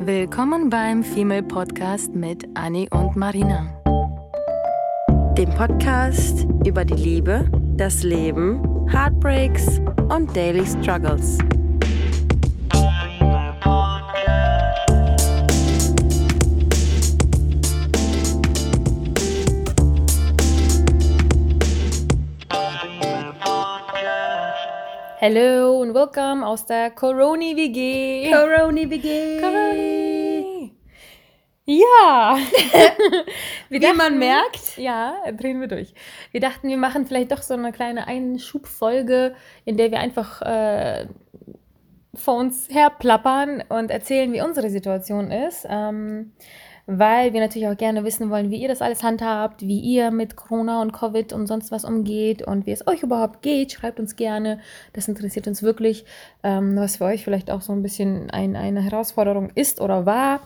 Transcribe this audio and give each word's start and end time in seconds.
Willkommen 0.00 0.70
beim 0.70 1.02
Female 1.02 1.42
Podcast 1.42 2.14
mit 2.14 2.46
Annie 2.54 2.88
und 2.90 3.16
Marina. 3.16 3.66
Dem 5.36 5.50
Podcast 5.50 6.46
über 6.64 6.84
die 6.84 6.94
Liebe, 6.94 7.50
das 7.76 8.04
Leben, 8.04 8.62
Heartbreaks 8.88 9.80
und 10.08 10.34
Daily 10.36 10.64
Struggles. 10.64 11.38
Hello 25.20 25.80
und 25.80 25.94
welcome 25.94 26.46
aus 26.46 26.64
der 26.64 26.92
Coroni 26.92 27.56
WG. 27.56 28.30
Coroni 28.30 28.88
WG. 28.88 29.40
Coroni. 29.40 29.97
Ja. 31.70 32.38
Wie 33.68 33.78
dachten, 33.78 33.98
man 33.98 34.18
merkt. 34.18 34.78
Ja, 34.78 35.16
drehen 35.36 35.60
wir 35.60 35.68
durch. 35.68 35.92
Wir 36.30 36.40
dachten, 36.40 36.66
wir 36.70 36.78
machen 36.78 37.04
vielleicht 37.04 37.30
doch 37.30 37.42
so 37.42 37.52
eine 37.52 37.72
kleine 37.72 38.06
Einschubfolge, 38.06 39.34
in 39.66 39.76
der 39.76 39.90
wir 39.90 40.00
einfach 40.00 40.40
äh, 40.40 41.08
vor 42.14 42.36
uns 42.38 42.68
herplappern 42.70 43.62
und 43.68 43.90
erzählen, 43.90 44.32
wie 44.32 44.40
unsere 44.40 44.70
Situation 44.70 45.30
ist. 45.30 45.66
Ähm, 45.68 46.32
weil 46.86 47.34
wir 47.34 47.40
natürlich 47.40 47.68
auch 47.68 47.76
gerne 47.76 48.02
wissen 48.02 48.30
wollen, 48.30 48.50
wie 48.50 48.62
ihr 48.62 48.68
das 48.68 48.80
alles 48.80 49.02
handhabt, 49.02 49.60
wie 49.60 49.80
ihr 49.80 50.10
mit 50.10 50.36
Corona 50.36 50.80
und 50.80 50.92
Covid 50.92 51.34
und 51.34 51.46
sonst 51.46 51.70
was 51.70 51.84
umgeht 51.84 52.40
und 52.40 52.64
wie 52.64 52.72
es 52.72 52.86
euch 52.86 53.02
überhaupt 53.02 53.42
geht. 53.42 53.72
Schreibt 53.72 54.00
uns 54.00 54.16
gerne. 54.16 54.58
Das 54.94 55.06
interessiert 55.06 55.46
uns 55.46 55.62
wirklich, 55.62 56.06
ähm, 56.42 56.76
was 56.76 56.96
für 56.96 57.04
euch 57.04 57.24
vielleicht 57.24 57.50
auch 57.50 57.60
so 57.60 57.74
ein 57.74 57.82
bisschen 57.82 58.30
ein, 58.30 58.56
eine 58.56 58.80
Herausforderung 58.80 59.50
ist 59.54 59.82
oder 59.82 60.06
war. 60.06 60.40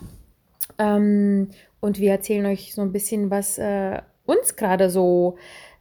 Ähm, 0.78 1.48
und 1.80 1.98
wir 1.98 2.10
erzählen 2.12 2.46
euch 2.46 2.74
so 2.74 2.82
ein 2.82 2.92
bisschen, 2.92 3.30
was 3.30 3.58
äh, 3.58 4.00
uns 4.24 4.56
gerade 4.56 4.88
so 4.88 5.36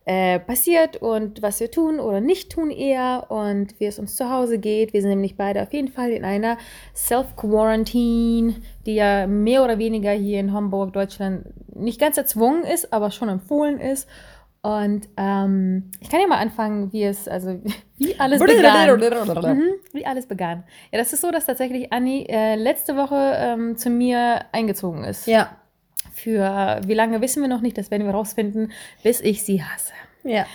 äh, 0.05 0.39
passiert 0.39 0.97
und 0.97 1.41
was 1.43 1.59
wir 1.59 1.69
tun 1.69 1.99
oder 1.99 2.21
nicht 2.21 2.51
tun 2.51 2.71
eher 2.71 3.27
und 3.29 3.79
wie 3.79 3.85
es 3.85 3.99
uns 3.99 4.15
zu 4.15 4.31
Hause 4.31 4.57
geht. 4.57 4.93
Wir 4.93 5.01
sind 5.01 5.11
nämlich 5.11 5.37
beide 5.37 5.61
auf 5.61 5.71
jeden 5.73 5.89
Fall 5.89 6.09
in 6.09 6.25
einer 6.25 6.57
Self-Quarantine, 6.95 8.55
die 8.85 8.95
ja 8.95 9.27
mehr 9.27 9.63
oder 9.63 9.77
weniger 9.77 10.11
hier 10.11 10.39
in 10.39 10.53
Hamburg, 10.53 10.93
Deutschland 10.93 11.45
nicht 11.75 11.99
ganz 11.99 12.17
erzwungen 12.17 12.63
ist, 12.63 12.91
aber 12.91 13.11
schon 13.11 13.29
empfohlen 13.29 13.79
ist. 13.79 14.07
Und 14.63 15.09
ähm, 15.17 15.91
ich 15.99 16.09
kann 16.09 16.21
ja 16.21 16.27
mal 16.27 16.37
anfangen, 16.37 16.93
wie 16.93 17.03
es, 17.03 17.27
also 17.27 17.59
wie 17.97 18.19
alles 18.19 18.39
begann. 18.39 19.57
mhm, 19.57 19.71
wie 19.91 20.05
alles 20.05 20.27
begann. 20.27 20.63
Ja, 20.91 20.99
das 20.99 21.13
ist 21.13 21.21
so, 21.21 21.31
dass 21.31 21.45
tatsächlich 21.45 21.91
Anni 21.91 22.27
äh, 22.29 22.55
letzte 22.55 22.95
Woche 22.95 23.33
ähm, 23.37 23.77
zu 23.77 23.89
mir 23.89 24.45
eingezogen 24.51 25.03
ist. 25.03 25.25
Ja. 25.25 25.57
Für 26.13 26.81
wie 26.85 26.93
lange 26.93 27.21
wissen 27.21 27.41
wir 27.41 27.49
noch 27.49 27.61
nicht, 27.61 27.77
das 27.77 27.89
werden 27.89 28.05
wir 28.05 28.13
rausfinden, 28.13 28.71
bis 29.01 29.21
ich 29.21 29.43
sie 29.43 29.63
hasse. 29.63 29.93
Ja. 30.23 30.45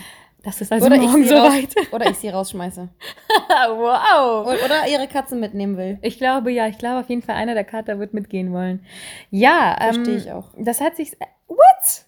Das 0.46 0.60
ist 0.60 0.70
also 0.70 0.86
Oder 0.86 0.98
morgen 0.98 1.22
ich, 1.22 1.28
sie 1.28 1.34
raus, 1.34 1.52
soweit. 1.52 1.92
oder 1.92 2.08
ich 2.08 2.16
sie 2.18 2.28
rausschmeiße. 2.28 2.88
wow. 3.68 4.46
Oder 4.46 4.86
ihre 4.88 5.08
Katze 5.08 5.34
mitnehmen 5.34 5.76
will. 5.76 5.98
Ich 6.02 6.18
glaube, 6.18 6.52
ja, 6.52 6.68
ich 6.68 6.78
glaube 6.78 7.00
auf 7.00 7.08
jeden 7.08 7.22
Fall, 7.22 7.34
einer 7.34 7.54
der 7.54 7.64
Kater 7.64 7.98
wird 7.98 8.14
mitgehen 8.14 8.52
wollen. 8.52 8.86
Ja, 9.32 9.76
Verstehe 9.76 10.14
ähm, 10.14 10.18
ich 10.18 10.30
auch. 10.30 10.50
Das 10.56 10.80
hat 10.80 10.94
sich. 10.94 11.16
What? 11.48 12.06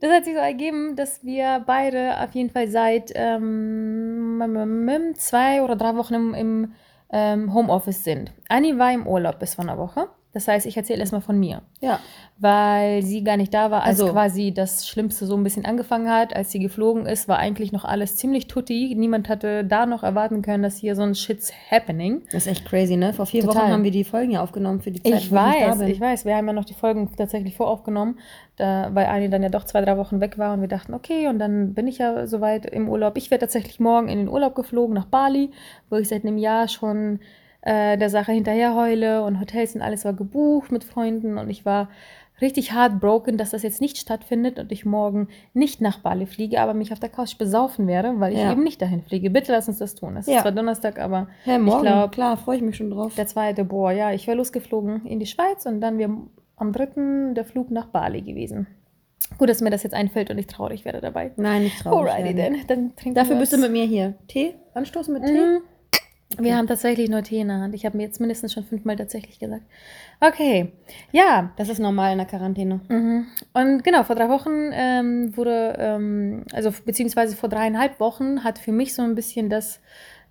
Das 0.00 0.10
hat 0.10 0.24
sich 0.24 0.34
so 0.34 0.40
ergeben, 0.40 0.96
dass 0.96 1.24
wir 1.24 1.62
beide 1.66 2.18
auf 2.20 2.32
jeden 2.32 2.50
Fall 2.50 2.68
seit 2.68 3.12
ähm, 3.14 5.14
zwei 5.16 5.62
oder 5.62 5.76
drei 5.76 5.96
Wochen 5.96 6.14
im, 6.14 6.34
im 6.34 6.72
ähm, 7.12 7.52
Homeoffice 7.52 8.04
sind. 8.04 8.32
Anni 8.48 8.78
war 8.78 8.92
im 8.92 9.06
Urlaub 9.06 9.38
bis 9.38 9.54
vor 9.54 9.64
einer 9.64 9.78
Woche. 9.78 10.08
Das 10.32 10.46
heißt, 10.46 10.64
ich 10.66 10.76
erzähle 10.76 11.00
erstmal 11.00 11.22
von 11.22 11.38
mir. 11.40 11.62
Ja. 11.80 11.98
Weil 12.38 13.02
sie 13.02 13.24
gar 13.24 13.36
nicht 13.36 13.52
da 13.52 13.70
war, 13.70 13.82
als 13.82 14.00
Also- 14.00 14.12
quasi 14.12 14.52
das 14.52 14.86
Schlimmste 14.88 15.26
so 15.26 15.36
ein 15.36 15.42
bisschen 15.42 15.64
angefangen 15.64 16.08
hat. 16.08 16.34
Als 16.34 16.52
sie 16.52 16.60
geflogen 16.60 17.04
ist, 17.04 17.26
war 17.28 17.38
eigentlich 17.38 17.72
noch 17.72 17.84
alles 17.84 18.16
ziemlich 18.16 18.46
tutti. 18.46 18.94
Niemand 18.96 19.28
hatte 19.28 19.64
da 19.64 19.86
noch 19.86 20.02
erwarten 20.04 20.40
können, 20.40 20.62
dass 20.62 20.76
hier 20.76 20.94
so 20.94 21.02
ein 21.02 21.14
Shit's 21.16 21.52
happening. 21.70 22.22
Das 22.32 22.46
ist 22.46 22.52
echt 22.52 22.64
crazy, 22.64 22.96
ne? 22.96 23.12
Vor 23.12 23.26
vier 23.26 23.42
Total. 23.42 23.62
Wochen 23.64 23.72
haben 23.72 23.82
wir 23.84 23.90
die 23.90 24.04
Folgen 24.04 24.30
ja 24.30 24.40
aufgenommen 24.42 24.80
für 24.80 24.90
die 24.92 25.02
Zeit, 25.02 25.14
Ich 25.20 25.30
wo 25.30 25.34
nicht 25.34 25.60
da 25.60 25.68
weiß, 25.72 25.78
bin. 25.78 25.88
ich 25.88 26.00
weiß. 26.00 26.24
Wir 26.24 26.36
haben 26.36 26.46
ja 26.46 26.52
noch 26.52 26.64
die 26.64 26.74
Folgen 26.74 27.10
tatsächlich 27.16 27.56
voraufgenommen, 27.56 28.18
da, 28.56 28.88
weil 28.94 29.06
Ani 29.06 29.28
dann 29.30 29.42
ja 29.42 29.48
doch 29.48 29.64
zwei, 29.64 29.80
drei 29.80 29.96
Wochen 29.96 30.20
weg 30.20 30.38
war 30.38 30.54
und 30.54 30.60
wir 30.60 30.68
dachten, 30.68 30.94
okay, 30.94 31.26
und 31.28 31.40
dann 31.40 31.74
bin 31.74 31.88
ich 31.88 31.98
ja 31.98 32.26
soweit 32.28 32.66
im 32.66 32.88
Urlaub. 32.88 33.16
Ich 33.16 33.30
werde 33.32 33.42
tatsächlich 33.42 33.80
morgen 33.80 34.08
in 34.08 34.18
den 34.18 34.28
Urlaub 34.28 34.54
geflogen 34.54 34.94
nach 34.94 35.06
Bali, 35.06 35.50
wo 35.90 35.96
ich 35.96 36.08
seit 36.08 36.24
einem 36.24 36.38
Jahr 36.38 36.68
schon 36.68 37.18
äh, 37.62 37.96
der 37.98 38.10
Sache 38.10 38.32
hinterher 38.32 38.74
heule 38.74 39.22
und 39.24 39.40
Hotels 39.40 39.74
und 39.74 39.82
alles 39.82 40.04
war 40.04 40.12
gebucht 40.12 40.72
mit 40.72 40.84
Freunden 40.84 41.38
und 41.38 41.50
ich 41.50 41.64
war 41.64 41.88
richtig 42.40 42.72
heartbroken, 42.74 43.36
dass 43.36 43.50
das 43.50 43.62
jetzt 43.62 43.82
nicht 43.82 43.98
stattfindet 43.98 44.58
und 44.58 44.72
ich 44.72 44.86
morgen 44.86 45.28
nicht 45.52 45.82
nach 45.82 45.98
Bali 45.98 46.24
fliege, 46.24 46.58
aber 46.60 46.72
mich 46.72 46.90
auf 46.90 46.98
der 46.98 47.10
Couch 47.10 47.36
besaufen 47.36 47.86
werde, 47.86 48.18
weil 48.18 48.32
ich 48.32 48.38
Ja. 48.38 48.52
eben 48.52 48.64
nicht 48.64 48.80
dahin 48.80 49.02
fliege. 49.02 49.28
Bitte 49.28 49.52
lass 49.52 49.68
uns 49.68 49.76
das 49.78 49.94
tun. 49.94 50.16
Es 50.16 50.26
Ja. 50.26 50.36
ist 50.36 50.42
zwar 50.42 50.52
Donnerstag, 50.52 50.98
aber 50.98 51.28
Hä, 51.44 51.58
morgen, 51.58 51.68
ich 51.68 51.82
glaube, 51.82 52.10
klar, 52.10 52.36
freue 52.38 52.56
ich 52.56 52.62
mich 52.62 52.76
schon 52.76 52.90
drauf. 52.90 53.14
der 53.14 53.26
zweite, 53.26 53.64
boah, 53.64 53.92
ja, 53.92 54.12
ich 54.12 54.26
wäre 54.26 54.38
losgeflogen 54.38 55.04
in 55.04 55.20
die 55.20 55.26
Schweiz 55.26 55.66
und 55.66 55.82
dann 55.82 55.98
wir 55.98 56.08
am 56.56 56.72
dritten 56.72 57.34
der 57.34 57.44
Flug 57.44 57.70
nach 57.70 57.86
Bali 57.88 58.22
gewesen. 58.22 58.66
Gut, 59.36 59.50
dass 59.50 59.60
mir 59.60 59.68
das 59.70 59.82
jetzt 59.82 59.92
einfällt 59.94 60.30
und 60.30 60.38
ich 60.38 60.46
traurig 60.46 60.86
werde 60.86 61.02
dabei. 61.02 61.32
Nein, 61.36 61.64
nicht 61.64 61.78
traurig. 61.80 62.10
Alrighty 62.10 62.36
werden. 62.38 62.54
then, 62.54 62.66
dann 62.68 62.96
trinken 62.96 63.14
Dafür 63.16 63.36
bist 63.36 63.52
du 63.52 63.58
mit 63.58 63.70
mir 63.70 63.84
hier. 63.84 64.14
Tee? 64.28 64.54
Anstoßen 64.72 65.12
mit 65.12 65.24
Tee? 65.26 65.58
Mhm. 66.38 66.44
Wir 66.44 66.56
haben 66.56 66.66
tatsächlich 66.66 67.10
nur 67.10 67.22
Tee 67.22 67.40
in 67.40 67.48
der 67.48 67.58
Hand. 67.58 67.74
Ich 67.74 67.84
habe 67.84 67.96
mir 67.96 68.04
jetzt 68.04 68.20
mindestens 68.20 68.52
schon 68.52 68.64
fünfmal 68.64 68.96
tatsächlich 68.96 69.38
gesagt. 69.38 69.62
Okay, 70.20 70.72
ja. 71.12 71.52
Das 71.56 71.68
ist 71.68 71.78
normal 71.78 72.12
in 72.12 72.18
der 72.18 72.26
Quarantäne. 72.26 72.80
Mhm. 72.88 73.26
Und 73.52 73.84
genau, 73.84 74.04
vor 74.04 74.16
drei 74.16 74.28
Wochen 74.28 74.70
ähm, 74.72 75.36
wurde, 75.36 75.76
ähm, 75.78 76.44
also 76.52 76.72
beziehungsweise 76.84 77.36
vor 77.36 77.48
dreieinhalb 77.48 78.00
Wochen 78.00 78.44
hat 78.44 78.58
für 78.58 78.72
mich 78.72 78.94
so 78.94 79.02
ein 79.02 79.14
bisschen 79.14 79.48
das 79.48 79.80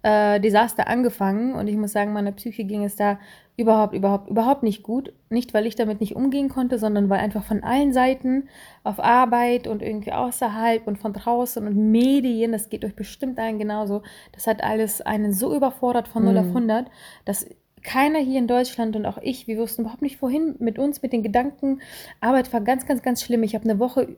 äh, 0.03 0.39
Desaster 0.39 0.87
angefangen. 0.87 1.53
Und 1.53 1.67
ich 1.67 1.75
muss 1.75 1.91
sagen, 1.91 2.13
meiner 2.13 2.31
Psyche 2.31 2.63
ging 2.63 2.83
es 2.83 2.95
da 2.95 3.19
überhaupt, 3.59 3.93
überhaupt, 3.93 4.29
überhaupt 4.29 4.63
nicht 4.63 4.83
gut. 4.83 5.13
Nicht, 5.29 5.53
weil 5.53 5.67
ich 5.67 5.75
damit 5.75 5.99
nicht 5.99 6.15
umgehen 6.15 6.49
konnte, 6.49 6.79
sondern 6.79 7.09
weil 7.09 7.19
einfach 7.19 7.43
von 7.43 7.63
allen 7.63 7.93
Seiten 7.93 8.49
auf 8.83 8.99
Arbeit 8.99 9.67
und 9.67 9.81
irgendwie 9.81 10.11
außerhalb 10.11 10.87
und 10.87 10.97
von 10.97 11.13
draußen 11.13 11.65
und 11.67 11.91
Medien, 11.91 12.51
das 12.51 12.69
geht 12.69 12.85
euch 12.85 12.95
bestimmt 12.95 13.37
allen 13.37 13.59
genauso, 13.59 14.01
das 14.31 14.47
hat 14.47 14.63
alles 14.63 15.01
einen 15.01 15.33
so 15.33 15.55
überfordert 15.55 16.07
von 16.07 16.23
0 16.23 16.37
auf 16.37 16.47
100, 16.47 16.87
dass 17.25 17.47
keiner 17.83 18.19
hier 18.19 18.39
in 18.39 18.47
Deutschland 18.47 18.95
und 18.95 19.05
auch 19.05 19.17
ich, 19.21 19.47
wir 19.47 19.57
wussten 19.57 19.83
überhaupt 19.83 20.01
nicht, 20.01 20.21
wohin 20.21 20.55
mit 20.59 20.79
uns, 20.79 21.01
mit 21.01 21.13
den 21.13 21.23
Gedanken. 21.23 21.81
Arbeit 22.21 22.51
war 22.51 22.61
ganz, 22.61 22.85
ganz, 22.85 23.01
ganz 23.01 23.23
schlimm. 23.23 23.43
Ich 23.43 23.55
habe 23.55 23.65
eine 23.65 23.79
Woche, 23.79 24.17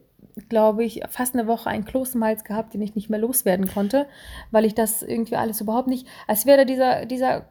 glaube 0.50 0.84
ich, 0.84 1.02
fast 1.10 1.36
eine 1.36 1.48
Woche 1.48 1.70
einen 1.70 1.86
Kloß 1.86 2.16
im 2.16 2.24
Hals 2.24 2.44
gehabt, 2.44 2.74
den 2.74 2.82
ich 2.82 2.96
nicht 2.96 3.10
mehr 3.10 3.20
loswerden 3.20 3.68
konnte, 3.68 4.08
weil 4.52 4.66
ich 4.66 4.76
das 4.76 5.04
irgendwie 5.04 5.36
alles 5.36 5.62
überhaupt 5.62 5.88
nicht, 5.88 6.08
als 6.28 6.46
wäre 6.46 6.66
dieser, 6.66 7.06
dieser 7.06 7.46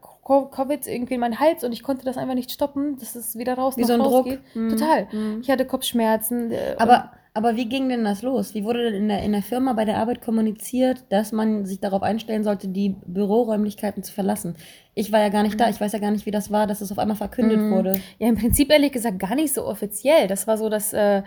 Covid 0.50 0.86
irgendwie 0.86 1.14
in 1.14 1.20
meinen 1.20 1.40
Hals 1.40 1.64
und 1.64 1.72
ich 1.72 1.82
konnte 1.82 2.04
das 2.04 2.16
einfach 2.16 2.34
nicht 2.34 2.50
stoppen, 2.50 2.96
dass 2.98 3.14
es 3.14 3.36
wieder 3.36 3.54
raus 3.54 3.76
Wie 3.76 3.82
noch 3.82 3.88
so 3.88 3.92
ein 3.94 4.00
Druck. 4.00 4.26
Mhm. 4.54 4.68
Total. 4.70 5.06
Mhm. 5.12 5.40
Ich 5.42 5.50
hatte 5.50 5.64
Kopfschmerzen. 5.66 6.50
äh, 6.52 6.76
Aber, 6.78 7.10
aber 7.34 7.56
wie 7.56 7.66
ging 7.68 7.88
denn 7.88 8.04
das 8.04 8.22
los? 8.22 8.54
Wie 8.54 8.64
wurde 8.64 8.84
denn 8.90 8.94
in 9.02 9.08
der, 9.08 9.22
in 9.22 9.32
der 9.32 9.42
Firma 9.42 9.72
bei 9.72 9.84
der 9.84 9.98
Arbeit 9.98 10.22
kommuniziert, 10.22 11.04
dass 11.10 11.32
man 11.32 11.64
sich 11.66 11.80
darauf 11.80 12.02
einstellen 12.02 12.42
sollte, 12.44 12.68
die 12.68 12.96
Büroräumlichkeiten 13.06 14.02
zu 14.02 14.12
verlassen? 14.12 14.56
Ich 14.94 15.12
war 15.12 15.20
ja 15.20 15.28
gar 15.28 15.42
nicht 15.42 15.58
da. 15.60 15.68
Ich 15.68 15.80
weiß 15.80 15.92
ja 15.92 15.98
gar 15.98 16.10
nicht, 16.10 16.26
wie 16.26 16.30
das 16.32 16.50
war, 16.50 16.66
dass 16.66 16.80
es 16.80 16.90
auf 16.92 16.98
einmal 16.98 17.16
verkündet 17.16 17.58
Mhm. 17.60 17.70
wurde. 17.72 18.00
Ja, 18.18 18.28
im 18.28 18.36
Prinzip 18.36 18.70
ehrlich 18.70 18.92
gesagt 18.92 19.18
gar 19.18 19.34
nicht 19.34 19.52
so 19.54 19.64
offiziell. 19.66 20.26
Das 20.28 20.46
war 20.46 20.56
so, 20.58 20.68
dass 20.68 20.92
äh, 20.92 21.22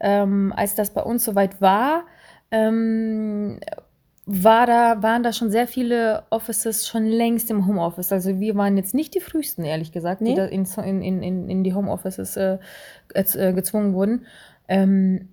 ähm, 0.00 0.52
als 0.56 0.74
das 0.76 0.90
bei 0.90 1.02
uns 1.02 1.24
soweit 1.24 1.60
war, 1.60 2.04
ähm, 2.50 3.58
war 4.30 4.66
da, 4.66 5.02
waren 5.02 5.22
da 5.22 5.32
schon 5.32 5.50
sehr 5.50 5.66
viele 5.66 6.24
Offices 6.28 6.86
schon 6.86 7.06
längst 7.06 7.50
im 7.50 7.66
Homeoffice. 7.66 8.12
Also 8.12 8.38
wir 8.38 8.54
waren 8.56 8.76
jetzt 8.76 8.92
nicht 8.94 9.14
die 9.14 9.20
frühesten, 9.20 9.64
ehrlich 9.64 9.90
gesagt, 9.90 10.20
die 10.20 10.24
Nee? 10.24 10.34
da 10.34 10.44
in, 10.44 10.66
in, 11.02 11.22
in- 11.22 11.48
in, 11.48 11.64
die 11.64 11.72
Homeoffices 11.72 12.36
äh, 12.36 12.58
äh, 13.14 13.52
gezwungen 13.54 13.94
wurden. 13.94 14.26
Ähm, 14.68 15.28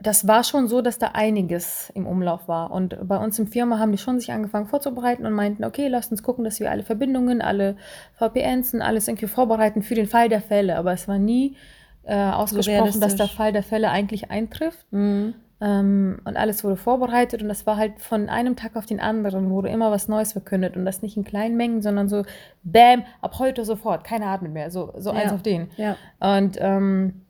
das 0.00 0.26
war 0.26 0.44
schon 0.44 0.66
so, 0.66 0.80
dass 0.80 0.98
da 0.98 1.08
einiges 1.12 1.90
im 1.94 2.06
Umlauf 2.06 2.48
war. 2.48 2.70
Und 2.70 2.96
bei 3.06 3.18
uns 3.18 3.38
im 3.38 3.46
Firma 3.48 3.78
haben 3.78 3.92
die 3.92 3.98
schon 3.98 4.18
sich 4.18 4.32
angefangen 4.32 4.66
vorzubereiten 4.66 5.26
und 5.26 5.34
meinten, 5.34 5.62
okay, 5.64 5.88
lasst 5.88 6.10
uns 6.10 6.22
gucken, 6.22 6.42
dass 6.42 6.58
wir 6.58 6.70
alle 6.70 6.84
Verbindungen, 6.84 7.42
alle 7.42 7.76
VPNs 8.14 8.72
und 8.72 8.80
alles 8.80 9.08
irgendwie 9.08 9.26
vorbereiten 9.28 9.82
für 9.82 9.94
den 9.94 10.06
Fall 10.06 10.30
der 10.30 10.40
Fälle. 10.40 10.76
Aber 10.76 10.92
es 10.94 11.06
war 11.06 11.18
nie 11.18 11.54
äh, 12.04 12.16
ausgesprochen, 12.16 12.98
dass 13.00 13.14
der. 13.16 13.28
Fall 13.28 13.52
der 13.52 13.62
Fälle 13.62 13.90
eigentlich 13.90 14.30
eintrifft. 14.30 14.86
Mhm. 14.90 15.34
Ähm, 15.64 16.18
und 16.24 16.36
alles 16.36 16.64
wurde 16.64 16.74
vorbereitet 16.74 17.40
und 17.40 17.48
das 17.48 17.66
war 17.66 17.76
halt 17.76 18.00
von 18.00 18.28
einem 18.28 18.56
Tag 18.56 18.74
auf 18.74 18.84
den 18.84 18.98
anderen, 18.98 19.48
wurde 19.48 19.68
immer 19.68 19.92
was 19.92 20.08
Neues 20.08 20.32
verkündet 20.32 20.76
und 20.76 20.84
das 20.84 21.02
nicht 21.02 21.16
in 21.16 21.22
kleinen 21.22 21.56
Mengen, 21.56 21.82
sondern 21.82 22.08
so, 22.08 22.24
bam, 22.64 23.04
ab 23.20 23.38
heute 23.38 23.64
sofort, 23.64 24.02
keine 24.02 24.26
atmet 24.26 24.52
mehr, 24.52 24.72
so, 24.72 24.92
so 24.98 25.10
Ja. 25.10 25.16
eins 25.16 25.32
auf 25.32 25.42
den. 25.42 25.68
Ja. 25.76 25.96
Und 26.18 26.56
ähm, 26.60 27.22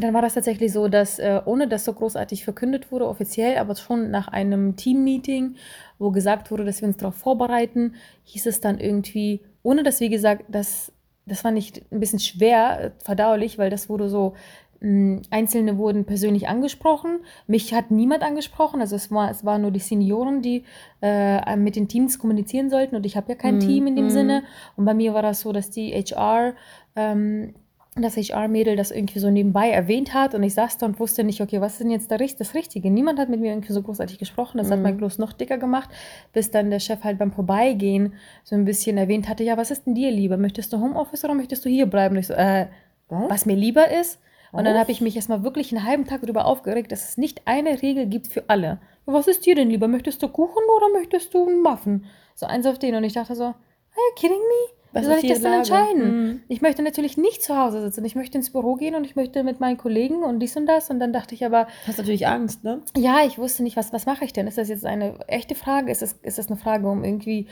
dann 0.00 0.14
war 0.14 0.22
das 0.22 0.34
tatsächlich 0.34 0.72
so, 0.72 0.88
dass 0.88 1.18
äh, 1.18 1.42
ohne 1.44 1.68
dass 1.68 1.84
so 1.84 1.92
großartig 1.92 2.44
verkündet 2.44 2.90
wurde, 2.90 3.06
offiziell, 3.06 3.58
aber 3.58 3.76
schon 3.76 4.10
nach 4.10 4.28
einem 4.28 4.76
Team-Meeting, 4.76 5.56
wo 5.98 6.10
gesagt 6.10 6.50
wurde, 6.50 6.64
dass 6.64 6.80
wir 6.80 6.88
uns 6.88 6.96
darauf 6.96 7.14
vorbereiten, 7.16 7.94
hieß 8.24 8.46
es 8.46 8.62
dann 8.62 8.78
irgendwie, 8.78 9.42
ohne 9.62 9.82
dass, 9.82 10.00
wie 10.00 10.08
gesagt, 10.08 10.44
dass 10.48 10.92
das 11.28 11.40
fand 11.40 11.58
ich 11.58 11.82
ein 11.90 11.98
bisschen 11.98 12.20
schwer 12.20 12.80
äh, 12.80 12.90
verdaulich, 13.02 13.58
weil 13.58 13.68
das 13.68 13.88
wurde 13.88 14.08
so, 14.08 14.34
Einzelne 14.80 15.78
wurden 15.78 16.04
persönlich 16.04 16.48
angesprochen. 16.48 17.20
Mich 17.46 17.72
hat 17.72 17.90
niemand 17.90 18.22
angesprochen. 18.22 18.80
Also 18.80 18.94
es 18.96 19.10
war, 19.10 19.30
es 19.30 19.44
waren 19.44 19.62
nur 19.62 19.70
die 19.70 19.80
Senioren, 19.80 20.42
die 20.42 20.64
äh, 21.02 21.56
mit 21.56 21.76
den 21.76 21.88
Teams 21.88 22.18
kommunizieren 22.18 22.68
sollten. 22.70 22.94
Und 22.96 23.06
ich 23.06 23.16
habe 23.16 23.30
ja 23.32 23.34
kein 23.36 23.54
Mhm, 23.56 23.60
Team 23.60 23.86
in 23.86 23.96
dem 23.96 24.04
mhm. 24.06 24.10
Sinne. 24.10 24.42
Und 24.76 24.84
bei 24.84 24.94
mir 24.94 25.14
war 25.14 25.22
das 25.22 25.40
so, 25.40 25.52
dass 25.52 25.70
die 25.70 25.92
HR, 25.92 26.54
ähm, 26.94 27.54
das 27.98 28.18
HR-Mädel 28.18 28.76
das 28.76 28.90
irgendwie 28.90 29.18
so 29.18 29.30
nebenbei 29.30 29.70
erwähnt 29.70 30.12
hat. 30.12 30.34
Und 30.34 30.42
ich 30.42 30.52
saß 30.52 30.76
da 30.76 30.84
und 30.84 31.00
wusste 31.00 31.24
nicht, 31.24 31.40
okay, 31.40 31.62
was 31.62 31.72
ist 31.72 31.80
denn 31.80 31.90
jetzt 31.90 32.10
das 32.10 32.52
Richtige? 32.54 32.90
Niemand 32.90 33.18
hat 33.18 33.30
mit 33.30 33.40
mir 33.40 33.52
irgendwie 33.52 33.72
so 33.72 33.80
großartig 33.80 34.18
gesprochen. 34.18 34.58
Das 34.58 34.70
hat 34.70 34.76
Mhm. 34.76 34.82
mein 34.82 34.98
Kloß 34.98 35.16
noch 35.16 35.32
dicker 35.32 35.56
gemacht, 35.56 35.88
bis 36.34 36.50
dann 36.50 36.68
der 36.68 36.80
Chef 36.80 37.02
halt 37.04 37.16
beim 37.18 37.32
Vorbeigehen 37.32 38.12
so 38.44 38.54
ein 38.54 38.66
bisschen 38.66 38.98
erwähnt 38.98 39.30
hatte, 39.30 39.42
ja, 39.44 39.56
was 39.56 39.70
ist 39.70 39.86
denn 39.86 39.94
dir 39.94 40.10
lieber? 40.10 40.36
Möchtest 40.36 40.74
du 40.74 40.80
Homeoffice 40.80 41.24
oder 41.24 41.32
möchtest 41.32 41.64
du 41.64 41.70
hier 41.70 41.86
bleiben? 41.86 42.16
Und 42.16 42.20
ich 42.20 42.26
so, 42.26 42.34
äh, 42.34 42.66
was 43.08 43.46
mir 43.46 43.56
lieber 43.56 43.90
ist. 43.90 44.20
Und 44.56 44.64
dann 44.64 44.78
habe 44.78 44.92
ich 44.92 45.00
mich 45.00 45.16
erstmal 45.16 45.42
wirklich 45.42 45.74
einen 45.74 45.84
halben 45.84 46.06
Tag 46.06 46.22
darüber 46.22 46.46
aufgeregt, 46.46 46.92
dass 46.92 47.08
es 47.08 47.16
nicht 47.16 47.42
eine 47.44 47.82
Regel 47.82 48.06
gibt 48.06 48.28
für 48.28 48.44
alle. 48.48 48.78
Was 49.04 49.28
ist 49.28 49.46
dir 49.46 49.54
denn 49.54 49.70
lieber? 49.70 49.88
Möchtest 49.88 50.22
du 50.22 50.28
Kuchen 50.28 50.62
oder 50.76 50.92
möchtest 50.92 51.32
du 51.34 51.46
einen 51.46 51.62
Muffin? 51.62 52.04
So 52.34 52.46
eins 52.46 52.66
auf 52.66 52.78
den. 52.78 52.94
Und 52.94 53.04
ich 53.04 53.12
dachte 53.12 53.34
so, 53.34 53.44
are 53.44 53.54
you 53.96 54.14
kidding 54.16 54.38
me? 54.38 54.76
Wie 54.92 55.00
Was 55.00 55.06
soll 55.06 55.18
ich 55.22 55.28
das 55.28 55.42
denn 55.42 55.52
entscheiden? 55.52 56.26
Mhm. 56.26 56.40
Ich 56.48 56.62
möchte 56.62 56.82
natürlich 56.82 57.18
nicht 57.18 57.42
zu 57.42 57.56
Hause 57.56 57.82
sitzen. 57.82 58.04
Ich 58.04 58.14
möchte 58.14 58.38
ins 58.38 58.50
Büro 58.50 58.76
gehen 58.76 58.94
und 58.94 59.04
ich 59.04 59.14
möchte 59.14 59.44
mit 59.44 59.60
meinen 59.60 59.76
Kollegen 59.76 60.22
und 60.22 60.40
dies 60.40 60.56
und 60.56 60.66
das. 60.66 60.88
Und 60.90 61.00
dann 61.00 61.12
dachte 61.12 61.34
ich 61.34 61.44
aber, 61.44 61.66
Hast 61.86 61.98
natürlich 61.98 62.26
Angst, 62.26 62.64
ne? 62.64 62.80
ja, 62.96 63.18
ich 63.26 63.38
wusste 63.38 63.62
nicht, 63.62 63.76
was, 63.76 63.92
was 63.92 64.06
mache 64.06 64.24
ich 64.24 64.32
denn? 64.32 64.46
Ist 64.46 64.58
das 64.58 64.68
jetzt 64.68 64.86
eine 64.86 65.18
echte 65.28 65.54
Frage? 65.54 65.92
Ist 65.92 66.02
das, 66.02 66.14
ist 66.22 66.38
das 66.38 66.48
eine 66.48 66.56
Frage, 66.56 66.88
um 66.88 67.04
irgendwie, 67.04 67.46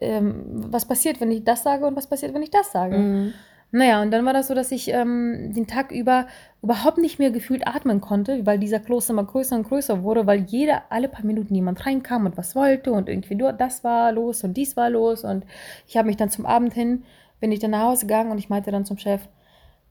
ähm, 0.00 0.44
was 0.70 0.86
passiert, 0.86 1.20
wenn 1.20 1.30
ich 1.30 1.44
das 1.44 1.62
sage 1.62 1.86
und 1.86 1.94
was 1.94 2.06
passiert, 2.06 2.32
wenn 2.32 2.42
ich 2.42 2.50
das 2.50 2.72
sage? 2.72 2.96
Mhm. 2.96 3.34
Naja, 3.70 4.00
und 4.00 4.10
dann 4.10 4.24
war 4.24 4.32
das 4.32 4.48
so, 4.48 4.54
dass 4.54 4.72
ich 4.72 4.88
ähm, 4.88 5.52
den 5.54 5.66
Tag 5.66 5.92
über 5.92 6.26
überhaupt 6.62 6.98
nicht 6.98 7.18
mehr 7.18 7.30
gefühlt 7.30 7.66
atmen 7.66 8.00
konnte, 8.00 8.44
weil 8.46 8.58
dieser 8.58 8.80
Kloß 8.80 9.10
immer 9.10 9.24
größer 9.24 9.54
und 9.54 9.68
größer 9.68 10.02
wurde, 10.02 10.26
weil 10.26 10.40
jeder, 10.44 10.84
alle 10.90 11.08
paar 11.08 11.24
Minuten 11.24 11.54
jemand 11.54 11.84
reinkam 11.86 12.26
und 12.26 12.36
was 12.36 12.56
wollte 12.56 12.92
und 12.92 13.08
irgendwie 13.08 13.34
nur 13.34 13.52
das 13.52 13.84
war 13.84 14.10
los 14.12 14.42
und 14.42 14.56
dies 14.56 14.76
war 14.76 14.90
los. 14.90 15.22
Und 15.22 15.44
ich 15.86 15.96
habe 15.96 16.08
mich 16.08 16.16
dann 16.16 16.30
zum 16.30 16.46
Abend 16.46 16.72
hin, 16.72 17.04
bin 17.40 17.52
ich 17.52 17.60
dann 17.60 17.72
nach 17.72 17.82
Hause 17.82 18.06
gegangen 18.06 18.30
und 18.30 18.38
ich 18.38 18.48
meinte 18.48 18.72
dann 18.72 18.86
zum 18.86 18.98
Chef, 18.98 19.28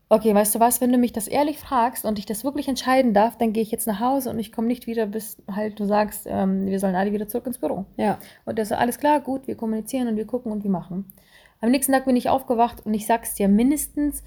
okay, 0.10 0.34
weißt 0.34 0.56
du 0.56 0.60
was, 0.60 0.82
wenn 0.82 0.92
du 0.92 0.98
mich 0.98 1.14
das 1.14 1.28
ehrlich 1.28 1.60
fragst 1.60 2.06
und 2.06 2.18
ich 2.18 2.26
das 2.26 2.44
wirklich 2.44 2.68
entscheiden 2.68 3.14
darf, 3.14 3.38
dann 3.38 3.54
gehe 3.54 3.64
ich 3.64 3.72
jetzt 3.72 3.88
nach 3.88 4.00
Hause 4.00 4.30
und 4.30 4.40
ich 4.40 4.52
komme 4.52 4.68
nicht 4.68 4.88
wieder, 4.88 5.06
bis 5.06 5.38
halt 5.54 5.80
du 5.80 5.86
sagst, 5.86 6.26
ähm, 6.28 6.66
wir 6.66 6.80
sollen 6.80 6.96
alle 6.96 7.12
wieder 7.12 7.28
zurück 7.28 7.46
ins 7.46 7.58
Büro. 7.60 7.86
Ja. 7.98 8.18
Und 8.46 8.58
das 8.58 8.72
ist 8.72 8.78
alles 8.78 9.00
klar, 9.00 9.20
gut, 9.20 9.48
wir 9.48 9.56
kommunizieren 9.56 10.08
und 10.08 10.16
wir 10.16 10.26
gucken 10.26 10.52
und 10.52 10.64
wir 10.64 10.72
machen. 10.72 11.06
Am 11.62 11.71
nächsten 11.71 11.92
Tag 11.92 12.06
bin 12.06 12.15
ich 12.15 12.30
aufgewacht 12.30 12.86
und 12.86 12.94
ich 12.94 13.06
sag's 13.06 13.33
dir, 13.36 13.48
mindestens 13.48 14.24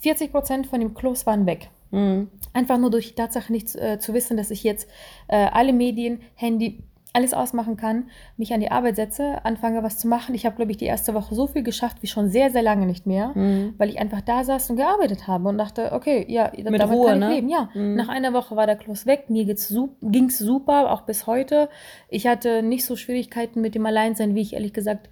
40 0.00 0.32
Prozent 0.32 0.66
von 0.66 0.80
dem 0.80 0.94
Kloß 0.94 1.26
waren 1.26 1.46
weg. 1.46 1.68
Mhm. 1.90 2.28
Einfach 2.54 2.78
nur 2.78 2.90
durch 2.90 3.08
die 3.08 3.14
Tatsache 3.14 3.52
nicht 3.52 3.74
äh, 3.76 3.98
zu 3.98 4.14
wissen, 4.14 4.36
dass 4.36 4.50
ich 4.50 4.62
jetzt 4.64 4.88
äh, 5.28 5.36
alle 5.52 5.72
Medien, 5.72 6.20
Handy, 6.34 6.82
alles 7.14 7.34
ausmachen 7.34 7.76
kann, 7.76 8.08
mich 8.38 8.54
an 8.54 8.60
die 8.60 8.70
Arbeit 8.70 8.96
setze, 8.96 9.44
anfange 9.44 9.82
was 9.82 9.98
zu 9.98 10.08
machen. 10.08 10.34
Ich 10.34 10.46
habe, 10.46 10.56
glaube 10.56 10.70
ich, 10.70 10.78
die 10.78 10.86
erste 10.86 11.12
Woche 11.12 11.34
so 11.34 11.46
viel 11.46 11.62
geschafft 11.62 11.98
wie 12.00 12.06
schon 12.06 12.30
sehr, 12.30 12.50
sehr 12.50 12.62
lange 12.62 12.86
nicht 12.86 13.06
mehr, 13.06 13.32
Mhm. 13.34 13.74
weil 13.76 13.90
ich 13.90 13.98
einfach 14.00 14.22
da 14.22 14.42
saß 14.44 14.70
und 14.70 14.76
gearbeitet 14.76 15.26
habe 15.28 15.46
und 15.50 15.58
dachte, 15.58 15.92
okay, 15.92 16.24
ja, 16.26 16.44
damit 16.48 16.70
Mit 16.70 16.80
kann 16.80 16.90
Ruhe, 16.90 17.12
ich 17.12 17.18
ne? 17.18 17.28
leben. 17.34 17.50
Ja, 17.50 17.68
Mhm. 17.74 17.96
nach 17.96 18.08
einer 18.08 18.32
Woche 18.32 18.56
war 18.56 18.64
der 18.66 18.76
Kloß 18.76 19.04
weg, 19.04 19.28
mir 19.28 19.44
ging 19.44 20.24
es 20.28 20.38
super, 20.38 20.90
auch 20.90 21.02
bis 21.02 21.26
heute. 21.26 21.68
Ich 22.08 22.26
hatte 22.26 22.62
nicht 22.62 22.86
so 22.86 22.96
Schwierigkeiten 22.96 23.60
mit 23.60 23.74
dem 23.74 23.84
Alleinsein, 23.84 24.34
wie 24.34 24.40
ich 24.40 24.54
ehrlich 24.54 24.72
gesagt 24.72 25.08
äh, 25.08 25.10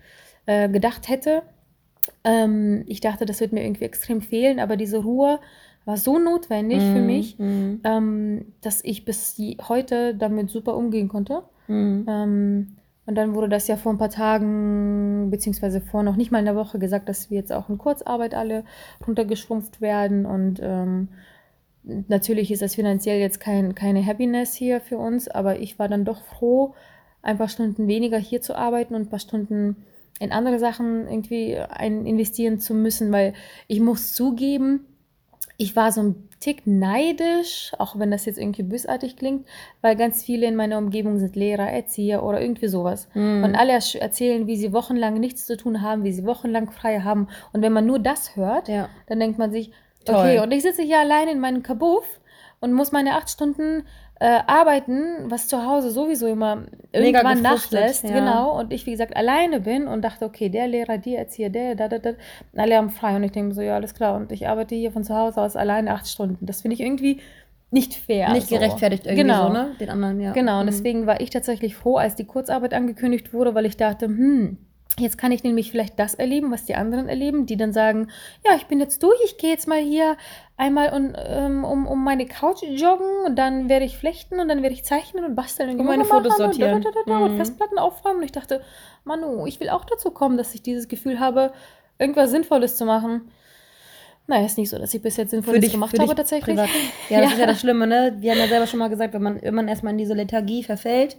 gedacht 0.69 1.09
hätte. 1.09 1.43
Ähm, 2.25 2.85
ich 2.87 3.01
dachte, 3.01 3.27
das 3.27 3.41
wird 3.41 3.53
mir 3.53 3.63
irgendwie 3.65 3.85
extrem 3.85 4.21
fehlen, 4.21 4.59
aber 4.59 4.77
diese 4.77 4.99
Ruhe 4.99 5.39
war 5.85 5.97
so 5.97 6.19
notwendig 6.19 6.83
für 6.83 7.01
Mhm. 7.01 7.07
mich, 7.07 7.39
Mhm. 7.39 7.81
ähm, 7.85 8.45
dass 8.61 8.85
ich 8.85 9.05
bis 9.05 9.41
heute 9.69 10.15
damit 10.15 10.51
super 10.51 10.77
umgehen 10.77 11.09
konnte. 11.09 11.43
Mhm. 11.69 12.07
Ähm, 12.09 12.67
und 13.07 13.15
dann 13.17 13.35
wurde 13.35 13.49
das 13.49 13.67
ja 13.67 13.77
vor 13.77 13.93
ein 13.93 13.99
paar 13.99 14.11
Tagen, 14.11 15.31
beziehungsweise 15.31 15.81
vor 15.81 16.03
noch 16.03 16.17
nicht 16.17 16.31
mal 16.31 16.39
einer 16.39 16.55
Woche 16.55 16.79
gesagt, 16.79 17.09
dass 17.09 17.31
wir 17.31 17.39
jetzt 17.39 17.53
auch 17.53 17.69
in 17.69 17.79
Kurzarbeit 17.79 18.35
alle 18.35 18.65
runtergeschrumpft 19.07 19.81
werden. 19.81 20.27
Und 20.27 20.61
ähm, 20.63 21.09
natürlich 21.83 22.53
ist 22.53 22.63
das 22.63 22.75
finanziell 22.77 23.19
jetzt 23.19 23.41
kein, 23.41 23.75
keine 23.75 24.05
Happiness 24.05 24.55
hier 24.55 24.81
für 24.81 24.99
uns, 24.99 25.29
aber 25.29 25.59
ich 25.59 25.79
war 25.79 25.89
dann 25.89 26.05
doch 26.05 26.23
froh, 26.23 26.75
ein 27.23 27.39
paar 27.39 27.49
Stunden 27.49 27.89
weniger 27.89 28.19
hier 28.19 28.43
zu 28.43 28.55
arbeiten 28.55 28.95
und 28.95 29.03
ein 29.03 29.11
paar 29.11 29.19
Stunden 29.19 29.77
in 30.21 30.31
andere 30.33 30.59
Sachen 30.61 31.09
irgendwie 31.09 31.57
ein 31.59 32.07
investieren 32.07 32.61
zu 32.61 32.75
müssen, 32.75 33.11
weil 33.11 33.33
ich 33.67 33.81
muss 33.81 34.13
zugeben, 34.13 34.87
ich 35.57 35.75
war 35.77 35.91
so 35.93 36.03
ein 36.03 36.29
Tick 36.41 36.67
neidisch, 36.67 37.73
auch 37.79 37.99
wenn 37.99 38.11
das 38.11 38.25
jetzt 38.25 38.39
irgendwie 38.39 38.63
bösartig 38.63 39.17
klingt, 39.17 39.47
weil 39.83 39.95
ganz 39.97 40.23
viele 40.23 40.47
in 40.47 40.57
meiner 40.57 40.79
Umgebung 40.79 41.19
sind 41.19 41.37
Lehrer, 41.37 41.71
Erzieher 41.71 42.23
oder 42.23 42.41
irgendwie 42.41 42.69
sowas. 42.69 43.09
Mhm. 43.15 43.45
Und 43.45 43.55
alle 43.57 43.73
erzählen, 43.73 44.47
wie 44.47 44.57
sie 44.57 44.73
wochenlang 44.73 45.15
nichts 45.21 45.47
zu 45.47 45.57
tun 45.57 45.83
haben, 45.83 46.03
wie 46.05 46.13
sie 46.13 46.25
wochenlang 46.25 46.71
frei 46.71 47.01
haben. 47.01 47.29
Und 47.53 47.61
wenn 47.63 47.73
man 47.75 47.85
nur 47.85 47.99
das 47.99 48.37
hört, 48.37 48.69
Ja. 48.69 48.89
dann 49.07 49.21
denkt 49.21 49.39
man 49.39 49.53
sich, 49.53 49.71
Toll. 50.07 50.15
okay, 50.17 50.41
und 50.41 50.51
ich 50.53 50.63
sitze 50.63 50.83
hier 50.83 50.99
allein 51.01 51.29
in 51.29 51.41
meinem 51.41 51.63
Kabuff 51.63 52.07
und 52.61 52.73
muss 52.73 52.91
meine 52.93 53.17
acht 53.17 53.29
Stunden 53.29 53.85
äh, 54.21 54.41
arbeiten, 54.47 55.31
was 55.31 55.49
zu 55.49 55.65
Hause 55.65 55.91
sowieso 55.91 56.27
immer 56.27 56.65
irgendwann 56.93 57.41
nachlässt. 57.41 58.05
ja. 58.05 58.11
Genau. 58.11 58.59
Und 58.59 58.71
ich, 58.73 58.85
wie 58.85 58.91
gesagt, 58.91 59.17
alleine 59.17 59.61
bin 59.61 59.89
und 59.89 60.03
dachte, 60.03 60.27
okay, 60.27 60.51
der 60.51 60.69
Lehrer, 60.69 60.99
die 60.99 61.17
Erzieher, 61.17 61.49
der, 61.49 61.75
da, 61.75 61.89
da, 61.89 61.99
da, 61.99 62.13
alle 62.55 62.77
haben 62.77 62.91
frei. 62.91 63.17
Und 63.17 63.25
ich 63.25 63.33
denke 63.33 63.55
so, 63.55 63.63
ja, 63.63 63.75
alles 63.75 63.95
klar. 63.95 64.17
Und 64.17 64.31
ich 64.31 64.47
arbeite 64.47 64.75
hier 64.75 64.93
von 64.93 65.05
zu 65.05 65.17
Hause 65.17 65.41
aus 65.41 65.57
alleine 65.57 65.93
acht 65.93 66.07
Stunden. 66.07 66.45
Das 66.45 66.61
finde 66.61 66.75
ich 66.75 66.81
irgendwie 66.83 67.21
nicht 67.71 67.95
fair. 67.95 68.31
Nicht 68.33 68.49
so. 68.49 68.57
gerechtfertigt 68.57 69.07
irgendwie 69.07 69.23
genau. 69.23 69.47
so, 69.47 69.53
ne? 69.55 69.71
Den 69.81 69.89
anderen, 69.89 70.21
ja. 70.21 70.33
Genau, 70.33 70.59
und 70.61 70.67
Mhm. 70.67 70.71
deswegen 70.71 71.07
war 71.07 71.21
ich 71.21 71.31
tatsächlich 71.31 71.75
froh, 71.75 71.97
als 71.97 72.15
die 72.15 72.25
Kurzarbeit 72.27 72.75
angekündigt 72.75 73.33
wurde, 73.33 73.55
weil 73.55 73.65
ich 73.65 73.77
dachte, 73.79 74.07
hm, 74.07 74.59
jetzt 75.01 75.19
kann 75.19 75.33
ich 75.33 75.43
nämlich 75.43 75.71
vielleicht 75.71 75.99
das 75.99 76.15
erleben, 76.15 76.51
was 76.51 76.65
die 76.65 76.75
anderen 76.75 77.09
erleben, 77.09 77.47
die 77.47 77.57
dann 77.57 77.73
sagen, 77.73 78.09
ja, 78.45 78.55
ich 78.57 78.67
bin 78.67 78.81
jetzt 78.81 79.03
durch, 79.03 79.19
ich 79.25 79.37
gehe 79.39 79.51
jetzt 79.51 79.67
mal 79.69 79.79
hier 79.81 80.17
einmal 80.57 80.93
und, 80.93 81.15
ähm, 81.19 81.65
um, 81.65 81.87
um 81.87 82.05
meine 82.05 82.27
Couch 82.27 82.63
joggen 82.63 83.25
und 83.27 83.37
dann 83.37 83.69
werde 83.69 83.85
ich 83.85 83.97
flechten 83.97 84.39
und 84.41 84.49
dann 84.49 84.63
werde 84.63 84.75
ich 84.75 84.85
zeichnen 84.85 85.25
und 85.25 85.35
basteln 85.35 85.71
und 85.71 85.81
Und 85.81 85.87
meine 85.87 86.05
Fotos 86.05 86.35
und, 86.35 86.39
da, 86.41 86.45
sortieren. 86.47 86.83
da, 86.83 86.91
da, 86.91 87.01
da, 87.07 87.19
und 87.25 87.33
Mhm. 87.33 87.37
Festplatten 87.37 87.79
aufräumen. 87.79 88.19
Und 88.19 88.25
ich 88.25 88.33
dachte, 88.33 88.61
Manu, 89.05 89.47
ich 89.47 89.59
will 89.61 89.71
auch 89.71 89.85
dazu 89.85 90.11
kommen, 90.11 90.37
dass 90.37 90.55
ich 90.55 90.63
dieses 90.63 90.89
Gefühl 90.89 91.19
habe, 91.21 91.53
irgendwas 91.99 92.31
Sinnvolles 92.31 92.77
zu 92.77 92.85
machen. 92.85 93.31
Naja, 94.27 94.47
ist 94.47 94.59
nicht 94.59 94.71
so, 94.71 94.79
dass 94.79 94.95
ich 94.95 95.03
bis 95.03 95.17
jetzt 95.17 95.31
Sinnvolles 95.31 95.73
gemacht 95.73 95.99
habe 95.99 96.15
tatsächlich. 96.15 96.55
Privat. 96.57 96.71
Ja, 97.09 97.21
das 97.21 97.31
Ja. 97.31 97.35
ist 97.35 97.41
ja 97.41 97.47
das 97.47 97.61
Schlimme, 97.61 97.87
ne? 97.87 98.17
Wir 98.21 98.31
haben 98.33 98.39
ja 98.39 98.47
selber 98.47 98.67
schon 98.69 98.79
mal 98.79 98.89
gesagt, 98.89 99.13
wenn 99.13 99.23
man, 99.23 99.43
wenn 99.43 99.55
man 99.55 99.67
erstmal 99.67 99.93
in 99.93 99.99
diese 99.99 100.15
Lethargie 100.15 100.63
verfällt, 100.63 101.17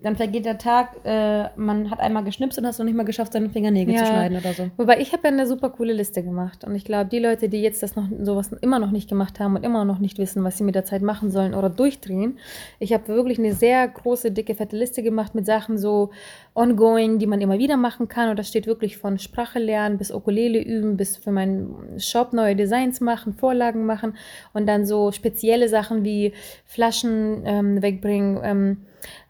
dann 0.00 0.16
vergeht 0.16 0.44
der 0.44 0.58
Tag, 0.58 0.96
äh, 1.04 1.48
man 1.56 1.90
hat 1.90 2.00
einmal 2.00 2.24
geschnipst 2.24 2.58
und 2.58 2.66
hast 2.66 2.78
noch 2.78 2.84
nicht 2.84 2.96
mal 2.96 3.04
geschafft, 3.04 3.32
seine 3.32 3.48
Fingernägel 3.48 3.94
zu 3.94 4.02
Ja. 4.02 4.06
schneiden 4.10 4.36
oder 4.38 4.52
so. 4.52 4.70
Wobei 4.76 5.00
ich 5.00 5.12
habe 5.12 5.22
ja 5.24 5.32
eine 5.32 5.46
super 5.46 5.70
coole 5.70 5.92
Liste 5.92 6.22
gemacht 6.22 6.64
und 6.64 6.74
ich 6.74 6.84
glaube, 6.84 7.08
die 7.08 7.18
Leute, 7.18 7.48
die 7.48 7.62
jetzt 7.62 7.82
das 7.82 7.96
noch 7.96 8.08
sowas 8.22 8.52
immer 8.60 8.78
noch 8.78 8.90
nicht 8.90 9.08
gemacht 9.08 9.40
haben 9.40 9.56
und 9.56 9.64
immer 9.64 9.84
noch 9.84 9.98
nicht 9.98 10.18
wissen, 10.18 10.44
was 10.44 10.58
sie 10.58 10.64
mit 10.64 10.74
der 10.74 10.84
Zeit 10.84 11.02
machen 11.02 11.30
sollen 11.30 11.54
oder 11.54 11.70
durchdrehen, 11.70 12.38
ich 12.78 12.92
habe 12.92 13.08
wirklich 13.08 13.38
eine 13.38 13.54
sehr 13.54 13.88
große, 13.88 14.30
dicke, 14.30 14.54
fette 14.54 14.76
Liste 14.76 15.02
gemacht 15.02 15.34
mit 15.34 15.46
Sachen 15.46 15.78
so 15.78 16.10
ongoing, 16.54 17.18
die 17.18 17.26
man 17.26 17.40
immer 17.40 17.58
wieder 17.58 17.76
machen 17.76 18.08
kann 18.08 18.30
und 18.30 18.38
das 18.38 18.48
steht 18.48 18.66
wirklich 18.66 18.96
von 18.98 19.18
Sprache 19.18 19.58
lernen 19.58 19.98
bis 19.98 20.12
Ukulele 20.12 20.60
üben, 20.62 20.96
bis 20.96 21.16
für 21.16 21.30
meinen 21.32 21.98
Shop 21.98 22.32
neue 22.32 22.56
Designs 22.56 23.00
machen, 23.00 23.34
Vorlagen 23.34 23.86
machen 23.86 24.14
und 24.52 24.66
dann 24.68 24.86
so 24.86 25.12
spezielle 25.12 25.68
Sachen 25.68 26.04
wie 26.04 26.32
Flaschen 26.64 27.42
ähm, 27.44 27.82
wegbringen, 27.82 28.40
ähm, 28.42 28.76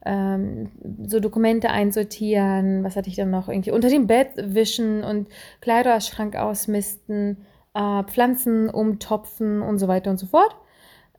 ähm, 0.04 0.70
so 1.06 1.20
Dokumente 1.20 1.70
einsortieren, 1.70 2.84
was 2.84 2.96
hatte 2.96 3.08
ich 3.08 3.16
dann 3.16 3.30
noch 3.30 3.48
irgendwie 3.48 3.70
unter 3.70 3.88
dem 3.88 4.06
Bett 4.06 4.30
wischen 4.36 5.02
und 5.02 5.28
Kleiderschrank 5.60 6.36
ausmisten, 6.36 7.38
äh, 7.74 8.02
Pflanzen 8.04 8.68
umtopfen 8.68 9.62
und 9.62 9.78
so 9.78 9.88
weiter 9.88 10.10
und 10.10 10.18
so 10.18 10.26
fort. 10.26 10.56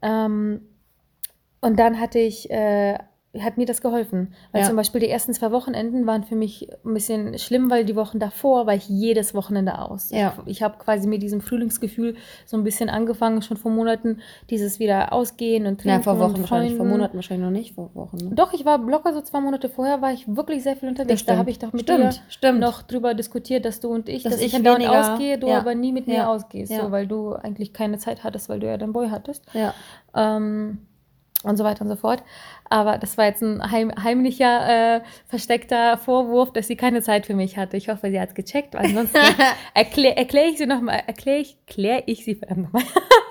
Ähm, 0.01 0.61
und 1.61 1.79
dann 1.79 1.99
hatte 1.99 2.19
ich, 2.19 2.49
äh, 2.51 2.99
hat 3.41 3.57
mir 3.57 3.65
das 3.65 3.81
geholfen. 3.81 4.33
Weil 4.51 4.61
Ja. 4.61 4.67
zum 4.67 4.75
Beispiel 4.75 5.01
die 5.01 5.09
ersten 5.09 5.33
zwei 5.33 5.51
Wochenenden 5.51 6.05
waren 6.07 6.23
für 6.23 6.35
mich 6.35 6.69
ein 6.85 6.93
bisschen 6.93 7.37
schlimm, 7.37 7.69
weil 7.69 7.85
die 7.85 7.95
Wochen 7.95 8.19
davor 8.19 8.65
war 8.67 8.73
ich 8.75 8.87
jedes 8.87 9.33
Wochenende 9.33 9.79
aus. 9.79 10.09
Ja. 10.11 10.33
Ich, 10.45 10.51
ich 10.57 10.63
habe 10.63 10.77
quasi 10.77 11.07
mit 11.07 11.21
diesem 11.21 11.41
Frühlingsgefühl 11.41 12.15
so 12.45 12.55
ein 12.57 12.63
bisschen 12.63 12.89
angefangen, 12.89 13.41
schon 13.41 13.57
vor 13.57 13.71
Monaten, 13.71 14.19
dieses 14.49 14.79
wieder 14.79 15.11
ausgehen 15.13 15.65
und 15.65 15.81
trinken 15.81 15.97
Ja, 15.97 16.03
vor 16.03 16.19
Wochen 16.19 16.39
wahrscheinlich, 16.39 16.75
vor. 16.75 16.85
Monaten 16.85 17.15
wahrscheinlich 17.15 17.45
noch 17.45 17.51
nicht, 17.51 17.75
vor 17.75 17.89
Wochen. 17.93 18.17
Ne? 18.17 18.29
Doch, 18.35 18.53
ich 18.53 18.65
war 18.65 18.77
locker 18.77 19.13
so 19.13 19.21
zwei 19.21 19.39
Monate 19.41 19.69
vorher, 19.69 20.01
war 20.01 20.13
ich 20.13 20.25
wirklich 20.33 20.63
sehr 20.63 20.75
viel 20.75 20.89
unterwegs. 20.89 21.25
Da 21.25 21.37
habe 21.37 21.49
ich 21.49 21.59
doch 21.59 21.73
mit 21.73 21.81
Stimmt, 21.83 22.03
dir 22.15 22.19
stimmt. 22.29 22.59
noch 22.59 22.81
drüber 22.83 23.13
diskutiert, 23.13 23.65
dass 23.65 23.79
du 23.79 23.89
und 23.89 24.09
ich, 24.09 24.23
Dass 24.23 24.33
dass, 24.33 24.41
ich 24.41 24.47
ich 24.47 24.55
andauernd 24.55 24.83
weniger- 24.83 25.13
ausgehe, 25.13 25.37
du 25.37 25.47
ja. 25.47 25.59
aber 25.59 25.75
nie 25.75 25.91
mit 25.91 26.07
mir 26.07 26.29
ausgehst, 26.29 26.71
so, 26.73 26.91
weil 26.91 27.07
du 27.07 27.33
eigentlich 27.33 27.73
keine 27.73 27.97
Zeit 27.97 28.23
hattest, 28.23 28.49
weil 28.49 28.59
du 28.59 28.67
ja 28.67 28.77
deinen 28.77 28.93
Boy 28.93 29.09
hattest. 29.09 29.43
Ja. 29.53 29.73
Ähm, 30.15 30.79
und 31.43 31.57
so 31.57 31.63
weiter 31.63 31.83
und 31.83 31.89
so 31.89 31.95
fort. 31.95 32.23
Aber 32.69 32.98
das 32.98 33.17
war 33.17 33.25
jetzt 33.25 33.41
ein 33.43 33.72
heim, 33.72 33.91
heimlicher, 34.01 34.98
äh, 34.98 35.01
versteckter 35.27 35.98
Vorwurf, 35.98 36.51
dass 36.51 36.67
sie 36.67 36.75
keine 36.75 37.01
Zeit 37.01 37.25
für 37.25 37.36
mich 37.36 37.57
hatte. 37.57 37.77
Ich 37.77 37.89
hoffe, 37.89 38.10
sie 38.10 38.19
hat 38.19 38.34
gecheckt. 38.36 38.75
Ansonsten 38.75 39.19
erkläre 39.74 40.17
erklär 40.17 40.48
ich 40.48 40.57
sie 40.57 40.65
nochmal, 40.65 41.03
erkläre 41.05 41.39
ich, 41.39 41.57
klär 41.67 42.07
ich 42.07 42.25
sie 42.25 42.36
verdammt 42.36 42.63
nochmal. 42.63 42.84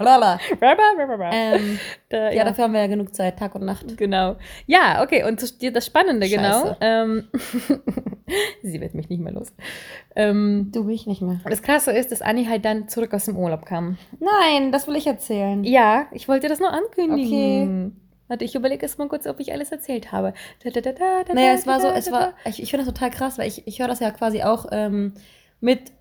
ähm, 1.33 1.79
da, 2.09 2.31
ja. 2.31 2.33
ja. 2.33 2.45
dafür 2.45 2.65
haben 2.65 2.73
wir 2.73 2.81
ja 2.81 2.87
genug 2.87 3.15
Zeit, 3.15 3.39
Tag 3.39 3.55
und 3.55 3.65
Nacht. 3.65 3.97
Genau. 3.97 4.37
Ja, 4.67 5.03
okay, 5.03 5.25
und 5.25 5.41
das 5.43 5.87
Spannende, 5.87 6.29
genau. 6.29 6.43
Scheiße. 6.43 6.77
genau. 6.81 7.03
Ähm, 7.03 7.29
sie 8.63 8.81
wird 8.81 8.95
mich 8.95 9.09
nicht 9.09 9.21
mehr 9.21 9.33
los. 9.33 9.53
Ähm, 10.17 10.71
du 10.73 10.85
mich 10.85 11.07
nicht 11.07 11.23
mehr. 11.23 11.41
Das 11.49 11.63
Krasse 11.63 11.93
ist, 11.93 12.13
dass 12.13 12.23
Anni 12.23 12.45
halt 12.47 12.65
dann 12.65 12.89
zurück 12.89 13.13
aus 13.15 13.25
dem 13.25 13.37
Urlaub 13.37 13.67
kam. 13.67 13.99
Nein, 14.21 14.73
das 14.73 14.87
will 14.87 14.97
ich 14.97 15.07
erzählen. 15.07 15.65
Ja, 15.65 16.07
ich 16.13 16.29
wollte 16.29 16.49
das 16.49 16.61
nur 16.61 16.73
ankündigen. 16.73 17.93
Okay. 17.93 18.04
Warte, 18.35 18.45
ich 18.45 18.57
überlege 18.57 18.83
erst 18.83 18.99
mal 18.99 19.07
kurz, 19.07 19.29
ob 19.29 19.39
ich 19.39 19.53
alles 19.53 19.71
erzählt 19.71 20.11
habe. 20.11 20.35
Da, 20.65 20.71
da, 20.71 20.91
da, 20.91 21.35
naja, 21.35 21.53
es 21.53 21.69
war 21.69 21.81
so, 21.81 21.87
es 21.87 22.11
war, 22.11 22.33
ich, 22.45 22.61
ich 22.61 22.69
finde 22.69 22.85
das 22.85 22.93
total 22.93 23.11
krass, 23.11 23.39
weil 23.39 23.47
ich, 23.47 23.65
ich 23.65 23.79
höre 23.79 23.87
das 23.87 24.01
ja 24.01 24.11
quasi 24.11 24.43
auch 24.43 24.67
ähm, 24.73 25.13
mit, 25.61 25.93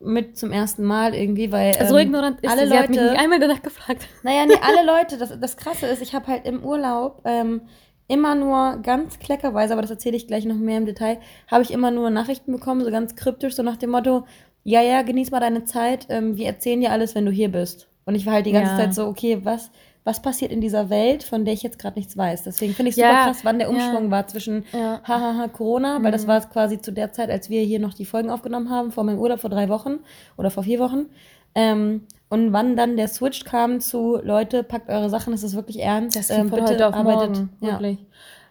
mit 0.00 0.38
zum 0.38 0.50
ersten 0.50 0.82
Mal 0.82 1.14
irgendwie, 1.14 1.52
weil. 1.52 1.76
Ähm, 1.78 1.86
so 1.86 1.98
ignorant 1.98 2.40
ist 2.40 2.50
alle 2.50 2.62
sie, 2.62 2.68
Leute, 2.68 2.82
hat 2.82 2.88
mich 2.88 3.00
nicht 3.00 3.18
einmal 3.18 3.38
danach 3.38 3.60
gefragt. 3.60 4.08
Naja, 4.22 4.46
nee, 4.46 4.54
alle 4.62 4.86
Leute, 4.86 5.18
das, 5.18 5.38
das 5.38 5.58
Krasse 5.58 5.84
ist, 5.88 6.00
ich 6.00 6.14
habe 6.14 6.26
halt 6.28 6.46
im 6.46 6.64
Urlaub 6.64 7.20
ähm, 7.26 7.60
immer 8.08 8.34
nur 8.34 8.78
ganz 8.82 9.18
kleckerweise, 9.18 9.74
aber 9.74 9.82
das 9.82 9.90
erzähle 9.90 10.16
ich 10.16 10.26
gleich 10.26 10.46
noch 10.46 10.56
mehr 10.56 10.78
im 10.78 10.86
Detail, 10.86 11.18
habe 11.48 11.64
ich 11.64 11.70
immer 11.70 11.90
nur 11.90 12.08
Nachrichten 12.08 12.50
bekommen, 12.50 12.82
so 12.82 12.90
ganz 12.90 13.14
kryptisch, 13.14 13.56
so 13.56 13.62
nach 13.62 13.76
dem 13.76 13.90
Motto, 13.90 14.24
ja, 14.62 14.80
ja, 14.80 15.02
genieß 15.02 15.30
mal 15.32 15.40
deine 15.40 15.66
Zeit, 15.66 16.06
ähm, 16.08 16.38
wir 16.38 16.46
erzählen 16.46 16.80
dir 16.80 16.92
alles, 16.92 17.14
wenn 17.14 17.26
du 17.26 17.30
hier 17.30 17.52
bist. 17.52 17.88
Und 18.06 18.14
ich 18.14 18.24
war 18.24 18.32
halt 18.32 18.46
die 18.46 18.52
ganze 18.52 18.72
ja. 18.72 18.78
Zeit 18.78 18.94
so, 18.94 19.06
okay, 19.06 19.40
was, 19.42 19.70
was 20.04 20.20
passiert 20.20 20.52
in 20.52 20.60
dieser 20.60 20.90
Welt, 20.90 21.22
von 21.22 21.44
der 21.44 21.54
ich 21.54 21.62
jetzt 21.62 21.78
gerade 21.78 21.98
nichts 21.98 22.16
weiß. 22.16 22.42
Deswegen 22.42 22.74
finde 22.74 22.90
ich 22.90 22.96
super 22.96 23.08
ja, 23.08 23.24
krass, 23.24 23.38
wann 23.42 23.58
der 23.58 23.70
Umschwung 23.70 24.04
ja. 24.04 24.10
war 24.10 24.26
zwischen 24.26 24.64
ja. 24.72 25.00
hahaha 25.02 25.48
Corona, 25.48 25.94
weil 26.02 26.10
mhm. 26.10 26.12
das 26.12 26.26
war 26.26 26.40
quasi 26.42 26.80
zu 26.80 26.92
der 26.92 27.12
Zeit, 27.12 27.30
als 27.30 27.48
wir 27.48 27.62
hier 27.62 27.80
noch 27.80 27.94
die 27.94 28.04
Folgen 28.04 28.30
aufgenommen 28.30 28.68
haben, 28.68 28.92
vor 28.92 29.04
meinem 29.04 29.18
Urlaub 29.18 29.40
vor 29.40 29.50
drei 29.50 29.68
Wochen 29.70 30.00
oder 30.36 30.50
vor 30.50 30.62
vier 30.64 30.78
Wochen. 30.78 31.06
Ähm, 31.54 32.02
und 32.28 32.52
wann 32.52 32.76
dann 32.76 32.96
der 32.96 33.08
Switch 33.08 33.44
kam 33.44 33.80
zu 33.80 34.18
Leute, 34.22 34.62
packt 34.62 34.90
eure 34.90 35.08
Sachen, 35.08 35.32
das 35.32 35.42
ist 35.42 35.54
wirklich 35.54 35.80
ernst. 35.80 36.16
Das 36.16 36.30
ähm, 36.30 36.50
bitte 36.50 36.64
heute 36.64 36.88
auf 36.88 36.94
arbeitet. 36.94 37.30
Morgen, 37.30 37.50
wirklich. 37.60 37.98
Ja. 37.98 38.06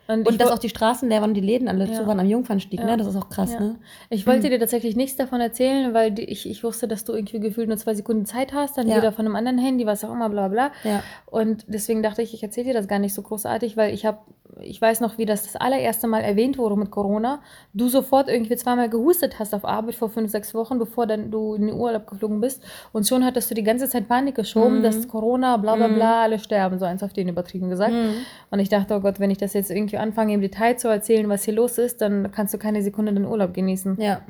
Und, 0.05 0.27
und 0.27 0.41
dass 0.41 0.51
auch 0.51 0.60
die 0.60 0.69
Straßen 0.69 1.07
leer 1.07 1.22
waren 1.22 1.29
und 1.29 1.36
die 1.36 1.41
Läden 1.41 1.69
alle 1.69 1.86
ja. 1.86 1.93
zu 1.93 2.05
waren 2.07 2.19
am 2.19 2.27
Jungfernstieg, 2.27 2.79
ne? 2.79 2.86
ja. 2.86 2.91
ne? 2.91 2.98
Das 2.98 3.07
ist 3.07 3.15
auch 3.15 3.29
krass, 3.29 3.53
ja. 3.53 3.60
ne? 3.62 3.75
Ich 4.10 4.27
wollte 4.27 4.48
mhm. 4.48 4.51
dir 4.51 4.60
tatsächlich 4.60 4.98
nichts 4.98 5.15
davon 5.15 5.39
erzählen, 5.39 5.93
weil 5.93 6.12
die, 6.12 6.24
ich, 6.24 6.50
ich 6.50 6.63
wusste, 6.63 6.89
dass 6.89 7.05
du 7.05 7.13
irgendwie 7.13 7.39
gefühlt 7.39 7.69
nur 7.69 7.77
zwei 7.77 7.93
Sekunden 7.93 8.25
Zeit 8.25 8.53
hast, 8.53 8.77
dann 8.77 8.88
wieder 8.88 9.13
von 9.13 9.25
einem 9.25 9.36
anderen 9.38 9.57
Handy, 9.57 9.86
was 9.86 10.03
auch 10.03 10.12
immer, 10.12 10.29
bla 10.29 10.50
bla. 10.50 10.72
Ja. 10.83 11.01
Und 11.25 11.63
deswegen 11.67 12.03
dachte 12.03 12.22
ich, 12.22 12.33
ich 12.33 12.43
erzähle 12.43 12.67
dir 12.67 12.74
das 12.74 12.89
gar 12.89 13.00
nicht 13.00 13.13
so 13.13 13.22
großartig, 13.22 13.77
weil 13.77 13.93
ich 13.93 14.05
habe, 14.05 14.17
ich 14.62 14.81
weiß 14.81 15.01
noch, 15.01 15.17
wie 15.17 15.25
das 15.25 15.43
das 15.43 15.55
allererste 15.55 16.07
Mal 16.07 16.22
erwähnt 16.22 16.57
wurde 16.57 16.75
mit 16.75 16.91
Corona. 16.91 17.41
Du 17.74 17.89
sofort 17.89 18.29
irgendwie 18.29 18.55
zweimal 18.55 18.89
gehustet 18.89 19.39
hast 19.39 19.53
auf 19.53 19.65
Arbeit 19.65 19.95
vor 19.95 20.10
fünf, 20.10 20.31
sechs 20.31 20.53
Wochen, 20.53 20.79
bevor 20.79 21.07
dann 21.07 21.31
du 21.31 21.55
in 21.55 21.67
den 21.67 21.75
Urlaub 21.75 22.07
geflogen 22.07 22.41
bist. 22.41 22.63
Und 22.91 23.07
schon 23.07 23.25
hattest 23.25 23.50
du 23.51 23.55
die 23.55 23.63
ganze 23.63 23.89
Zeit 23.89 24.07
Panik 24.07 24.36
geschoben, 24.36 24.79
mhm. 24.79 24.83
dass 24.83 25.07
Corona, 25.07 25.57
bla 25.57 25.75
bla 25.75 25.88
bla, 25.88 25.95
mhm. 25.95 26.24
alle 26.24 26.39
sterben, 26.39 26.79
so 26.79 26.86
eins 26.86 27.03
auf 27.03 27.13
den 27.13 27.29
übertrieben 27.29 27.69
gesagt. 27.69 27.93
Mhm. 27.93 28.13
Und 28.51 28.60
ich 28.60 28.69
dachte, 28.69 28.95
oh 28.95 29.00
Gott, 29.00 29.19
wenn 29.19 29.31
ich 29.31 29.38
das 29.38 29.53
jetzt 29.53 29.72
irgendwie 29.72 29.98
anfange 29.98 30.33
im 30.33 30.41
Detail 30.41 30.77
zu 30.77 30.88
erzählen, 30.88 31.27
was 31.29 31.43
hier 31.43 31.53
los 31.53 31.77
ist, 31.77 32.01
dann 32.01 32.31
kannst 32.31 32.53
du 32.53 32.57
keine 32.57 32.81
Sekunde 32.81 33.13
den 33.13 33.25
Urlaub 33.25 33.53
genießen. 33.53 34.00
Ja. 34.00 34.22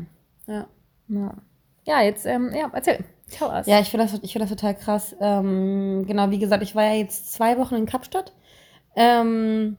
Ja. 0.47 0.67
Ja, 1.09 1.35
ja 1.85 2.01
jetzt, 2.01 2.25
ähm, 2.25 2.51
ja, 2.53 2.69
erzähl. 2.71 2.99
Tell 3.31 3.47
us. 3.47 3.67
Ja, 3.67 3.79
ich 3.79 3.89
finde 3.89 4.05
das, 4.05 4.19
find 4.19 4.41
das 4.41 4.49
total 4.49 4.75
krass. 4.75 5.15
Ähm, 5.19 6.05
genau, 6.05 6.29
wie 6.29 6.39
gesagt, 6.39 6.61
ich 6.63 6.75
war 6.75 6.83
ja 6.83 6.93
jetzt 6.93 7.33
zwei 7.33 7.57
Wochen 7.57 7.75
in 7.75 7.85
Kapstadt. 7.85 8.33
Ähm, 8.95 9.77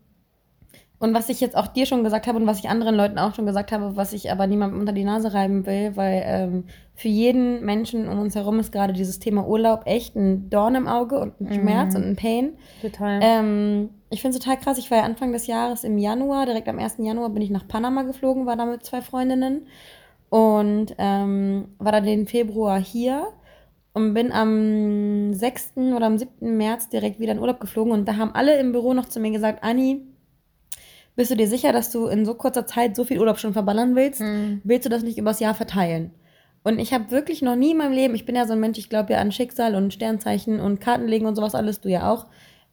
und 1.05 1.13
was 1.13 1.29
ich 1.29 1.39
jetzt 1.41 1.55
auch 1.55 1.67
dir 1.67 1.85
schon 1.85 2.03
gesagt 2.03 2.27
habe 2.27 2.39
und 2.39 2.47
was 2.47 2.59
ich 2.59 2.71
anderen 2.71 2.95
Leuten 2.95 3.19
auch 3.19 3.35
schon 3.35 3.45
gesagt 3.45 3.73
habe, 3.73 3.95
was 3.95 4.15
ich 4.15 4.33
aber 4.33 4.47
niemandem 4.47 4.81
unter 4.81 4.95
die 4.95 5.05
Nase 5.05 5.35
reiben 5.35 5.67
will, 5.67 5.97
weil 5.97 6.23
ähm, 6.25 6.65
für 6.95 7.09
jeden 7.09 7.63
Menschen 7.63 8.09
um 8.09 8.21
uns 8.21 8.35
herum 8.35 8.59
ist 8.59 8.73
gerade 8.73 8.95
dieses 8.95 9.19
Thema 9.19 9.47
Urlaub 9.47 9.83
echt 9.85 10.17
ein 10.17 10.49
Dorn 10.49 10.75
im 10.75 10.89
Auge 10.89 11.21
und 11.21 11.39
ein 11.41 11.53
Schmerz 11.53 11.93
mhm. 11.93 12.01
und 12.01 12.09
ein 12.09 12.17
Pain. 12.17 12.53
Total. 12.81 13.21
Ähm, 13.23 13.91
ich 14.09 14.23
finde 14.23 14.39
es 14.39 14.43
total 14.43 14.59
krass. 14.59 14.79
Ich 14.79 14.91
war 14.91 14.99
ja 14.99 15.05
Anfang 15.05 15.33
des 15.33 15.47
Jahres 15.47 15.85
im 15.85 15.99
Januar, 15.99 16.47
direkt 16.47 16.69
am 16.69 16.79
1. 16.79 16.97
Januar 16.99 17.29
bin 17.29 17.43
ich 17.43 17.51
nach 17.51 17.69
Panama 17.69 18.03
geflogen, 18.05 18.47
war 18.47 18.57
da 18.57 18.65
mit 18.65 18.83
zwei 18.83 19.03
Freundinnen 19.03 19.67
und 20.31 20.95
ähm, 20.97 21.69
war 21.79 21.93
dann 21.93 22.05
den 22.05 22.27
Februar 22.27 22.81
hier 22.81 23.27
und 23.93 24.15
bin 24.15 24.33
am 24.33 25.35
6. 25.35 25.75
oder 25.77 26.07
am 26.07 26.17
7. 26.17 26.57
März 26.57 26.89
direkt 26.89 27.21
wieder 27.21 27.33
in 27.33 27.41
Urlaub 27.41 27.61
geflogen 27.61 27.93
und 27.93 28.09
da 28.09 28.17
haben 28.17 28.35
alle 28.35 28.59
im 28.59 28.73
Büro 28.73 28.95
noch 28.95 29.05
zu 29.05 29.21
mir 29.21 29.33
gesagt, 29.33 29.63
Anni, 29.63 30.01
bist 31.17 31.31
du 31.31 31.37
dir 31.37 31.49
sicher, 31.49 31.73
dass 31.73 31.91
du 31.91 32.07
in 32.07 32.25
so 32.25 32.35
kurzer 32.35 32.67
Zeit 32.67 32.97
so 32.97 33.05
viel 33.05 33.19
Urlaub 33.19 33.39
schon 33.39 33.53
verballern 33.53 33.95
willst? 33.95 34.21
Mhm. 34.21 34.61
Willst 34.65 34.85
du 34.85 34.91
das 34.91 35.03
nicht 35.03 35.19
übers 35.19 35.41
Jahr 35.41 35.55
verteilen? 35.55 36.13
Und 36.65 36.79
ich 36.79 36.93
habe 36.95 37.11
wirklich 37.11 37.43
noch 37.43 37.57
nie 37.57 37.73
in 37.73 37.77
meinem 37.77 37.93
Leben, 37.93 38.15
ich 38.15 38.25
bin 38.25 38.35
ja 38.35 38.47
so 38.47 38.55
ein 38.55 38.61
Mensch, 38.61 38.79
ich 38.79 38.89
glaube 38.89 39.13
ja 39.13 39.21
an 39.21 39.33
Schicksal 39.33 39.75
und 39.75 39.93
Sternzeichen 39.93 40.61
und 40.61 40.81
Kartenlegen 40.81 41.27
und 41.27 41.37
sowas 41.37 41.55
alles, 41.55 41.81
du 41.81 41.91
ja 41.91 42.11
auch. 42.11 42.27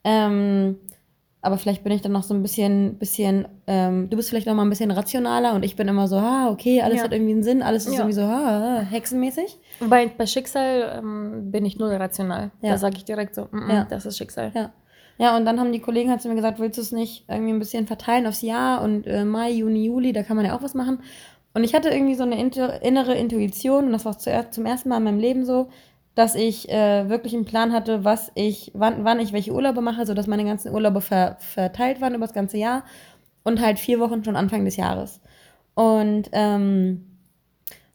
Ähm, 0.03 0.77
aber 1.43 1.57
vielleicht 1.57 1.83
bin 1.83 1.91
ich 1.91 2.01
dann 2.01 2.11
noch 2.11 2.23
so 2.23 2.33
ein 2.33 2.41
bisschen, 2.41 2.97
bisschen, 2.99 3.47
ähm, 3.65 4.09
du 4.09 4.15
bist 4.15 4.29
vielleicht 4.29 4.45
noch 4.45 4.53
mal 4.53 4.61
ein 4.61 4.69
bisschen 4.69 4.91
rationaler 4.91 5.55
und 5.55 5.65
ich 5.65 5.75
bin 5.75 5.87
immer 5.87 6.07
so, 6.07 6.17
ah, 6.17 6.49
okay, 6.49 6.81
alles 6.81 6.99
ja. 6.99 7.03
hat 7.03 7.13
irgendwie 7.13 7.33
einen 7.33 7.43
Sinn, 7.43 7.63
alles 7.63 7.87
ist 7.87 7.93
ja. 7.93 7.99
irgendwie 7.99 8.15
so, 8.15 8.21
ah, 8.21 8.81
hexenmäßig. 8.81 9.57
Bei, 9.89 10.07
bei 10.07 10.25
Schicksal 10.27 10.99
ähm, 10.99 11.51
bin 11.51 11.65
ich 11.65 11.77
null 11.77 11.93
rational. 11.95 12.51
Ja. 12.61 12.71
Da 12.71 12.77
sage 12.77 12.97
ich 12.97 13.05
direkt 13.05 13.33
so, 13.33 13.45
mm 13.51 13.57
-mm, 13.57 13.89
das 13.89 14.05
ist 14.05 14.17
Schicksal. 14.17 14.51
Ja. 14.53 14.71
Ja, 15.21 15.37
und 15.37 15.45
dann 15.45 15.59
haben 15.59 15.71
die 15.71 15.81
Kollegen 15.81 16.09
halt 16.09 16.19
zu 16.19 16.29
mir 16.29 16.33
gesagt, 16.33 16.59
willst 16.59 16.79
du 16.79 16.81
es 16.81 16.91
nicht 16.91 17.25
irgendwie 17.27 17.53
ein 17.53 17.59
bisschen 17.59 17.85
verteilen 17.85 18.25
aufs 18.25 18.41
Jahr 18.41 18.81
und 18.81 19.05
äh, 19.05 19.23
Mai, 19.23 19.51
Juni, 19.51 19.85
Juli, 19.85 20.13
da 20.13 20.23
kann 20.23 20.35
man 20.35 20.47
ja 20.47 20.57
auch 20.57 20.63
was 20.63 20.73
machen. 20.73 20.97
Und 21.53 21.63
ich 21.63 21.75
hatte 21.75 21.89
irgendwie 21.89 22.15
so 22.15 22.23
eine 22.23 22.41
innere 22.41 23.13
Intuition, 23.13 23.85
und 23.85 23.91
das 23.91 24.03
war 24.03 24.17
zuerst, 24.17 24.55
zum 24.55 24.65
ersten 24.65 24.89
Mal 24.89 24.97
in 24.97 25.03
meinem 25.03 25.19
Leben 25.19 25.45
so, 25.45 25.69
dass 26.15 26.33
ich 26.33 26.69
äh, 26.69 27.07
wirklich 27.07 27.35
einen 27.35 27.45
Plan 27.45 27.71
hatte, 27.71 28.03
was 28.03 28.31
ich, 28.33 28.71
wann, 28.73 29.03
wann 29.03 29.19
ich 29.19 29.31
welche 29.31 29.53
Urlaube 29.53 29.81
mache, 29.81 30.07
sodass 30.07 30.25
meine 30.25 30.43
ganzen 30.43 30.73
Urlaube 30.73 31.01
ver, 31.01 31.37
verteilt 31.37 32.01
waren 32.01 32.15
über 32.15 32.25
das 32.25 32.33
ganze 32.33 32.57
Jahr 32.57 32.83
und 33.43 33.61
halt 33.61 33.77
vier 33.77 33.99
Wochen 33.99 34.23
schon 34.23 34.35
Anfang 34.35 34.65
des 34.65 34.75
Jahres. 34.75 35.21
Und 35.75 36.31
ähm, 36.31 37.05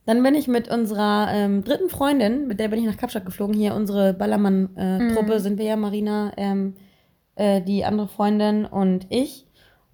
dann 0.05 0.23
bin 0.23 0.37
ich 0.37 0.47
mit 0.47 0.69
unserer 0.71 1.27
ähm, 1.33 1.65
dritten 1.65 1.89
Freundin, 1.89 2.47
mit 2.47 2.61
der 2.61 2.69
bin 2.69 2.79
ich 2.79 2.87
nach 2.87 2.97
Kapstadt 2.97 3.27
geflogen, 3.27 3.57
hier 3.57 3.75
unsere 3.75 4.15
Ballermann-Truppe 4.15 5.33
äh, 5.33 5.39
mhm. 5.39 5.43
sind 5.43 5.59
wir 5.59 5.65
ja, 5.65 5.75
Marina, 5.75 6.31
ähm, 6.37 6.75
äh, 7.37 7.63
die 7.63 7.85
andere 7.85 8.09
Freundin 8.09 8.65
und 8.65 9.07
ich. 9.11 9.47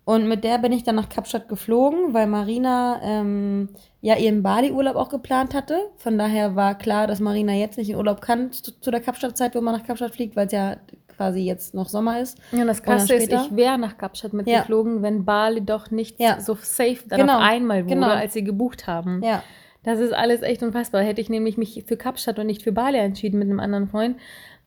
Und 0.05 0.27
mit 0.27 0.43
der 0.43 0.59
bin 0.59 0.73
ich 0.73 0.83
dann 0.83 0.97
nach 0.97 1.09
Kapstadt 1.09 1.49
geflogen, 1.49 2.13
weil 2.13 2.27
Marina 2.27 3.01
ähm, 3.05 3.69
ja 4.01 4.17
ihren 4.17 4.43
Bali-Urlaub 4.43 4.97
auch 4.97 5.11
geplant 5.11 5.55
hatte. 5.55 5.79
Von 5.97 6.19
daher 6.19 6.57
war 6.57 6.77
klar, 6.77 7.07
dass 7.07 7.21
Marina 7.21 7.53
jetzt 7.53 7.79
nicht 7.79 7.91
in 7.91 7.97
Urlaub 7.97 8.21
kann 8.21 8.51
zu, 8.51 8.73
zu 8.81 8.91
der 8.91 9.01
Kapstadt-Zeit, 9.01 9.55
wo 9.55 9.61
man 9.61 9.77
nach 9.77 9.87
Kapstadt 9.87 10.13
fliegt, 10.13 10.35
weil 10.35 10.47
es 10.47 10.53
ja 10.53 10.77
quasi 11.17 11.41
jetzt 11.41 11.73
noch 11.75 11.89
Sommer 11.89 12.21
ist. 12.21 12.39
Ja, 12.51 12.65
das 12.65 12.83
Krasse 12.83 13.15
ist, 13.15 13.33
ich 13.33 13.57
wäre 13.57 13.79
nach 13.79 13.97
Kapstadt 13.97 14.33
mitgeflogen, 14.33 14.97
ja. 14.97 15.03
wenn 15.03 15.25
Bali 15.25 15.65
doch 15.65 15.93
nicht 15.93 16.19
ja. 16.19 16.41
so 16.41 16.57
safe 16.61 16.99
dann 17.09 17.21
genau. 17.21 17.37
auf 17.37 17.43
einmal 17.43 17.85
wurde, 17.85 17.95
genau. 17.95 18.09
als 18.09 18.33
sie 18.33 18.43
gebucht 18.43 18.89
haben. 18.89 19.23
Ja. 19.23 19.45
Das 19.85 19.99
ist 19.99 20.13
alles 20.13 20.43
echt 20.43 20.63
unfassbar. 20.63 21.03
Hätte 21.03 21.21
ich 21.21 21.29
nämlich 21.29 21.57
mich 21.57 21.85
für 21.87 21.97
Kapstadt 21.97 22.39
und 22.39 22.47
nicht 22.47 22.63
für 22.63 22.73
Bali 22.73 22.99
entschieden 22.99 23.39
mit 23.39 23.49
einem 23.49 23.61
anderen 23.61 23.89
Freund, 23.89 24.17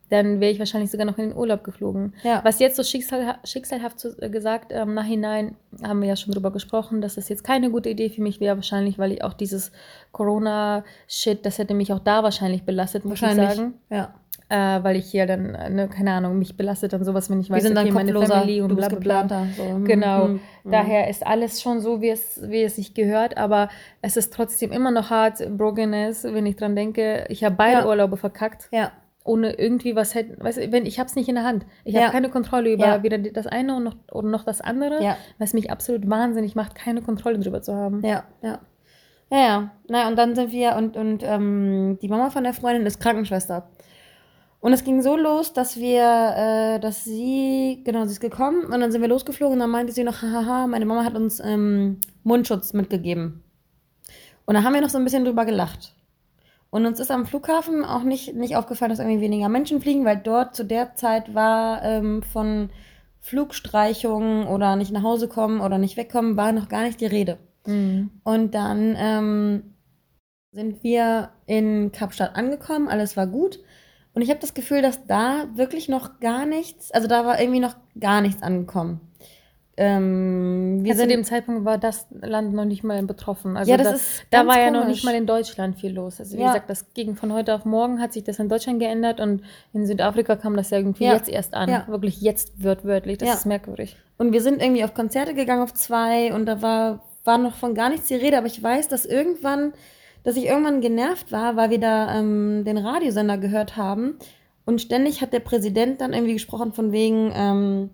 dann 0.09 0.39
wäre 0.39 0.51
ich 0.51 0.59
wahrscheinlich 0.59 0.91
sogar 0.91 1.05
noch 1.05 1.17
in 1.17 1.29
den 1.29 1.37
Urlaub 1.37 1.63
geflogen. 1.63 2.13
Ja. 2.23 2.41
Was 2.43 2.59
jetzt 2.59 2.75
so 2.75 2.83
schicksal, 2.83 3.37
schicksalhaft 3.43 3.99
zu, 3.99 4.15
äh, 4.21 4.29
gesagt, 4.29 4.71
im 4.71 4.89
ähm, 4.89 4.93
Nachhinein 4.93 5.55
haben 5.83 6.01
wir 6.01 6.07
ja 6.07 6.15
schon 6.15 6.33
drüber 6.33 6.51
gesprochen, 6.51 7.01
dass 7.01 7.15
das 7.15 7.29
jetzt 7.29 7.43
keine 7.43 7.71
gute 7.71 7.89
Idee 7.89 8.09
für 8.09 8.21
mich 8.21 8.39
wäre, 8.39 8.55
wahrscheinlich, 8.55 8.99
weil 8.99 9.11
ich 9.11 9.23
auch 9.23 9.33
dieses 9.33 9.71
Corona-Shit, 10.11 11.45
das 11.45 11.57
hätte 11.57 11.73
mich 11.73 11.91
auch 11.91 11.99
da 11.99 12.23
wahrscheinlich 12.23 12.63
belastet, 12.63 13.05
muss 13.05 13.21
ich 13.21 13.33
sagen. 13.33 13.73
Ja. 13.89 14.13
Äh, 14.47 14.83
weil 14.83 14.95
ich 14.95 15.07
hier 15.07 15.25
dann, 15.25 15.53
ne, 15.73 15.89
keine 15.91 16.11
Ahnung, 16.11 16.37
mich 16.37 16.55
belastet 16.55 16.93
dann 16.93 17.03
sowas, 17.03 17.31
wenn 17.31 17.39
ich 17.39 17.49
weiß, 17.49 17.65
okay, 17.65 17.91
meine 17.91 18.13
Family 18.13 18.61
und 18.61 18.75
bla 18.75 18.89
bla 18.89 19.23
bla. 19.23 19.47
So. 19.57 19.63
Mhm, 19.63 19.85
genau. 19.85 20.27
Mhm. 20.27 20.39
Daher 20.65 21.09
ist 21.09 21.25
alles 21.25 21.63
schon 21.63 21.79
so, 21.81 21.99
wie 21.99 22.09
es, 22.09 22.39
wie 22.43 22.61
es 22.61 22.75
sich 22.75 22.93
gehört, 22.93 23.37
aber 23.37 23.69
es 24.03 24.17
ist 24.17 24.31
trotzdem 24.31 24.71
immer 24.71 24.91
noch 24.91 25.09
hart, 25.09 25.39
Brokenness, 25.57 26.25
wenn 26.25 26.45
ich 26.45 26.57
dran 26.57 26.75
denke, 26.75 27.25
ich 27.29 27.43
habe 27.43 27.55
beide 27.55 27.79
ja. 27.79 27.87
Urlaube 27.87 28.17
verkackt. 28.17 28.67
Ja 28.71 28.91
ohne 29.25 29.53
irgendwie 29.53 29.95
was 29.95 30.13
hätten, 30.13 30.41
weißt 30.41 30.59
du, 30.59 30.71
wenn 30.71 30.85
ich 30.85 30.99
habe 30.99 31.09
es 31.09 31.15
nicht 31.15 31.27
in 31.27 31.35
der 31.35 31.43
Hand. 31.43 31.65
Ich 31.83 31.95
ja. 31.95 32.01
habe 32.01 32.11
keine 32.11 32.29
Kontrolle 32.29 32.71
über 32.71 32.85
ja. 32.85 33.03
weder 33.03 33.17
das 33.17 33.47
eine 33.47 33.75
und 33.75 33.83
noch, 33.83 33.95
oder 34.11 34.27
noch 34.27 34.43
das 34.43 34.61
andere, 34.61 35.03
ja. 35.03 35.17
was 35.39 35.53
mich 35.53 35.71
absolut 35.71 36.07
wahnsinnig 36.09 36.55
macht, 36.55 36.75
keine 36.75 37.01
Kontrolle 37.01 37.39
drüber 37.39 37.61
zu 37.61 37.73
haben. 37.73 38.05
Ja, 38.05 38.23
ja. 38.41 38.59
Ja, 39.31 39.39
ja. 39.39 39.71
Na, 39.89 40.07
und 40.07 40.15
dann 40.17 40.35
sind 40.35 40.51
wir, 40.51 40.75
und, 40.75 40.95
und 40.95 41.23
ähm, 41.23 41.97
die 41.99 42.07
Mama 42.07 42.29
von 42.29 42.43
der 42.43 42.53
Freundin 42.53 42.85
ist 42.85 42.99
Krankenschwester. 42.99 43.67
Und 44.59 44.73
es 44.73 44.83
ging 44.83 45.01
so 45.01 45.17
los, 45.17 45.53
dass 45.53 45.77
wir, 45.77 46.03
äh, 46.37 46.79
dass 46.79 47.03
sie, 47.03 47.81
genau, 47.83 48.05
sie 48.05 48.11
ist 48.11 48.19
gekommen 48.19 48.65
und 48.65 48.79
dann 48.79 48.91
sind 48.91 49.01
wir 49.01 49.09
losgeflogen 49.09 49.55
und 49.55 49.59
dann 49.59 49.71
meinte 49.71 49.91
sie 49.91 50.03
noch, 50.03 50.21
hahaha, 50.21 50.67
meine 50.67 50.85
Mama 50.85 51.03
hat 51.03 51.15
uns 51.15 51.39
ähm, 51.39 51.99
Mundschutz 52.23 52.73
mitgegeben. 52.73 53.43
Und 54.45 54.53
da 54.53 54.61
haben 54.61 54.73
wir 54.73 54.81
noch 54.81 54.89
so 54.89 54.99
ein 54.99 55.03
bisschen 55.03 55.25
drüber 55.25 55.45
gelacht. 55.45 55.94
Und 56.75 56.85
uns 56.85 56.99
ist 56.99 57.11
am 57.11 57.25
Flughafen 57.25 57.85
auch 57.85 58.03
nicht, 58.03 58.35
nicht 58.35 58.55
aufgefallen, 58.55 58.89
dass 58.89 58.99
irgendwie 58.99 59.21
weniger 59.21 59.49
Menschen 59.49 59.81
fliegen, 59.81 60.05
weil 60.05 60.17
dort 60.17 60.55
zu 60.55 60.65
der 60.65 60.95
Zeit 60.95 61.33
war 61.33 61.81
ähm, 61.83 62.21
von, 62.21 62.69
Flugstreichungen 63.25 64.45
oder 64.45 64.75
nicht 64.75 64.91
nach 64.91 65.01
Hause 65.01 65.27
kommen 65.27 65.59
oder 65.59 65.79
nicht 65.79 65.97
wegkommen, 65.97 66.37
war 66.37 66.51
noch 66.51 66.69
gar 66.69 66.83
nicht 66.83 67.01
die 67.01 67.07
Rede. 67.07 67.39
Mhm. 67.65 68.11
Und 68.23 68.53
dann 68.53 68.95
ähm, 68.99 69.73
sind 70.51 70.83
wir 70.83 71.31
in 71.47 71.91
Kapstadt 71.91 72.35
angekommen, 72.35 72.87
alles 72.87 73.17
war 73.17 73.25
gut. 73.25 73.57
Und 74.13 74.21
ich 74.21 74.29
habe 74.29 74.39
das 74.39 74.53
Gefühl, 74.53 74.83
dass 74.83 75.07
da 75.07 75.47
wirklich 75.55 75.89
noch 75.89 76.19
gar 76.19 76.45
nichts, 76.45 76.91
also 76.91 77.07
da 77.07 77.25
war 77.25 77.41
irgendwie 77.41 77.61
noch 77.61 77.75
gar 77.99 78.21
nichts 78.21 78.43
angekommen. 78.43 79.01
Ähm, 79.77 80.79
wir 80.83 80.91
Also 80.91 81.03
zu 81.03 81.09
dem 81.09 81.23
Zeitpunkt 81.23 81.65
war 81.65 81.77
das 81.77 82.07
Land 82.21 82.53
noch 82.53 82.65
nicht 82.65 82.83
mal 82.83 83.01
betroffen. 83.03 83.57
Also 83.57 83.69
Ja, 83.71 83.77
das 83.77 83.87
da, 83.89 83.95
ist 83.95 84.25
da 84.31 84.47
war 84.47 84.59
ja 84.59 84.71
noch 84.71 84.85
nicht 84.87 85.03
mal 85.03 85.13
in 85.15 85.25
Deutschland 85.27 85.77
viel 85.77 85.91
los. 85.93 86.19
Also 86.19 86.37
wie 86.37 86.41
Ja. 86.41 86.47
gesagt, 86.47 86.69
das 86.69 86.93
ging 86.93 87.15
von 87.15 87.33
heute 87.33 87.53
auf 87.53 87.65
morgen, 87.65 87.99
hat 88.01 88.13
sich 88.13 88.23
das 88.23 88.39
in 88.39 88.47
Deutschland 88.47 88.79
geändert 88.79 89.19
und 89.19 89.41
in 89.73 89.85
Südafrika 89.85 90.35
kam 90.37 90.55
das 90.55 90.69
ja 90.69 90.77
irgendwie 90.77 91.05
Ja. 91.05 91.13
jetzt 91.13 91.29
erst 91.29 91.53
an. 91.53 91.69
Ja. 91.69 91.85
Wirklich 91.87 92.21
jetzt 92.21 92.63
wird 92.63 92.85
wörtlich. 92.85 93.17
Das 93.17 93.33
ist 93.33 93.45
merkwürdig. 93.45 93.97
Und 94.17 94.31
wir 94.31 94.41
sind 94.41 94.61
irgendwie 94.61 94.83
auf 94.85 94.93
Konzerte 94.93 95.33
gegangen, 95.33 95.61
auf 95.61 95.73
zwei, 95.73 96.33
und 96.33 96.45
da 96.45 96.61
war, 96.61 97.01
war 97.25 97.37
noch 97.37 97.55
von 97.55 97.75
gar 97.75 97.89
nichts 97.89 98.07
die 98.07 98.15
Rede, 98.15 98.37
aber 98.37 98.47
ich 98.47 98.61
weiß, 98.63 98.87
dass 98.87 99.05
irgendwann, 99.05 99.73
dass 100.23 100.37
ich 100.37 100.45
irgendwann 100.45 100.79
genervt 100.79 101.33
war, 101.33 101.57
weil 101.57 101.69
wir 101.69 101.79
da 101.79 102.17
ähm, 102.17 102.63
den 102.65 102.77
Radiosender 102.77 103.37
gehört 103.37 103.75
haben. 103.75 104.17
Und 104.63 104.81
ständig 104.81 105.21
hat 105.21 105.33
der 105.33 105.41
Präsident 105.41 105.99
dann 106.01 106.13
irgendwie 106.13 106.33
gesprochen 106.33 106.71
von 106.73 106.91
wegen 106.93 107.31
ähm, 107.35 107.89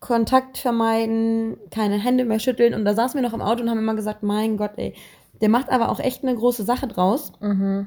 Kontakt 0.00 0.58
vermeiden, 0.58 1.56
keine 1.70 1.98
Hände 1.98 2.24
mehr 2.24 2.38
schütteln. 2.38 2.74
Und 2.74 2.84
da 2.84 2.94
saßen 2.94 3.20
wir 3.20 3.26
noch 3.26 3.34
im 3.34 3.42
Auto 3.42 3.62
und 3.62 3.70
haben 3.70 3.78
immer 3.78 3.94
gesagt, 3.94 4.22
mein 4.22 4.56
Gott, 4.56 4.72
ey, 4.76 4.94
der 5.40 5.48
macht 5.48 5.70
aber 5.70 5.90
auch 5.90 6.00
echt 6.00 6.22
eine 6.22 6.34
große 6.34 6.64
Sache 6.64 6.86
draus. 6.86 7.32
Mhm. 7.40 7.86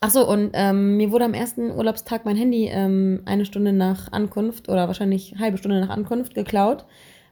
Ach 0.00 0.10
so, 0.10 0.28
und 0.28 0.50
ähm, 0.52 0.96
mir 0.96 1.10
wurde 1.10 1.24
am 1.24 1.34
ersten 1.34 1.70
Urlaubstag 1.70 2.24
mein 2.24 2.36
Handy 2.36 2.68
ähm, 2.70 3.22
eine 3.24 3.44
Stunde 3.44 3.72
nach 3.72 4.12
Ankunft 4.12 4.68
oder 4.68 4.86
wahrscheinlich 4.88 5.36
halbe 5.38 5.58
Stunde 5.58 5.80
nach 5.80 5.88
Ankunft 5.88 6.34
geklaut, 6.34 6.84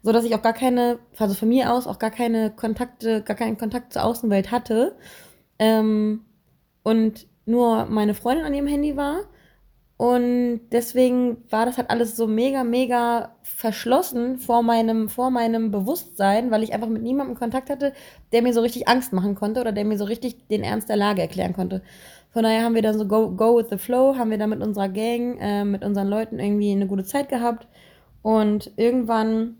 so 0.02 0.12
dass 0.12 0.24
ich 0.24 0.34
auch 0.34 0.42
gar 0.42 0.54
keine, 0.54 0.98
also 1.18 1.34
von 1.34 1.48
mir 1.48 1.72
aus 1.72 1.86
auch 1.86 1.98
gar 1.98 2.10
keine 2.10 2.50
Kontakte, 2.50 3.22
gar 3.22 3.36
keinen 3.36 3.58
Kontakt 3.58 3.92
zur 3.92 4.04
Außenwelt 4.04 4.50
hatte 4.50 4.96
ähm, 5.58 6.22
und 6.82 7.26
nur 7.46 7.84
meine 7.86 8.14
Freundin 8.14 8.46
an 8.46 8.54
ihrem 8.54 8.66
Handy 8.66 8.96
war 8.96 9.20
und 9.96 10.60
deswegen 10.72 11.36
war 11.50 11.66
das 11.66 11.78
halt 11.78 11.90
alles 11.90 12.16
so 12.16 12.26
mega, 12.26 12.64
mega 12.64 13.36
verschlossen 13.42 14.38
vor 14.38 14.62
meinem, 14.64 15.08
vor 15.08 15.30
meinem 15.30 15.70
Bewusstsein, 15.70 16.50
weil 16.50 16.64
ich 16.64 16.72
einfach 16.72 16.88
mit 16.88 17.02
niemandem 17.02 17.36
Kontakt 17.36 17.70
hatte, 17.70 17.92
der 18.32 18.42
mir 18.42 18.52
so 18.52 18.60
richtig 18.60 18.88
Angst 18.88 19.12
machen 19.12 19.36
konnte 19.36 19.60
oder 19.60 19.70
der 19.70 19.84
mir 19.84 19.96
so 19.96 20.04
richtig 20.04 20.48
den 20.48 20.64
Ernst 20.64 20.88
der 20.88 20.96
Lage 20.96 21.22
erklären 21.22 21.52
konnte. 21.52 21.82
Von 22.30 22.42
daher 22.42 22.64
haben 22.64 22.74
wir 22.74 22.82
dann 22.82 22.98
so 22.98 23.06
go, 23.06 23.30
go 23.30 23.56
with 23.56 23.66
the 23.70 23.78
flow, 23.78 24.16
haben 24.16 24.30
wir 24.30 24.38
da 24.38 24.48
mit 24.48 24.60
unserer 24.60 24.88
Gang, 24.88 25.38
äh, 25.40 25.64
mit 25.64 25.84
unseren 25.84 26.08
Leuten 26.08 26.40
irgendwie 26.40 26.72
eine 26.72 26.88
gute 26.88 27.04
Zeit 27.04 27.28
gehabt. 27.28 27.68
Und 28.22 28.72
irgendwann 28.76 29.58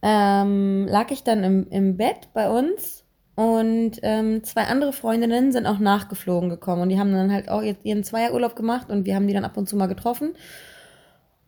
ähm, 0.00 0.86
lag 0.88 1.10
ich 1.10 1.22
dann 1.22 1.44
im, 1.44 1.68
im 1.68 1.98
Bett 1.98 2.30
bei 2.32 2.48
uns 2.48 3.04
und 3.40 3.92
ähm, 4.02 4.44
zwei 4.44 4.64
andere 4.64 4.92
Freundinnen 4.92 5.50
sind 5.50 5.64
auch 5.66 5.78
nachgeflogen 5.78 6.50
gekommen 6.50 6.82
und 6.82 6.90
die 6.90 7.00
haben 7.00 7.10
dann 7.10 7.32
halt 7.32 7.48
auch 7.48 7.62
ihren 7.62 8.04
Zweierurlaub 8.04 8.54
gemacht 8.54 8.90
und 8.90 9.06
wir 9.06 9.14
haben 9.14 9.26
die 9.26 9.32
dann 9.32 9.46
ab 9.46 9.56
und 9.56 9.66
zu 9.66 9.76
mal 9.76 9.86
getroffen. 9.86 10.34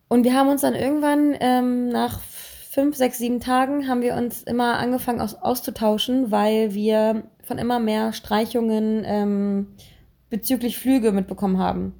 Und 0.07 0.23
wir 0.23 0.33
haben 0.33 0.49
uns 0.49 0.61
dann 0.61 0.73
irgendwann 0.73 1.35
ähm, 1.39 1.89
nach 1.89 2.19
fünf, 2.19 2.95
sechs, 2.95 3.19
sieben 3.19 3.39
Tagen 3.39 3.87
haben 3.87 4.01
wir 4.01 4.15
uns 4.15 4.41
immer 4.41 4.79
angefangen 4.79 5.21
aus, 5.21 5.35
auszutauschen, 5.35 6.31
weil 6.31 6.73
wir 6.73 7.25
von 7.43 7.59
immer 7.59 7.77
mehr 7.77 8.11
Streichungen 8.11 9.03
ähm, 9.05 9.67
bezüglich 10.31 10.79
Flüge 10.79 11.11
mitbekommen 11.11 11.59
haben. 11.59 11.93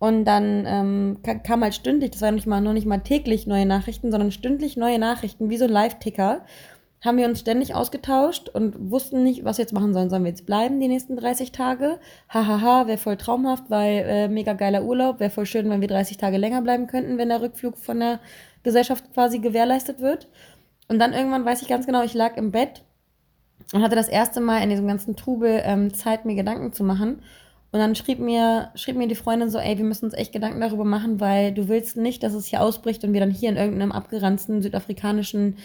Und 0.00 0.24
dann 0.24 0.64
ähm, 0.66 1.18
ka- 1.22 1.36
kam 1.36 1.62
halt 1.62 1.76
stündlich, 1.76 2.10
das 2.10 2.22
war 2.22 2.32
nicht 2.32 2.48
mal, 2.48 2.60
noch 2.60 2.72
nicht 2.72 2.86
mal 2.86 2.98
täglich 2.98 3.46
neue 3.46 3.66
Nachrichten, 3.66 4.10
sondern 4.10 4.32
stündlich 4.32 4.76
neue 4.76 4.98
Nachrichten, 4.98 5.50
wie 5.50 5.58
so 5.58 5.66
ein 5.66 5.70
Live-Ticker. 5.70 6.44
Haben 7.02 7.16
wir 7.16 7.26
uns 7.26 7.40
ständig 7.40 7.74
ausgetauscht 7.74 8.50
und 8.50 8.90
wussten 8.90 9.22
nicht, 9.22 9.42
was 9.44 9.56
wir 9.56 9.62
jetzt 9.62 9.72
machen 9.72 9.94
sollen. 9.94 10.10
Sollen 10.10 10.24
wir 10.24 10.30
jetzt 10.30 10.44
bleiben 10.44 10.80
die 10.80 10.88
nächsten 10.88 11.16
30 11.16 11.50
Tage? 11.50 11.98
Hahaha, 12.28 12.86
wäre 12.86 12.98
voll 12.98 13.16
traumhaft, 13.16 13.70
weil 13.70 14.04
äh, 14.06 14.28
mega 14.28 14.52
geiler 14.52 14.84
Urlaub. 14.84 15.18
Wäre 15.18 15.30
voll 15.30 15.46
schön, 15.46 15.70
wenn 15.70 15.80
wir 15.80 15.88
30 15.88 16.18
Tage 16.18 16.36
länger 16.36 16.60
bleiben 16.60 16.86
könnten, 16.86 17.16
wenn 17.16 17.30
der 17.30 17.40
Rückflug 17.40 17.78
von 17.78 18.00
der 18.00 18.20
Gesellschaft 18.62 19.14
quasi 19.14 19.38
gewährleistet 19.38 20.00
wird. 20.00 20.28
Und 20.88 20.98
dann 20.98 21.14
irgendwann 21.14 21.46
weiß 21.46 21.62
ich 21.62 21.68
ganz 21.68 21.86
genau, 21.86 22.02
ich 22.02 22.12
lag 22.12 22.36
im 22.36 22.50
Bett 22.50 22.82
und 23.72 23.82
hatte 23.82 23.96
das 23.96 24.08
erste 24.08 24.40
Mal 24.40 24.62
in 24.62 24.68
diesem 24.68 24.86
ganzen 24.86 25.16
Trubel 25.16 25.62
ähm, 25.64 25.94
Zeit, 25.94 26.26
mir 26.26 26.34
Gedanken 26.34 26.72
zu 26.74 26.84
machen. 26.84 27.22
Und 27.72 27.78
dann 27.78 27.94
schrieb 27.94 28.18
mir, 28.18 28.70
schrieb 28.74 28.96
mir 28.96 29.06
die 29.06 29.14
Freundin 29.14 29.48
so, 29.48 29.58
ey, 29.58 29.78
wir 29.78 29.84
müssen 29.84 30.06
uns 30.06 30.14
echt 30.14 30.32
Gedanken 30.32 30.60
darüber 30.60 30.84
machen, 30.84 31.20
weil 31.20 31.52
du 31.52 31.68
willst 31.68 31.96
nicht, 31.96 32.22
dass 32.22 32.34
es 32.34 32.46
hier 32.46 32.60
ausbricht 32.62 33.04
und 33.04 33.12
wir 33.12 33.20
dann 33.20 33.30
hier 33.30 33.48
in 33.48 33.56
irgendeinem 33.56 33.92
abgeranzten 33.92 34.60
südafrikanischen 34.60 35.56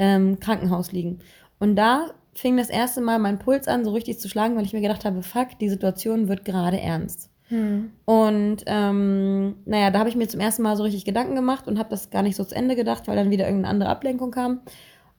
ähm, 0.00 0.40
Krankenhaus 0.40 0.90
liegen. 0.90 1.20
Und 1.60 1.76
da 1.76 2.06
fing 2.34 2.56
das 2.56 2.70
erste 2.70 3.02
Mal 3.02 3.18
mein 3.18 3.38
Puls 3.38 3.68
an, 3.68 3.84
so 3.84 3.92
richtig 3.92 4.18
zu 4.18 4.28
schlagen, 4.28 4.56
weil 4.56 4.64
ich 4.64 4.72
mir 4.72 4.80
gedacht 4.80 5.04
habe, 5.04 5.22
fuck, 5.22 5.58
die 5.60 5.68
Situation 5.68 6.28
wird 6.28 6.44
gerade 6.44 6.80
ernst. 6.80 7.30
Hm. 7.48 7.90
Und 8.06 8.62
ähm, 8.66 9.56
naja, 9.66 9.90
da 9.90 9.98
habe 9.98 10.08
ich 10.08 10.16
mir 10.16 10.26
zum 10.26 10.40
ersten 10.40 10.62
Mal 10.62 10.76
so 10.76 10.84
richtig 10.84 11.04
Gedanken 11.04 11.34
gemacht 11.34 11.68
und 11.68 11.78
habe 11.78 11.90
das 11.90 12.10
gar 12.10 12.22
nicht 12.22 12.36
so 12.36 12.44
zu 12.44 12.54
Ende 12.54 12.76
gedacht, 12.76 13.08
weil 13.08 13.16
dann 13.16 13.30
wieder 13.30 13.44
irgendeine 13.44 13.68
andere 13.74 13.90
Ablenkung 13.90 14.30
kam. 14.30 14.60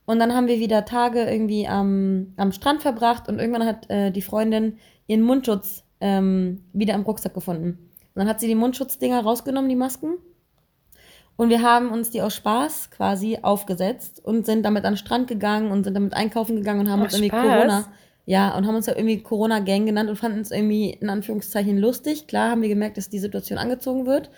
Und 0.06 0.20
dann 0.20 0.34
haben 0.34 0.48
wir 0.48 0.60
wieder 0.60 0.84
Tage 0.84 1.24
irgendwie 1.24 1.68
am, 1.68 2.34
am 2.38 2.52
Strand 2.52 2.82
verbracht 2.82 3.30
und 3.30 3.38
irgendwann 3.38 3.66
hat 3.66 3.90
äh, 3.90 4.12
die 4.12 4.24
Freundin 4.24 4.78
ihren 5.06 5.22
Mundschutz 5.22 5.84
ähm, 6.00 6.64
wieder 6.74 6.96
im 6.96 7.04
Rucksack 7.04 7.36
gefunden. 7.36 7.90
Und 8.14 8.20
dann 8.20 8.28
hat 8.28 8.40
sie 8.40 8.48
die 8.48 8.56
Mundschutzdinger 8.56 9.22
rausgenommen, 9.22 9.70
die 9.70 9.76
Masken. 9.76 10.18
Und 11.42 11.50
wir 11.50 11.64
haben 11.64 11.90
uns 11.90 12.12
die 12.12 12.22
aus 12.22 12.36
Spaß 12.36 12.92
quasi 12.92 13.40
aufgesetzt 13.42 14.24
und 14.24 14.46
sind 14.46 14.62
damit 14.62 14.86
an 14.86 14.94
den 14.94 14.98
Strand 14.98 15.28
gegangen 15.28 15.72
und 15.72 15.86
sind 15.86 15.96
damit 15.96 16.14
einkaufen 16.14 16.56
gegangen 16.56 16.82
und 16.82 16.88
haben 16.92 17.00
Aus 17.00 17.06
uns 17.06 17.14
irgendwie 17.16 17.30
Spaß? 17.30 17.42
Corona. 17.42 17.86
Ja, 18.28 18.56
und 18.56 18.68
haben 18.68 18.76
uns 18.76 18.86
ja 18.86 18.96
irgendwie 18.96 19.24
Corona-Gang 19.24 19.88
genannt 19.88 20.12
und 20.12 20.18
fanden 20.18 20.42
es 20.42 20.52
irgendwie 20.52 20.92
in 20.92 21.10
Anführungszeichen 21.10 21.80
lustig. 21.80 22.28
Klar 22.28 22.52
haben 22.52 22.62
wir 22.62 22.70
gemerkt, 22.70 22.98
dass 22.98 23.10
die 23.10 23.18
Situation 23.18 23.58
angezogen 23.58 24.06
wird. 24.06 24.30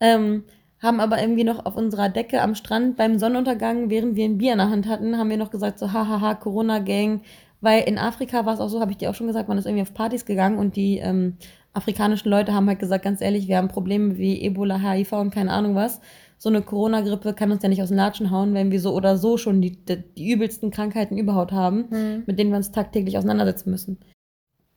Ähm, 0.00 0.44
haben 0.82 1.00
aber 1.00 1.20
irgendwie 1.20 1.44
noch 1.44 1.66
auf 1.66 1.76
unserer 1.76 2.08
Decke 2.08 2.40
am 2.40 2.54
Strand 2.54 2.96
beim 2.96 3.18
Sonnenuntergang, 3.18 3.90
während 3.90 4.16
wir 4.16 4.24
ein 4.24 4.38
Bier 4.38 4.52
in 4.52 4.58
der 4.58 4.70
Hand 4.70 4.88
hatten, 4.88 5.18
haben 5.18 5.28
wir 5.28 5.36
noch 5.36 5.50
gesagt, 5.50 5.78
so 5.78 5.92
hahaha, 5.92 6.34
Corona-Gang. 6.34 7.20
Weil 7.60 7.82
in 7.82 7.98
Afrika 7.98 8.46
war 8.46 8.54
es 8.54 8.60
auch 8.60 8.68
so, 8.68 8.80
habe 8.80 8.92
ich 8.92 8.96
dir 8.96 9.10
auch 9.10 9.14
schon 9.14 9.26
gesagt, 9.26 9.50
man 9.50 9.58
ist 9.58 9.66
irgendwie 9.66 9.82
auf 9.82 9.92
Partys 9.92 10.24
gegangen 10.24 10.56
und 10.56 10.76
die 10.76 10.96
ähm, 10.96 11.36
afrikanischen 11.74 12.30
Leute 12.30 12.54
haben 12.54 12.68
halt 12.68 12.78
gesagt, 12.78 13.04
ganz 13.04 13.20
ehrlich, 13.20 13.48
wir 13.48 13.58
haben 13.58 13.68
Probleme 13.68 14.16
wie 14.16 14.40
Ebola, 14.40 14.78
HIV 14.78 15.12
und 15.12 15.30
keine 15.30 15.52
Ahnung 15.52 15.74
was. 15.74 16.00
So 16.38 16.48
eine 16.48 16.62
Corona-Grippe 16.62 17.34
kann 17.34 17.50
uns 17.50 17.62
ja 17.62 17.68
nicht 17.68 17.82
aus 17.82 17.88
den 17.88 17.96
Latschen 17.96 18.30
hauen, 18.30 18.54
wenn 18.54 18.70
wir 18.70 18.80
so 18.80 18.94
oder 18.94 19.18
so 19.18 19.36
schon 19.36 19.60
die, 19.60 19.72
die, 19.72 20.02
die 20.16 20.30
übelsten 20.30 20.70
Krankheiten 20.70 21.18
überhaupt 21.18 21.52
haben, 21.52 21.90
Hm. 21.90 22.22
mit 22.26 22.38
denen 22.38 22.50
wir 22.50 22.56
uns 22.56 22.70
tagtäglich 22.70 23.18
auseinandersetzen 23.18 23.70
müssen. 23.70 23.98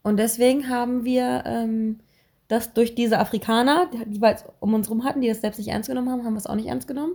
Und 0.04 0.18
deswegen 0.18 0.70
haben 0.70 1.06
wir 1.06 1.44
ähm, 1.46 2.00
das 2.48 2.74
durch 2.74 2.96
diese 2.96 3.20
Afrikaner, 3.20 3.90
die 4.08 4.20
wir 4.20 4.30
jetzt 4.30 4.46
um 4.60 4.74
uns 4.74 4.90
rum 4.90 5.04
hatten, 5.04 5.22
die 5.22 5.28
das 5.28 5.42
selbst 5.42 5.60
nicht 5.60 5.70
ernst 5.70 5.88
genommen 5.88 6.10
haben, 6.10 6.26
haben 6.26 6.34
wir 6.34 6.40
es 6.40 6.48
auch 6.48 6.56
nicht 6.56 6.68
ernst 6.68 6.88
genommen. 6.88 7.14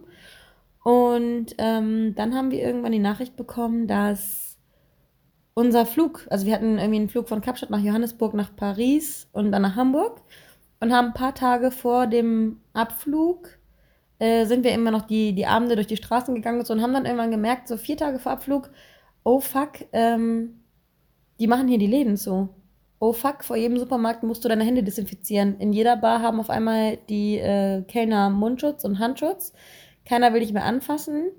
Und 0.85 1.47
ähm, 1.59 2.15
dann 2.15 2.35
haben 2.35 2.53
wir 2.53 2.63
irgendwann 2.63 2.93
die 2.93 3.01
Nachricht 3.01 3.35
bekommen, 3.37 3.89
dass 3.89 4.57
unser 5.55 5.85
Flug, 5.85 6.27
also 6.31 6.47
wir 6.47 6.55
hatten 6.55 6.79
irgendwie 6.79 7.01
einen 7.01 7.09
Flug 7.09 7.29
von 7.29 7.41
Kapstadt 7.41 7.71
nach 7.71 7.83
Johannesburg, 7.83 8.35
nach 8.35 8.55
Paris 8.55 9.27
und 9.33 9.51
dann 9.51 9.63
nach 9.63 9.75
Hamburg 9.75 10.23
und 10.79 10.93
haben 10.93 11.09
ein 11.09 11.15
paar 11.15 11.35
Tage 11.35 11.73
vor 11.73 12.07
dem 12.07 12.61
Abflug 12.73 13.56
äh, 14.19 14.47
sind 14.47 14.65
wir 14.65 14.73
immer 14.73 14.91
noch 14.91 15.07
die, 15.07 15.35
die 15.35 15.47
Abende 15.47 15.75
durch 15.75 15.87
die 15.87 15.97
Straßen 15.97 16.35
gegangen 16.35 16.61
und 16.61 16.67
so 16.67 16.75
und 16.75 16.83
haben 16.83 16.93
dann 16.93 17.05
irgendwann 17.05 17.31
gemerkt, 17.31 17.69
so 17.69 17.77
vier 17.77 17.97
Tage 17.97 18.19
vor 18.19 18.33
Abflug, 18.33 18.71
oh 19.25 19.41
fuck, 19.41 19.85
ähm, 19.93 20.61
die 21.39 21.47
machen 21.47 21.69
hier 21.69 21.79
die 21.79 21.87
Läden 21.87 22.17
zu. 22.17 22.49
Oh 22.99 23.13
fuck, 23.13 23.45
vor 23.45 23.57
jedem 23.57 23.79
Supermarkt 23.79 24.23
musst 24.23 24.45
du 24.45 24.49
deine 24.49 24.65
Hände 24.65 24.83
desinfizieren. 24.83 25.59
In 25.61 25.73
jeder 25.73 25.97
Bar 25.97 26.23
haben 26.23 26.41
auf 26.41 26.49
einmal 26.49 26.97
die 27.11 27.37
äh, 27.37 27.83
Kellner 27.83 28.31
Mundschutz 28.31 28.85
und 28.85 28.99
Handschutz. 28.99 29.53
Keiner 30.07 30.33
will 30.33 30.41
dich 30.41 30.53
mehr 30.53 30.65
anfassen. 30.65 31.31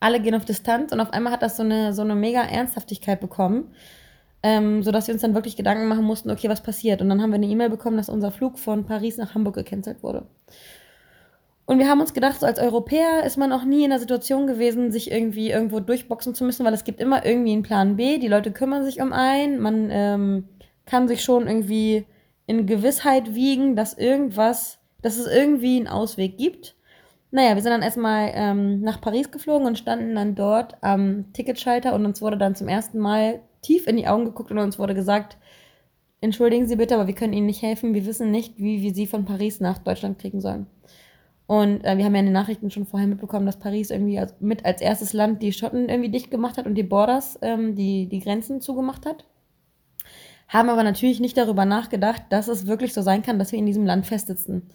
Alle 0.00 0.20
gehen 0.20 0.34
auf 0.34 0.46
Distanz 0.46 0.92
und 0.92 1.00
auf 1.00 1.12
einmal 1.12 1.32
hat 1.32 1.42
das 1.42 1.56
so 1.56 1.62
eine, 1.62 1.92
so 1.92 2.02
eine 2.02 2.14
mega 2.14 2.40
Ernsthaftigkeit 2.40 3.20
bekommen, 3.20 3.74
ähm, 4.42 4.82
sodass 4.82 5.08
wir 5.08 5.14
uns 5.14 5.22
dann 5.22 5.34
wirklich 5.34 5.56
Gedanken 5.56 5.88
machen 5.88 6.04
mussten, 6.04 6.30
okay, 6.30 6.48
was 6.48 6.62
passiert? 6.62 7.02
Und 7.02 7.08
dann 7.08 7.20
haben 7.20 7.30
wir 7.30 7.36
eine 7.36 7.46
E-Mail 7.46 7.68
bekommen, 7.68 7.96
dass 7.96 8.08
unser 8.08 8.30
Flug 8.30 8.58
von 8.58 8.86
Paris 8.86 9.18
nach 9.18 9.34
Hamburg 9.34 9.56
gecancelt 9.56 10.02
wurde. 10.02 10.26
Und 11.64 11.78
wir 11.78 11.88
haben 11.88 12.00
uns 12.00 12.12
gedacht, 12.12 12.40
so 12.40 12.46
als 12.46 12.58
Europäer 12.58 13.24
ist 13.24 13.36
man 13.36 13.50
noch 13.50 13.64
nie 13.64 13.84
in 13.84 13.90
der 13.90 14.00
Situation 14.00 14.46
gewesen, 14.46 14.90
sich 14.90 15.10
irgendwie 15.10 15.50
irgendwo 15.50 15.80
durchboxen 15.80 16.34
zu 16.34 16.44
müssen, 16.44 16.66
weil 16.66 16.74
es 16.74 16.84
gibt 16.84 17.00
immer 17.00 17.24
irgendwie 17.24 17.52
einen 17.52 17.62
Plan 17.62 17.96
B. 17.96 18.18
Die 18.18 18.28
Leute 18.28 18.50
kümmern 18.50 18.84
sich 18.84 19.00
um 19.00 19.12
einen. 19.12 19.60
Man 19.60 19.88
ähm, 19.90 20.48
kann 20.86 21.08
sich 21.08 21.22
schon 21.22 21.46
irgendwie 21.46 22.04
in 22.46 22.66
Gewissheit 22.66 23.34
wiegen, 23.34 23.76
dass 23.76 23.96
irgendwas, 23.96 24.80
dass 25.02 25.18
es 25.18 25.26
irgendwie 25.26 25.76
einen 25.76 25.88
Ausweg 25.88 26.36
gibt. 26.36 26.74
Naja, 27.30 27.54
wir 27.54 27.62
sind 27.62 27.70
dann 27.70 27.82
erstmal 27.82 28.32
ähm, 28.34 28.80
nach 28.82 29.00
Paris 29.00 29.30
geflogen 29.30 29.66
und 29.66 29.78
standen 29.78 30.14
dann 30.14 30.34
dort 30.34 30.76
am 30.82 31.32
Ticketschalter 31.32 31.94
und 31.94 32.04
uns 32.04 32.20
wurde 32.20 32.36
dann 32.36 32.54
zum 32.54 32.68
ersten 32.68 32.98
Mal 32.98 33.40
tief 33.62 33.86
in 33.86 33.96
die 33.96 34.06
Augen 34.06 34.26
geguckt 34.26 34.50
und 34.50 34.58
uns 34.58 34.78
wurde 34.78 34.94
gesagt, 34.94 35.38
entschuldigen 36.20 36.66
Sie 36.66 36.76
bitte, 36.76 36.94
aber 36.94 37.06
wir 37.06 37.14
können 37.14 37.32
Ihnen 37.32 37.46
nicht 37.46 37.62
helfen. 37.62 37.94
Wir 37.94 38.04
wissen 38.04 38.30
nicht, 38.30 38.58
wie 38.58 38.82
wir 38.82 38.92
Sie 38.92 39.06
von 39.06 39.24
Paris 39.24 39.60
nach 39.60 39.78
Deutschland 39.78 40.18
kriegen 40.18 40.40
sollen. 40.40 40.66
Und 41.52 41.84
äh, 41.84 41.98
wir 41.98 42.06
haben 42.06 42.14
ja 42.14 42.20
in 42.20 42.26
den 42.28 42.32
Nachrichten 42.32 42.70
schon 42.70 42.86
vorher 42.86 43.06
mitbekommen, 43.06 43.44
dass 43.44 43.58
Paris 43.58 43.90
irgendwie 43.90 44.18
als, 44.18 44.34
mit 44.40 44.64
als 44.64 44.80
erstes 44.80 45.12
Land 45.12 45.42
die 45.42 45.52
Schotten 45.52 45.90
irgendwie 45.90 46.08
dicht 46.08 46.30
gemacht 46.30 46.56
hat 46.56 46.64
und 46.64 46.76
die 46.76 46.82
Borders, 46.82 47.38
ähm, 47.42 47.74
die, 47.74 48.08
die 48.08 48.20
Grenzen 48.20 48.62
zugemacht 48.62 49.04
hat. 49.04 49.26
Haben 50.48 50.70
aber 50.70 50.82
natürlich 50.82 51.20
nicht 51.20 51.36
darüber 51.36 51.66
nachgedacht, 51.66 52.22
dass 52.30 52.48
es 52.48 52.66
wirklich 52.66 52.94
so 52.94 53.02
sein 53.02 53.20
kann, 53.20 53.38
dass 53.38 53.52
wir 53.52 53.58
in 53.58 53.66
diesem 53.66 53.84
Land 53.84 54.06
festsitzen. 54.06 54.70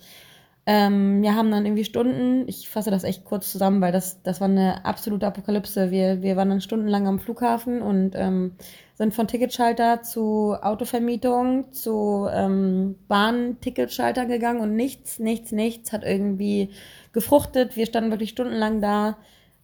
Ähm, 0.68 1.24
wir 1.24 1.34
haben 1.34 1.50
dann 1.50 1.66
irgendwie 1.66 1.84
Stunden, 1.84 2.48
ich 2.48 2.70
fasse 2.70 2.92
das 2.92 3.04
echt 3.04 3.26
kurz 3.26 3.52
zusammen, 3.52 3.82
weil 3.82 3.92
das, 3.92 4.22
das 4.22 4.40
war 4.40 4.48
eine 4.48 4.86
absolute 4.86 5.26
Apokalypse. 5.26 5.90
Wir, 5.90 6.22
wir 6.22 6.36
waren 6.36 6.50
dann 6.50 6.62
stundenlang 6.62 7.08
am 7.08 7.18
Flughafen 7.18 7.82
und 7.82 8.12
ähm, 8.14 8.52
sind 8.98 9.14
von 9.14 9.28
Ticketschalter 9.28 10.02
zu 10.02 10.56
Autovermietung 10.60 11.72
zu 11.72 12.28
ähm, 12.32 12.96
Bahnticketschaltern 13.08 14.28
gegangen 14.28 14.60
und 14.60 14.76
nichts, 14.76 15.20
nichts, 15.20 15.52
nichts 15.52 15.94
hat 15.94 16.04
irgendwie 16.04 16.72
gefruchtet. 17.14 17.76
Wir 17.78 17.86
standen 17.86 18.10
wirklich 18.10 18.32
stundenlang 18.32 18.82
da, 18.82 19.18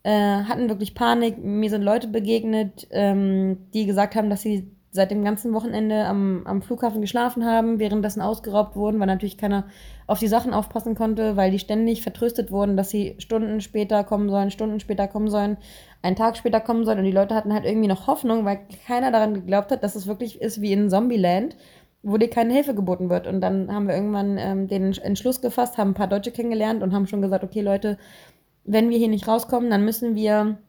äh, 0.04 0.12
hatten 0.12 0.70
wirklich 0.70 0.94
Panik. 0.94 1.40
Mir 1.40 1.72
sind 1.72 1.82
Leute 1.82 2.10
begegnet, 2.10 2.88
ähm, 2.92 3.58
die 3.74 3.88
gesagt 3.88 4.14
haben, 4.14 4.30
dass 4.30 4.44
sie 4.44 4.72
seit 4.94 5.10
dem 5.10 5.24
ganzen 5.24 5.54
Wochenende 5.54 6.06
am, 6.06 6.44
am 6.46 6.62
Flughafen 6.62 7.02
geschlafen 7.02 7.44
haben, 7.44 7.80
währenddessen 7.80 8.22
ausgeraubt 8.22 8.76
wurden, 8.76 9.00
weil 9.00 9.08
natürlich 9.08 9.40
keiner 9.40 9.66
auf 10.06 10.20
die 10.20 10.28
Sachen 10.28 10.54
aufpassen 10.54 10.94
konnte, 10.94 11.36
weil 11.36 11.50
die 11.50 11.58
ständig 11.58 12.04
vertröstet 12.04 12.52
wurden, 12.52 12.78
dass 12.78 12.92
sie 12.92 13.16
Stunden 13.18 13.60
später 13.60 14.04
kommen 14.04 14.30
sollen, 14.30 14.52
Stunden 14.52 14.80
später 14.80 15.08
kommen 15.08 15.32
sollen, 15.32 15.58
einen 16.04 16.16
Tag 16.16 16.38
später 16.38 16.60
kommen 16.60 16.86
sollen. 16.86 17.00
Und 17.00 17.06
die 17.06 17.12
Leute 17.12 17.34
hatten 17.34 17.54
halt 17.54 17.66
irgendwie 17.66 17.88
noch 17.88 18.06
Hoffnung, 18.06 18.46
weil 18.46 18.60
keiner 18.86 19.12
daran 19.12 19.34
geglaubt 19.34 19.72
hat, 19.72 19.82
dass 19.82 19.96
es 19.96 20.06
wirklich 20.06 20.40
ist 20.40 20.62
wie 20.62 20.74
in 20.74 20.92
Zombieland, 20.92 21.58
wo 22.04 22.18
dir 22.18 22.30
keine 22.30 22.54
Hilfe 22.54 22.76
geboten 22.76 23.10
wird. 23.10 23.26
Und 23.26 23.42
dann 23.42 23.74
haben 23.74 23.88
wir 23.88 23.96
irgendwann 23.96 24.38
ähm, 24.38 24.68
den 24.68 24.94
Entschluss 24.94 25.42
gefasst, 25.42 25.80
haben 25.80 25.92
ein 25.92 25.96
paar 25.96 26.08
Deutsche 26.08 26.32
kennengelernt 26.32 26.84
und 26.84 26.94
haben 26.94 27.08
schon 27.08 27.24
gesagt, 27.24 27.44
okay 27.44 27.62
Leute, 27.62 27.98
wenn 28.64 28.92
wir 28.92 29.00
hier 29.00 29.10
nicht 29.10 29.28
rauskommen, 29.28 29.72
dann 29.72 29.84
müssen 29.84 30.14
wir 30.14 30.60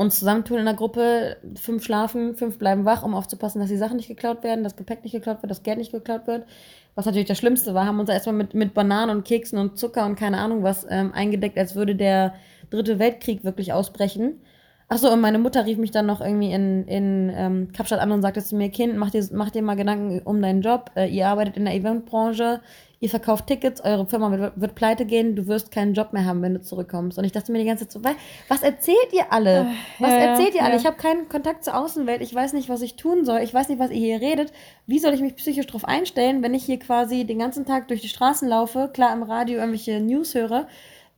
uns 0.00 0.18
zusammentun 0.18 0.58
in 0.58 0.64
der 0.64 0.72
Gruppe, 0.72 1.36
fünf 1.56 1.84
schlafen, 1.84 2.34
fünf 2.34 2.56
bleiben 2.56 2.86
wach, 2.86 3.02
um 3.02 3.14
aufzupassen, 3.14 3.60
dass 3.60 3.68
die 3.68 3.76
Sachen 3.76 3.98
nicht 3.98 4.08
geklaut 4.08 4.42
werden, 4.42 4.64
das 4.64 4.74
Gepäck 4.74 5.02
nicht 5.04 5.12
geklaut 5.12 5.42
wird, 5.42 5.50
das 5.50 5.62
Geld 5.62 5.76
nicht 5.76 5.92
geklaut 5.92 6.26
wird. 6.26 6.46
Was 6.94 7.04
natürlich 7.04 7.28
das 7.28 7.36
Schlimmste 7.36 7.74
war, 7.74 7.84
haben 7.84 8.00
uns 8.00 8.08
erstmal 8.08 8.34
mit, 8.34 8.54
mit 8.54 8.72
Bananen 8.72 9.14
und 9.14 9.24
Keksen 9.26 9.58
und 9.58 9.78
Zucker 9.78 10.06
und 10.06 10.16
keine 10.16 10.38
Ahnung 10.38 10.62
was 10.62 10.86
ähm, 10.88 11.12
eingedeckt, 11.12 11.58
als 11.58 11.74
würde 11.74 11.94
der 11.96 12.32
dritte 12.70 12.98
Weltkrieg 12.98 13.44
wirklich 13.44 13.74
ausbrechen. 13.74 14.40
Achso, 14.88 15.12
und 15.12 15.20
meine 15.20 15.38
Mutter 15.38 15.66
rief 15.66 15.76
mich 15.76 15.90
dann 15.90 16.06
noch 16.06 16.22
irgendwie 16.22 16.50
in, 16.50 16.88
in 16.88 17.30
ähm, 17.36 17.68
Kapstadt 17.72 18.00
an 18.00 18.10
und 18.10 18.22
sagte 18.22 18.42
zu 18.42 18.56
mir, 18.56 18.70
Kind, 18.70 18.96
mach 18.96 19.10
dir, 19.10 19.24
mach 19.32 19.50
dir 19.50 19.60
mal 19.60 19.76
Gedanken 19.76 20.22
um 20.24 20.40
deinen 20.40 20.62
Job. 20.62 20.92
Äh, 20.96 21.10
ihr 21.10 21.28
arbeitet 21.28 21.58
in 21.58 21.66
der 21.66 21.74
Eventbranche, 21.74 22.62
ihr 23.00 23.08
verkauft 23.08 23.46
Tickets, 23.46 23.82
eure 23.82 24.06
Firma 24.06 24.30
wird, 24.30 24.60
wird 24.60 24.74
pleite 24.74 25.06
gehen, 25.06 25.34
du 25.34 25.46
wirst 25.46 25.72
keinen 25.72 25.94
Job 25.94 26.12
mehr 26.12 26.26
haben, 26.26 26.42
wenn 26.42 26.54
du 26.54 26.60
zurückkommst. 26.60 27.18
Und 27.18 27.24
ich 27.24 27.32
dachte 27.32 27.50
mir 27.50 27.58
die 27.58 27.64
ganze 27.64 27.88
Zeit 27.88 27.92
so, 27.92 28.08
was 28.48 28.62
erzählt 28.62 29.12
ihr 29.12 29.32
alle? 29.32 29.68
Was 29.98 30.10
ja, 30.10 30.16
erzählt 30.16 30.54
ihr 30.54 30.62
alle? 30.62 30.74
ja. 30.74 30.80
Ich 30.80 30.86
habe 30.86 30.96
keinen 30.96 31.28
Kontakt 31.28 31.64
zur 31.64 31.76
Außenwelt, 31.76 32.20
ich 32.20 32.34
weiß 32.34 32.52
nicht, 32.52 32.68
was 32.68 32.82
ich 32.82 32.96
tun 32.96 33.24
soll, 33.24 33.40
ich 33.40 33.54
weiß 33.54 33.70
nicht, 33.70 33.78
was 33.78 33.90
ihr 33.90 33.96
hier 33.96 34.20
redet. 34.20 34.52
Wie 34.86 34.98
soll 34.98 35.14
ich 35.14 35.22
mich 35.22 35.34
psychisch 35.36 35.66
drauf 35.66 35.86
einstellen, 35.86 36.42
wenn 36.42 36.52
ich 36.52 36.64
hier 36.64 36.78
quasi 36.78 37.24
den 37.24 37.38
ganzen 37.38 37.64
Tag 37.64 37.88
durch 37.88 38.02
die 38.02 38.08
Straßen 38.08 38.46
laufe, 38.46 38.90
klar 38.92 39.14
im 39.14 39.22
Radio 39.22 39.58
irgendwelche 39.58 39.98
News 40.00 40.34
höre, 40.34 40.66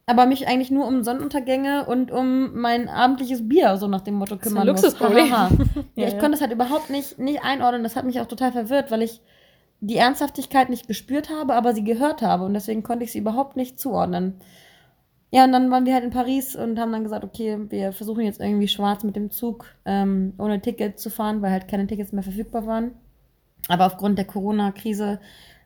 aber 0.06 0.26
mich 0.26 0.46
eigentlich 0.46 0.70
nur 0.70 0.86
um 0.86 1.02
Sonnenuntergänge 1.02 1.86
und 1.86 2.12
um 2.12 2.60
mein 2.60 2.88
abendliches 2.88 3.48
Bier, 3.48 3.76
so 3.76 3.88
nach 3.88 4.02
dem 4.02 4.14
Motto, 4.14 4.36
ist 4.36 4.40
ein 4.40 4.48
kümmern 4.48 4.68
muss. 4.68 4.82
Luxusproblem. 4.82 5.32
Ja, 5.94 6.06
ich 6.06 6.14
ja. 6.14 6.18
konnte 6.18 6.32
das 6.32 6.40
halt 6.40 6.52
überhaupt 6.52 6.90
nicht, 6.90 7.18
nicht 7.18 7.42
einordnen. 7.42 7.82
Das 7.82 7.96
hat 7.96 8.06
mich 8.06 8.18
auch 8.18 8.26
total 8.26 8.50
verwirrt, 8.50 8.90
weil 8.90 9.02
ich 9.02 9.20
die 9.82 9.96
Ernsthaftigkeit 9.96 10.70
nicht 10.70 10.86
gespürt 10.86 11.28
habe, 11.28 11.54
aber 11.54 11.74
sie 11.74 11.82
gehört 11.82 12.22
habe 12.22 12.44
und 12.44 12.54
deswegen 12.54 12.84
konnte 12.84 13.04
ich 13.04 13.12
sie 13.12 13.18
überhaupt 13.18 13.56
nicht 13.56 13.80
zuordnen. 13.80 14.34
Ja, 15.32 15.44
und 15.44 15.52
dann 15.52 15.70
waren 15.70 15.86
wir 15.86 15.94
halt 15.94 16.04
in 16.04 16.10
Paris 16.10 16.54
und 16.54 16.78
haben 16.78 16.92
dann 16.92 17.02
gesagt, 17.02 17.24
okay, 17.24 17.58
wir 17.68 17.92
versuchen 17.92 18.24
jetzt 18.24 18.40
irgendwie 18.40 18.68
schwarz 18.68 19.02
mit 19.02 19.16
dem 19.16 19.30
Zug 19.30 19.66
ähm, 19.84 20.34
ohne 20.38 20.60
Ticket 20.60 21.00
zu 21.00 21.10
fahren, 21.10 21.42
weil 21.42 21.50
halt 21.50 21.68
keine 21.68 21.86
Tickets 21.86 22.12
mehr 22.12 22.22
verfügbar 22.22 22.66
waren. 22.66 22.92
Aber 23.68 23.86
aufgrund 23.86 24.18
der 24.18 24.26
Corona-Krise 24.26 25.18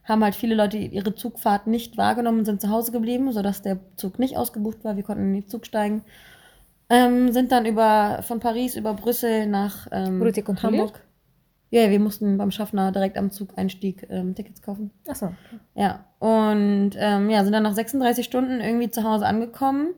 haben 0.04 0.24
halt 0.24 0.34
viele 0.34 0.54
Leute 0.54 0.78
ihre 0.78 1.14
Zugfahrt 1.14 1.66
nicht 1.66 1.98
wahrgenommen 1.98 2.38
und 2.38 2.44
sind 2.46 2.60
zu 2.60 2.70
Hause 2.70 2.92
geblieben, 2.92 3.32
sodass 3.32 3.60
der 3.60 3.80
Zug 3.96 4.18
nicht 4.18 4.38
ausgebucht 4.38 4.82
war. 4.84 4.96
Wir 4.96 5.02
konnten 5.02 5.24
in 5.24 5.42
den 5.42 5.48
Zug 5.48 5.66
steigen. 5.66 6.04
Ähm, 6.88 7.32
sind 7.32 7.52
dann 7.52 7.66
über, 7.66 8.20
von 8.22 8.40
Paris 8.40 8.76
über 8.76 8.94
Brüssel 8.94 9.46
nach 9.46 9.88
ähm? 9.90 10.20
Hamburg. 10.62 11.05
Ja, 11.70 11.90
wir 11.90 11.98
mussten 11.98 12.38
beim 12.38 12.50
Schaffner 12.50 12.92
direkt 12.92 13.18
am 13.18 13.30
Zugeinstieg 13.30 14.06
ähm, 14.08 14.34
Tickets 14.34 14.62
kaufen. 14.62 14.92
Achso. 15.08 15.32
Ja, 15.74 16.04
und 16.20 16.92
ähm, 16.96 17.28
ja, 17.28 17.42
sind 17.42 17.52
dann 17.52 17.64
nach 17.64 17.74
36 17.74 18.24
Stunden 18.24 18.60
irgendwie 18.60 18.90
zu 18.90 19.02
Hause 19.02 19.26
angekommen. 19.26 19.88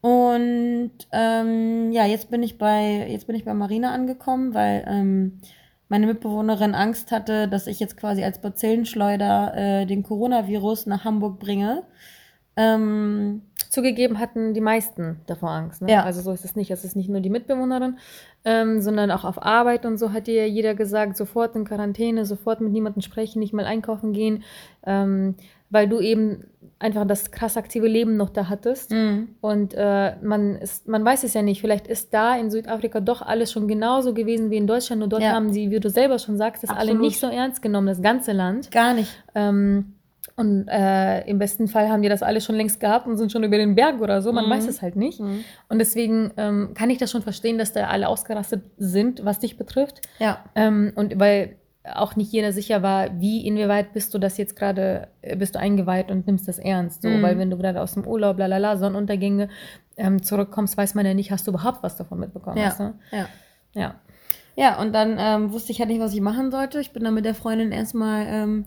Und 0.00 0.92
ähm, 1.12 1.92
ja, 1.92 2.04
jetzt 2.04 2.30
bin 2.30 2.42
ich 2.42 2.58
bei, 2.58 3.06
jetzt 3.08 3.26
bin 3.26 3.36
ich 3.36 3.44
bei 3.44 3.54
Marina 3.54 3.92
angekommen, 3.92 4.52
weil 4.54 4.84
ähm, 4.86 5.40
meine 5.88 6.06
Mitbewohnerin 6.06 6.74
Angst 6.74 7.12
hatte, 7.12 7.48
dass 7.48 7.66
ich 7.66 7.80
jetzt 7.80 7.96
quasi 7.96 8.24
als 8.24 8.40
Bazillenschleuder 8.40 9.54
äh, 9.56 9.86
den 9.86 10.02
Coronavirus 10.02 10.86
nach 10.86 11.04
Hamburg 11.04 11.38
bringe. 11.38 11.84
Ähm, 12.56 13.42
Zugegeben 13.74 14.18
hatten 14.20 14.54
die 14.54 14.60
meisten 14.60 15.20
davor 15.26 15.50
Angst. 15.50 15.82
Ne? 15.82 15.90
Ja. 15.90 16.04
Also 16.04 16.20
so 16.22 16.32
ist 16.32 16.44
es 16.44 16.54
nicht. 16.56 16.70
Es 16.70 16.84
ist 16.84 16.94
nicht 16.96 17.08
nur 17.08 17.20
die 17.20 17.30
Mitbewohnerin, 17.30 17.98
ähm, 18.44 18.80
sondern 18.80 19.10
auch 19.10 19.24
auf 19.24 19.42
Arbeit 19.42 19.84
und 19.84 19.98
so 19.98 20.12
hat 20.12 20.26
dir 20.26 20.48
jeder 20.48 20.74
gesagt, 20.74 21.16
sofort 21.16 21.56
in 21.56 21.64
Quarantäne, 21.64 22.24
sofort 22.24 22.60
mit 22.60 22.72
niemandem 22.72 23.02
sprechen, 23.02 23.40
nicht 23.40 23.52
mal 23.52 23.64
einkaufen 23.66 24.12
gehen, 24.12 24.44
ähm, 24.86 25.34
weil 25.70 25.88
du 25.88 25.98
eben 26.00 26.44
einfach 26.78 27.06
das 27.06 27.30
krass 27.30 27.56
aktive 27.56 27.86
Leben 27.88 28.16
noch 28.16 28.28
da 28.30 28.48
hattest. 28.48 28.90
mh, 28.92 29.22
Und 29.40 29.74
äh, 29.74 30.14
man, 30.22 30.56
ist, 30.56 30.86
man 30.86 31.04
weiß 31.04 31.24
es 31.24 31.34
ja 31.34 31.42
nicht, 31.42 31.60
vielleicht 31.60 31.86
ist 31.86 32.12
da 32.12 32.36
in 32.36 32.50
Südafrika 32.50 33.00
doch 33.00 33.22
alles 33.22 33.50
schon 33.50 33.66
genauso 33.66 34.12
gewesen 34.14 34.50
wie 34.50 34.56
in 34.56 34.66
Deutschland. 34.66 35.00
Nur 35.00 35.08
dort 35.08 35.22
Ja. 35.22 35.32
haben 35.32 35.52
sie, 35.52 35.70
wie 35.70 35.80
du 35.80 35.88
selber 35.88 36.18
schon 36.18 36.36
sagst, 36.36 36.62
das 36.62 36.70
alle 36.70 36.80
Absolut. 36.92 37.00
nicht 37.02 37.18
so 37.20 37.26
ernst 37.28 37.62
genommen, 37.62 37.86
das 37.86 38.02
ganze 38.02 38.32
Land. 38.32 38.70
gar 38.70 38.92
nicht. 38.94 39.10
Ähm, 39.34 39.93
und 40.36 40.66
äh, 40.68 41.20
im 41.28 41.38
besten 41.38 41.68
Fall 41.68 41.88
haben 41.88 42.02
die 42.02 42.08
das 42.08 42.22
alle 42.22 42.40
schon 42.40 42.56
längst 42.56 42.80
gehabt 42.80 43.06
und 43.06 43.16
sind 43.16 43.30
schon 43.30 43.44
über 43.44 43.56
den 43.56 43.74
Berg 43.74 44.00
oder 44.00 44.20
so. 44.22 44.32
Man 44.32 44.46
Mhm. 44.46 44.50
weiß 44.50 44.66
es 44.68 44.82
halt 44.82 44.96
nicht. 44.96 45.20
Und 45.20 45.78
deswegen 45.78 46.32
ähm, 46.36 46.70
kann 46.74 46.90
ich 46.90 46.98
das 46.98 47.10
schon 47.10 47.22
verstehen, 47.22 47.58
dass 47.58 47.72
da 47.72 47.86
alle 47.88 48.08
ausgerastet 48.08 48.62
sind, 48.78 49.24
was 49.24 49.38
dich 49.38 49.56
betrifft. 49.56 50.00
Ja, 50.18 50.44
Ähm, 50.54 50.92
und 50.96 51.18
weil 51.20 51.56
auch 51.94 52.16
nicht 52.16 52.32
jeder 52.32 52.52
sicher 52.52 52.82
war, 52.82 53.20
wie, 53.20 53.46
inwieweit 53.46 53.92
bist 53.92 54.14
du 54.14 54.18
das 54.18 54.38
jetzt 54.38 54.56
gerade, 54.56 55.08
äh, 55.20 55.36
bist 55.36 55.54
du 55.54 55.58
eingeweiht 55.60 56.10
und 56.10 56.26
nimmst 56.26 56.48
das 56.48 56.58
ernst. 56.58 57.02
So, 57.02 57.08
Mhm. 57.10 57.22
weil 57.22 57.38
wenn 57.38 57.50
du 57.50 57.58
gerade 57.58 57.80
aus 57.82 57.92
dem 57.94 58.06
Urlaub, 58.06 58.38
lalala, 58.38 58.78
Sonnenuntergänge 58.78 59.48
ähm, 59.98 60.22
zurückkommst, 60.22 60.76
weiß 60.78 60.94
man 60.94 61.04
ja 61.06 61.12
nicht, 61.14 61.30
hast 61.30 61.46
du 61.46 61.50
überhaupt 61.50 61.82
was 61.82 61.96
davon 61.96 62.18
mitbekommen. 62.20 62.56
Ja. 62.56 62.70
du? 62.76 62.94
ja. 63.16 63.28
ja. 63.74 63.94
Ja, 64.56 64.80
und 64.80 64.94
dann 64.94 65.16
ähm, 65.18 65.52
wusste 65.52 65.72
ich 65.72 65.80
halt 65.80 65.90
nicht, 65.90 66.00
was 66.00 66.14
ich 66.14 66.20
machen 66.20 66.50
sollte. 66.52 66.80
Ich 66.80 66.92
bin 66.92 67.02
dann 67.04 67.12
mit 67.14 67.24
der 67.24 67.34
Freundin 67.34 67.70
erstmal 67.72 68.24
ähm, 68.28 68.64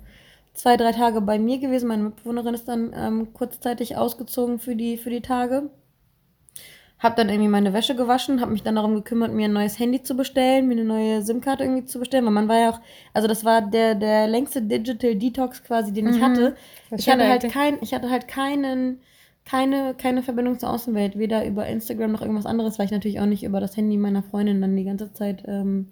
zwei, 0.58 0.76
drei 0.76 0.91
Tage 0.91 1.22
bei 1.22 1.39
mir 1.39 1.60
gewesen. 1.60 1.88
Meine 1.88 2.04
Mitbewohnerin 2.04 2.54
ist 2.56 2.67
dann 2.67 2.91
ähm, 2.96 3.34
kurzzeitig 3.34 3.96
ausgezogen 3.96 4.60
für 4.60 4.76
die, 4.76 4.98
für 4.98 5.10
die 5.10 5.22
Tage. 5.22 5.70
Hab 7.00 7.15
dann 7.15 7.30
irgendwie 7.30 7.48
meine 7.50 7.74
Wäsche 7.74 7.96
gewaschen, 7.96 8.41
hab 8.41 8.50
mich 8.50 8.63
dann 8.63 8.74
darum 8.76 8.96
gekümmert, 8.96 9.32
mir 9.32 9.46
ein 9.46 9.54
neues 9.54 9.78
Handy 9.78 10.02
zu 10.02 10.17
bestellen, 10.17 10.67
mir 10.67 10.74
eine 10.74 10.84
neue 10.84 11.22
SIM-Karte 11.22 11.63
irgendwie 11.63 11.86
zu 11.86 12.00
bestellen, 12.00 12.26
weil 12.26 12.32
man 12.34 12.48
war 12.48 12.58
ja 12.60 12.70
auch, 12.72 12.80
also 13.13 13.28
das 13.28 13.46
war 13.46 13.62
der, 13.62 13.93
der 13.93 14.28
längste 14.28 14.63
Digital 14.63 15.13
Detox 15.15 15.63
quasi, 15.63 15.93
den 15.93 16.08
ich 16.10 16.17
Mhm. 16.17 16.22
hatte. 16.24 16.56
Was 16.89 17.02
Ich 17.02 17.10
hatte 17.10 17.28
halt 17.28 17.48
kein, 17.52 17.78
ich 17.82 17.93
hatte 17.93 18.10
halt 18.10 18.28
keinen, 18.28 19.00
keine, 19.46 19.93
keine 19.96 20.24
Verbindung 20.24 20.58
zur 20.58 20.72
Außenwelt, 20.72 21.20
weder 21.20 21.46
über 21.46 21.67
Instagram 21.67 22.12
noch 22.13 22.22
irgendwas 22.22 22.48
anderes, 22.48 22.80
weil 22.80 22.88
ich 22.88 22.91
natürlich 22.91 23.20
auch 23.20 23.28
nicht 23.28 23.43
über 23.43 23.60
das 23.60 23.78
Handy 23.78 23.96
meiner 23.98 24.24
Freundin 24.24 24.60
dann 24.60 24.76
die 24.76 24.84
ganze 24.84 25.13
Zeit 25.13 25.43
ähm, 25.48 25.91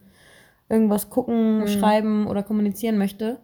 irgendwas 0.69 1.11
gucken, 1.11 1.59
Mhm. 1.59 1.67
schreiben 1.67 2.25
oder 2.25 2.41
kommunizieren 2.41 2.97
möchte. 2.97 3.37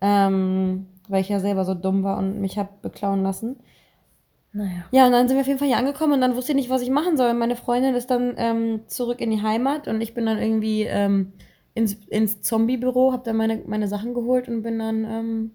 Ähm, 0.00 0.86
weil 1.08 1.20
ich 1.22 1.28
ja 1.28 1.40
selber 1.40 1.64
so 1.64 1.74
dumm 1.74 2.02
war 2.02 2.18
und 2.18 2.40
mich 2.40 2.58
hab 2.58 2.82
beklauen 2.82 3.22
lassen. 3.22 3.56
Naja. 4.52 4.84
Ja, 4.90 5.06
und 5.06 5.12
dann 5.12 5.28
sind 5.28 5.36
wir 5.36 5.42
auf 5.42 5.46
jeden 5.46 5.58
Fall 5.58 5.68
hier 5.68 5.76
angekommen 5.76 6.14
und 6.14 6.20
dann 6.20 6.34
wusste 6.36 6.52
ich 6.52 6.56
nicht, 6.56 6.70
was 6.70 6.82
ich 6.82 6.90
machen 6.90 7.16
soll. 7.16 7.32
Meine 7.34 7.56
Freundin 7.56 7.94
ist 7.94 8.10
dann 8.10 8.34
ähm, 8.36 8.80
zurück 8.86 9.20
in 9.20 9.30
die 9.30 9.42
Heimat 9.42 9.88
und 9.88 10.00
ich 10.00 10.14
bin 10.14 10.26
dann 10.26 10.38
irgendwie 10.38 10.82
ähm, 10.84 11.32
ins, 11.74 11.94
ins 12.08 12.40
Zombie-Büro, 12.42 13.12
habe 13.12 13.22
dann 13.24 13.36
meine, 13.36 13.62
meine 13.66 13.88
Sachen 13.88 14.14
geholt 14.14 14.48
und 14.48 14.62
bin 14.62 14.78
dann, 14.78 15.04
ähm, 15.04 15.50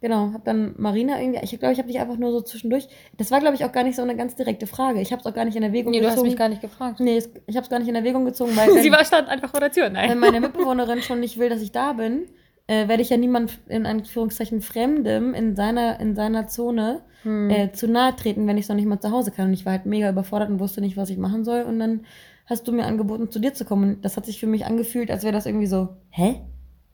genau, 0.00 0.32
habe 0.32 0.42
dann 0.44 0.74
Marina 0.78 1.20
irgendwie, 1.20 1.40
ich 1.42 1.58
glaube, 1.58 1.72
ich 1.72 1.78
habe 1.78 1.88
dich 1.88 1.98
einfach 2.00 2.16
nur 2.16 2.30
so 2.30 2.40
zwischendurch, 2.40 2.88
das 3.16 3.30
war, 3.32 3.40
glaube 3.40 3.56
ich, 3.56 3.64
auch 3.64 3.72
gar 3.72 3.82
nicht 3.84 3.96
so 3.96 4.02
eine 4.02 4.16
ganz 4.16 4.34
direkte 4.36 4.66
Frage. 4.68 5.00
Ich 5.00 5.10
habe 5.12 5.20
es 5.20 5.26
auch 5.26 5.34
gar 5.34 5.44
nicht 5.44 5.56
in 5.56 5.62
Erwägung 5.64 5.90
Nee, 5.90 6.00
du 6.00 6.06
hast 6.06 6.14
gezogen. 6.14 6.28
mich 6.28 6.38
gar 6.38 6.48
nicht 6.48 6.62
gefragt. 6.62 7.00
nee, 7.00 7.18
ich 7.46 7.56
habe 7.56 7.64
es 7.64 7.68
gar 7.70 7.80
nicht 7.80 7.88
in 7.88 7.96
Erwägung 7.96 8.24
gezogen, 8.24 8.52
weil 8.56 8.68
wenn, 8.74 8.82
Sie 8.82 8.92
war 8.92 9.04
stand 9.04 9.28
einfach 9.28 9.50
vor 9.50 9.60
der 9.60 9.72
Tür. 9.72 9.84
wenn 9.86 9.92
Nein. 9.94 10.18
meine 10.20 10.40
Mitbewohnerin 10.40 11.02
schon 11.02 11.20
nicht 11.20 11.38
will, 11.38 11.48
dass 11.50 11.60
ich 11.60 11.72
da 11.72 11.92
bin, 11.92 12.26
äh, 12.68 12.86
werde 12.86 13.02
ich 13.02 13.10
ja 13.10 13.16
niemand 13.16 13.58
in 13.66 13.84
Anführungszeichen 13.84 14.60
Fremdem 14.60 15.34
in 15.34 15.56
seiner, 15.56 15.98
in 15.98 16.14
seiner 16.14 16.46
Zone 16.46 17.02
Hm. 17.22 17.50
äh, 17.50 17.72
zu 17.72 17.88
nahe 17.88 18.14
treten, 18.14 18.46
wenn 18.46 18.58
ich 18.58 18.68
noch 18.68 18.76
nicht 18.76 18.86
mal 18.86 19.00
zu 19.00 19.10
Hause 19.10 19.30
kann. 19.30 19.48
Und 19.48 19.52
ich 19.52 19.66
war 19.66 19.72
halt 19.72 19.86
mega 19.86 20.08
überfordert 20.08 20.50
und 20.50 20.60
wusste 20.60 20.80
nicht, 20.80 20.96
was 20.96 21.10
ich 21.10 21.18
machen 21.18 21.44
soll. 21.44 21.62
Und 21.62 21.78
dann 21.78 22.02
hast 22.46 22.66
du 22.68 22.72
mir 22.72 22.86
angeboten, 22.86 23.30
zu 23.30 23.40
dir 23.40 23.54
zu 23.54 23.64
kommen. 23.64 23.96
Und 23.96 24.04
das 24.04 24.16
hat 24.16 24.26
sich 24.26 24.38
für 24.38 24.46
mich 24.46 24.64
angefühlt, 24.66 25.10
als 25.10 25.24
wäre 25.24 25.32
das 25.32 25.46
irgendwie 25.46 25.66
so, 25.66 25.96
hä? 26.10 26.42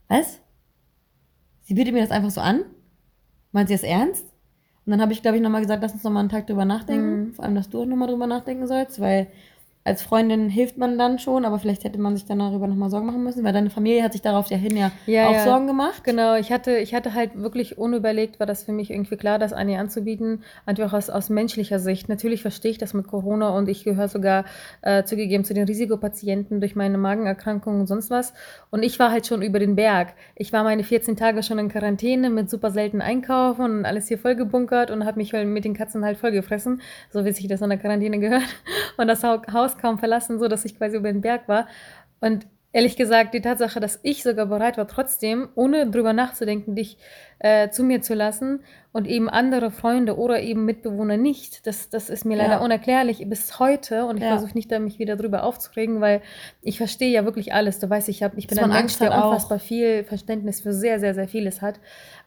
Was? 0.08 0.40
Sie 1.62 1.74
bietet 1.74 1.94
mir 1.94 2.00
das 2.00 2.10
einfach 2.10 2.30
so 2.30 2.40
an? 2.40 2.64
Meint 3.52 3.68
sie 3.68 3.74
das 3.74 3.82
ernst? 3.82 4.24
Und 4.86 4.90
dann 4.90 5.00
habe 5.00 5.12
ich, 5.12 5.22
glaube 5.22 5.36
ich, 5.36 5.42
nochmal 5.42 5.62
gesagt, 5.62 5.82
lass 5.82 5.92
uns 5.92 6.04
nochmal 6.04 6.20
einen 6.20 6.28
Tag 6.28 6.46
drüber 6.46 6.64
nachdenken. 6.64 7.20
Mhm. 7.20 7.34
Vor 7.34 7.44
allem, 7.44 7.54
dass 7.54 7.70
du 7.70 7.82
auch 7.82 7.86
nochmal 7.86 8.08
drüber 8.08 8.26
nachdenken 8.26 8.66
sollst, 8.66 9.00
weil 9.00 9.28
als 9.84 10.02
Freundin 10.02 10.48
hilft 10.48 10.78
man 10.78 10.96
dann 10.96 11.18
schon, 11.18 11.44
aber 11.44 11.58
vielleicht 11.58 11.84
hätte 11.84 11.98
man 12.00 12.16
sich 12.16 12.24
dann 12.24 12.38
darüber 12.38 12.66
nochmal 12.66 12.88
Sorgen 12.88 13.04
machen 13.06 13.22
müssen, 13.22 13.44
weil 13.44 13.52
deine 13.52 13.68
Familie 13.68 14.02
hat 14.02 14.12
sich 14.12 14.22
darauf 14.22 14.46
ja 14.48 14.56
hin 14.56 14.76
ja, 14.76 14.90
Ja, 15.06 15.28
auch 15.28 15.34
ja. 15.34 15.44
Sorgen 15.44 15.66
gemacht. 15.66 16.02
Genau, 16.04 16.36
ich 16.36 16.50
hatte, 16.50 16.78
ich 16.78 16.94
hatte 16.94 17.12
halt 17.12 17.36
wirklich 17.40 17.76
unüberlegt, 17.76 18.40
war 18.40 18.46
das 18.46 18.62
für 18.64 18.72
mich 18.72 18.90
irgendwie 18.90 19.16
klar, 19.16 19.38
das 19.38 19.52
Annie 19.52 19.78
anzubieten, 19.78 20.42
einfach 20.64 20.92
aus, 20.94 21.10
aus 21.10 21.28
menschlicher 21.28 21.78
Sicht. 21.78 22.08
Natürlich 22.08 22.40
verstehe 22.40 22.70
ich 22.70 22.78
das 22.78 22.94
mit 22.94 23.06
Corona 23.06 23.50
und 23.50 23.68
ich 23.68 23.84
gehöre 23.84 24.08
sogar 24.08 24.46
äh, 24.82 25.04
zugegeben 25.04 25.44
zu 25.44 25.52
den 25.52 25.66
Risikopatienten 25.66 26.60
durch 26.60 26.74
meine 26.76 26.96
Magenerkrankung 26.96 27.80
und 27.80 27.86
sonst 27.86 28.10
was. 28.10 28.32
Und 28.70 28.82
ich 28.82 28.98
war 28.98 29.10
halt 29.10 29.26
schon 29.26 29.42
über 29.42 29.58
den 29.58 29.76
Berg. 29.76 30.14
Ich 30.34 30.52
war 30.52 30.64
meine 30.64 30.82
14 30.82 31.16
Tage 31.16 31.42
schon 31.42 31.58
in 31.58 31.68
Quarantäne 31.68 32.30
mit 32.30 32.48
super 32.48 32.70
selten 32.70 33.02
einkaufen 33.02 33.80
und 33.80 33.84
alles 33.84 34.08
hier 34.08 34.18
vollgebunkert 34.18 34.90
und 34.90 35.04
habe 35.04 35.18
mich 35.18 35.32
halt 35.34 35.46
mit 35.46 35.64
den 35.66 35.74
Katzen 35.74 36.04
halt 36.04 36.16
vollgefressen, 36.16 36.80
so 37.10 37.24
wie 37.26 37.32
sich 37.32 37.46
das 37.48 37.60
in 37.60 37.68
der 37.68 37.78
Quarantäne 37.78 38.18
gehört. 38.18 38.42
Und 38.96 39.08
das 39.08 39.22
Hau- 39.22 39.42
Haus 39.74 39.80
kaum 39.80 39.98
verlassen, 39.98 40.38
so 40.38 40.48
dass 40.48 40.64
ich 40.64 40.76
quasi 40.76 40.96
über 40.96 41.12
den 41.12 41.20
Berg 41.20 41.48
war. 41.48 41.66
Und 42.20 42.46
ehrlich 42.72 42.96
gesagt, 42.96 43.34
die 43.34 43.40
Tatsache, 43.40 43.78
dass 43.80 44.00
ich 44.02 44.22
sogar 44.22 44.46
bereit 44.46 44.76
war, 44.78 44.88
trotzdem, 44.88 45.48
ohne 45.54 45.88
drüber 45.90 46.12
nachzudenken, 46.12 46.74
dich 46.74 46.98
äh, 47.38 47.68
zu 47.70 47.84
mir 47.84 48.02
zu 48.02 48.14
lassen 48.14 48.60
und 48.92 49.06
eben 49.06 49.28
andere 49.28 49.70
Freunde 49.70 50.16
oder 50.18 50.40
eben 50.40 50.64
Mitbewohner 50.64 51.16
nicht, 51.16 51.66
das, 51.66 51.88
das 51.90 52.10
ist 52.10 52.24
mir 52.24 52.36
leider 52.36 52.54
Ja. 52.54 52.58
unerklärlich 52.64 53.24
bis 53.28 53.58
heute 53.60 54.06
und 54.06 54.16
ich 54.16 54.22
Ja. 54.24 54.30
versuche 54.30 54.54
nicht, 54.54 54.72
da 54.72 54.78
mich 54.78 54.98
wieder 54.98 55.16
drüber 55.16 55.44
aufzuregen, 55.44 56.00
weil 56.00 56.22
ich 56.62 56.78
verstehe 56.78 57.10
ja 57.12 57.24
wirklich 57.24 57.52
alles. 57.52 57.78
Du 57.78 57.88
weißt, 57.88 58.08
ich, 58.08 58.22
hab, 58.22 58.36
ich 58.36 58.46
bin 58.48 58.58
ein 58.58 58.70
Mensch, 58.70 58.98
der 58.98 59.12
auch. 59.12 59.26
unfassbar 59.32 59.58
viel 59.58 60.02
Verständnis 60.04 60.60
für 60.60 60.72
sehr, 60.72 60.98
sehr, 60.98 61.14
sehr 61.14 61.28
vieles 61.28 61.62
hat. 61.62 61.78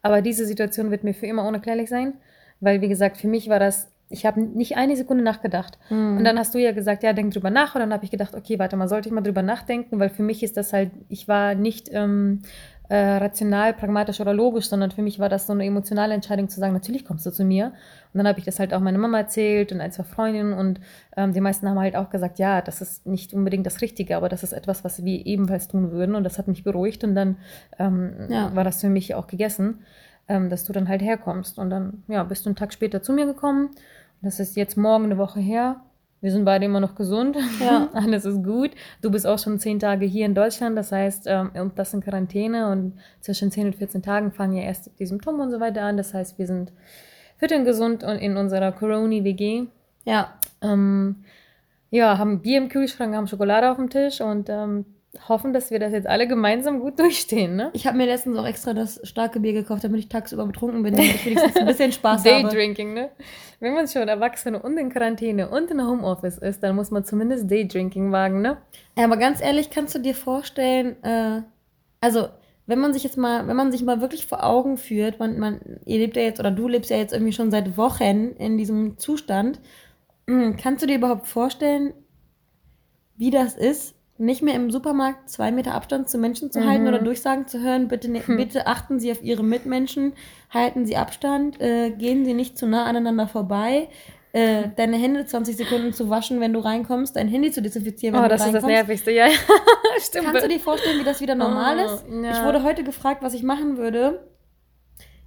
Aber 0.01 0.21
diese 0.21 0.45
Situation 0.45 0.91
wird 0.91 1.03
mir 1.03 1.13
für 1.13 1.25
immer 1.25 1.45
unerklärlich 1.47 1.89
sein, 1.89 2.13
weil, 2.59 2.79
wie 2.81 2.87
gesagt, 2.89 3.17
für 3.17 3.27
mich 3.27 3.49
war 3.49 3.59
das, 3.59 3.89
ich 4.09 4.25
habe 4.25 4.41
nicht 4.41 4.77
eine 4.77 4.95
Sekunde 4.95 5.23
nachgedacht. 5.23 5.77
Mhm. 5.89 6.17
Und 6.17 6.23
dann 6.23 6.39
hast 6.39 6.53
du 6.55 6.59
ja 6.59 6.71
gesagt, 6.71 7.03
ja, 7.03 7.13
denk 7.13 7.33
drüber 7.33 7.49
nach. 7.49 7.75
Und 7.75 7.81
dann 7.81 7.93
habe 7.93 8.05
ich 8.05 8.11
gedacht, 8.11 8.35
okay, 8.35 8.57
warte 8.59 8.77
mal, 8.77 8.87
sollte 8.87 9.09
ich 9.09 9.13
mal 9.13 9.21
drüber 9.21 9.41
nachdenken, 9.41 9.99
weil 9.99 10.09
für 10.09 10.23
mich 10.23 10.43
ist 10.43 10.55
das 10.57 10.71
halt, 10.73 10.91
ich 11.09 11.27
war 11.27 11.55
nicht 11.55 11.89
ähm, 11.91 12.41
äh, 12.89 12.95
rational, 12.95 13.73
pragmatisch 13.73 14.21
oder 14.21 14.33
logisch, 14.33 14.69
sondern 14.69 14.91
für 14.91 15.01
mich 15.01 15.19
war 15.19 15.27
das 15.27 15.45
so 15.45 15.51
eine 15.51 15.65
emotionale 15.65 16.13
Entscheidung 16.13 16.47
zu 16.47 16.57
sagen, 16.61 16.71
natürlich 16.71 17.03
kommst 17.03 17.25
du 17.25 17.31
zu 17.31 17.43
mir. 17.43 17.73
Und 18.13 18.19
dann 18.19 18.27
habe 18.29 18.39
ich 18.39 18.45
das 18.45 18.59
halt 18.59 18.73
auch 18.73 18.79
meiner 18.79 18.97
Mama 18.97 19.17
erzählt 19.17 19.73
und 19.73 19.81
ein, 19.81 19.91
zwei 19.91 20.03
Freundinnen 20.03 20.53
und 20.53 20.79
ähm, 21.17 21.33
die 21.33 21.41
meisten 21.41 21.67
haben 21.67 21.77
halt 21.77 21.97
auch 21.97 22.09
gesagt, 22.09 22.39
ja, 22.39 22.61
das 22.61 22.79
ist 22.81 23.05
nicht 23.05 23.33
unbedingt 23.33 23.65
das 23.65 23.81
Richtige, 23.81 24.15
aber 24.15 24.29
das 24.29 24.41
ist 24.41 24.53
etwas, 24.53 24.85
was 24.85 25.03
wir 25.03 25.25
ebenfalls 25.25 25.67
tun 25.67 25.91
würden. 25.91 26.15
Und 26.15 26.23
das 26.23 26.37
hat 26.37 26.47
mich 26.47 26.63
beruhigt 26.63 27.03
und 27.03 27.13
dann 27.13 27.35
ähm, 27.77 28.13
Ja. 28.29 28.55
war 28.55 28.63
das 28.63 28.79
für 28.79 28.89
mich 28.89 29.15
auch 29.15 29.27
gegessen, 29.27 29.79
ähm, 30.27 30.49
dass 30.49 30.63
du 30.63 30.73
dann 30.73 30.87
halt 30.87 31.01
herkommst. 31.01 31.59
Und 31.59 31.69
dann, 31.69 32.03
ja, 32.07 32.23
bist 32.23 32.45
du 32.45 32.49
einen 32.49 32.55
Tag 32.55 32.73
später 32.73 33.01
zu 33.01 33.13
mir 33.13 33.25
gekommen. 33.25 33.69
Das 34.21 34.39
ist 34.39 34.55
jetzt 34.55 34.77
morgen 34.77 35.05
eine 35.05 35.17
Woche 35.17 35.39
her. 35.39 35.81
Wir 36.19 36.31
sind 36.31 36.45
beide 36.45 36.65
immer 36.65 36.79
noch 36.79 36.95
gesund. 36.95 37.37
Ja. 37.59 37.89
Alles 37.93 38.25
ist 38.25 38.43
gut. 38.43 38.71
Du 39.01 39.11
bist 39.11 39.27
auch 39.27 39.37
schon 39.37 39.59
zehn 39.59 39.79
Tage 39.79 40.05
hier 40.05 40.25
in 40.25 40.33
Deutschland. 40.33 40.77
Das 40.77 40.91
heißt, 40.91 41.25
ähm, 41.27 41.51
und 41.53 41.77
das 41.77 41.93
in 41.93 42.01
Quarantäne. 42.01 42.71
Und 42.71 42.93
zwischen 43.21 43.51
10 43.51 43.67
und 43.67 43.75
14 43.75 44.01
Tagen 44.01 44.31
fangen 44.31 44.53
ja 44.53 44.63
erst 44.63 44.91
die 44.99 45.05
Symptome 45.05 45.43
und 45.43 45.51
so 45.51 45.59
weiter 45.59 45.83
an. 45.83 45.97
Das 45.97 46.13
heißt, 46.13 46.39
wir 46.39 46.47
sind 46.47 46.71
fit 47.37 47.51
und 47.51 47.65
gesund 47.65 48.03
und 48.03 48.17
in 48.17 48.35
unserer 48.37 48.71
Corona-WG. 48.71 49.67
Ja, 50.05 50.33
Ähm, 50.61 51.23
ja, 51.89 52.17
haben 52.17 52.41
Bier 52.41 52.57
im 52.57 52.69
Kühlschrank, 52.69 53.15
haben 53.15 53.27
Schokolade 53.27 53.71
auf 53.71 53.77
dem 53.77 53.89
Tisch 53.89 54.19
und 54.21 54.49
ähm, 54.49 54.85
hoffen, 55.27 55.53
dass 55.53 55.71
wir 55.71 55.79
das 55.79 55.93
jetzt 55.93 56.07
alle 56.07 56.27
gemeinsam 56.27 56.79
gut 56.79 56.99
durchstehen. 56.99 57.55
Ne? 57.55 57.69
ich 57.73 57.87
habe 57.87 57.97
mir 57.97 58.05
letztens 58.05 58.37
auch 58.37 58.45
extra 58.45 58.73
das 58.73 58.99
starke 59.03 59.39
Bier 59.39 59.53
gekauft, 59.53 59.83
damit 59.83 59.99
ich 59.99 60.09
tagsüber 60.09 60.45
betrunken 60.45 60.83
bin, 60.83 60.95
damit 60.95 61.15
ich 61.15 61.25
wenigstens 61.25 61.55
ein 61.55 61.65
bisschen 61.65 61.91
Spaß 61.91 62.25
habe. 62.25 62.43
Daydrinking, 62.43 62.93
ne? 62.93 63.09
Wenn 63.59 63.73
man 63.73 63.87
schon 63.87 64.07
Erwachsene 64.07 64.61
und 64.61 64.77
in 64.77 64.89
Quarantäne 64.89 65.49
und 65.49 65.71
in 65.71 65.81
Homeoffice 65.81 66.37
ist, 66.37 66.61
dann 66.61 66.75
muss 66.75 66.91
man 66.91 67.03
zumindest 67.05 67.49
Daydrinking 67.49 68.11
wagen, 68.11 68.41
ne? 68.41 68.57
Ja, 68.97 69.05
aber 69.05 69.17
ganz 69.17 69.41
ehrlich, 69.41 69.69
kannst 69.69 69.95
du 69.95 69.99
dir 69.99 70.15
vorstellen, 70.15 71.01
äh, 71.03 71.41
also 72.01 72.27
wenn 72.67 72.79
man 72.79 72.93
sich 72.93 73.03
jetzt 73.03 73.17
mal, 73.17 73.47
wenn 73.47 73.55
man 73.55 73.71
sich 73.71 73.81
mal 73.83 74.01
wirklich 74.01 74.27
vor 74.27 74.43
Augen 74.43 74.77
führt, 74.77 75.19
man, 75.19 75.39
man, 75.39 75.61
ihr 75.85 75.99
lebt 75.99 76.17
ja 76.17 76.23
jetzt 76.23 76.39
oder 76.39 76.51
du 76.51 76.67
lebst 76.67 76.91
ja 76.91 76.97
jetzt 76.97 77.13
irgendwie 77.13 77.31
schon 77.31 77.49
seit 77.49 77.77
Wochen 77.77 78.31
in 78.37 78.57
diesem 78.57 78.97
Zustand, 78.97 79.61
mm, 80.27 80.51
kannst 80.61 80.83
du 80.83 80.87
dir 80.87 80.97
überhaupt 80.97 81.27
vorstellen, 81.27 81.93
wie 83.15 83.31
das 83.31 83.55
ist, 83.55 83.95
nicht 84.19 84.41
mehr 84.41 84.55
im 84.55 84.71
Supermarkt 84.71 85.29
zwei 85.29 85.51
Meter 85.51 85.73
Abstand 85.73 86.09
zu 86.09 86.17
Menschen 86.17 86.51
zu 86.51 86.65
halten 86.65 86.83
Mhm. 86.83 86.87
oder 86.89 86.99
Durchsagen 86.99 87.47
zu 87.47 87.61
hören, 87.61 87.87
bitte, 87.87 88.09
ne, 88.09 88.21
bitte 88.25 88.65
achten 88.67 88.99
Sie 88.99 89.11
auf 89.11 89.21
Ihre 89.21 89.43
Mitmenschen, 89.43 90.13
halten 90.49 90.85
Sie 90.85 90.97
Abstand, 90.97 91.59
äh, 91.61 91.91
gehen 91.91 92.25
Sie 92.25 92.33
nicht 92.33 92.57
zu 92.57 92.65
nah 92.67 92.85
aneinander 92.85 93.27
vorbei, 93.27 93.89
äh, 94.33 94.69
deine 94.75 94.97
Hände 94.97 95.25
20 95.25 95.55
Sekunden 95.57 95.93
zu 95.93 96.09
waschen, 96.09 96.39
wenn 96.41 96.53
du 96.53 96.59
reinkommst, 96.59 97.15
dein 97.15 97.27
Handy 97.27 97.51
zu 97.51 97.61
desinfizieren, 97.61 98.13
wenn 98.15 98.21
Oh, 98.21 98.27
du 98.27 98.29
das 98.29 98.41
ist 98.41 98.47
das 98.53 98.63
reinkommst. 98.63 98.75
Nervigste, 98.75 99.11
ja. 99.11 99.27
Stimmt. 99.99 100.25
Kannst 100.25 100.43
du 100.43 100.47
dir 100.49 100.59
vorstellen, 100.59 100.99
wie 100.99 101.03
das 101.05 101.21
wieder 101.21 101.35
normal 101.35 101.77
Oh, 101.79 101.93
ist? 101.93 102.05
ja. 102.23 102.31
Ich 102.31 102.43
wurde 102.45 102.63
heute 102.63 102.83
gefragt, 102.83 103.23
was 103.23 103.33
ich 103.33 103.43
machen 103.43 103.77
würde 103.77 104.27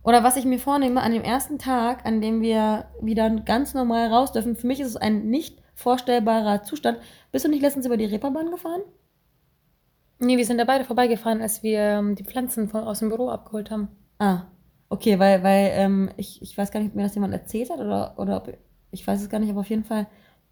oder 0.03 0.23
was 0.25 0.37
ich 0.37 0.45
mir 0.45 0.59
vornehme 0.59 1.01
an 1.03 1.13
dem 1.13 1.23
ersten 1.23 1.59
Tag, 1.59 2.07
an 2.07 2.21
dem 2.21 2.41
wir 2.41 2.87
wieder 3.01 3.29
ganz 3.31 3.75
normal 3.75 4.09
raus 4.09 4.33
dürfen. 4.33 4.57
Für 4.57 4.67
mich 4.67 4.81
ist 4.81 4.89
es 4.89 4.97
ein 4.97 5.27
nicht 5.29 5.59
vorstellbarer 5.81 6.63
Zustand. 6.63 6.99
Bist 7.33 7.45
du 7.45 7.49
nicht 7.49 7.63
letztens 7.63 7.87
über 7.87 7.97
die 7.97 8.05
Reeperbahn 8.07 8.51
gefahren? 8.51 8.83
Nee, 10.19 10.37
wir 10.37 10.45
sind 10.45 10.59
da 10.59 10.65
beide 10.65 10.85
vorbeigefahren, 10.85 11.41
als 11.43 11.63
wir 11.63 11.81
ähm, 11.81 12.15
die 12.15 12.25
Pflanzen 12.25 12.69
von, 12.69 12.85
aus 12.85 12.99
dem 13.01 13.09
Büro 13.09 13.29
abgeholt 13.31 13.71
haben. 13.71 13.89
Ah, 14.19 14.43
okay, 14.89 15.19
weil, 15.19 15.43
weil 15.43 15.71
ähm, 15.75 16.11
ich, 16.17 16.43
ich 16.43 16.57
weiß 16.57 16.71
gar 16.71 16.81
nicht, 16.81 16.91
ob 16.91 16.97
mir 16.97 17.03
das 17.05 17.15
jemand 17.15 17.33
erzählt 17.33 17.71
hat 17.71 17.79
oder, 17.81 18.15
oder 18.19 18.37
ob, 18.37 18.53
ich 18.91 19.07
weiß 19.07 19.21
es 19.23 19.29
gar 19.31 19.39
nicht, 19.39 19.51
aber 19.51 19.61
auf 19.61 19.71
jeden 19.71 19.85
Fall 19.85 20.07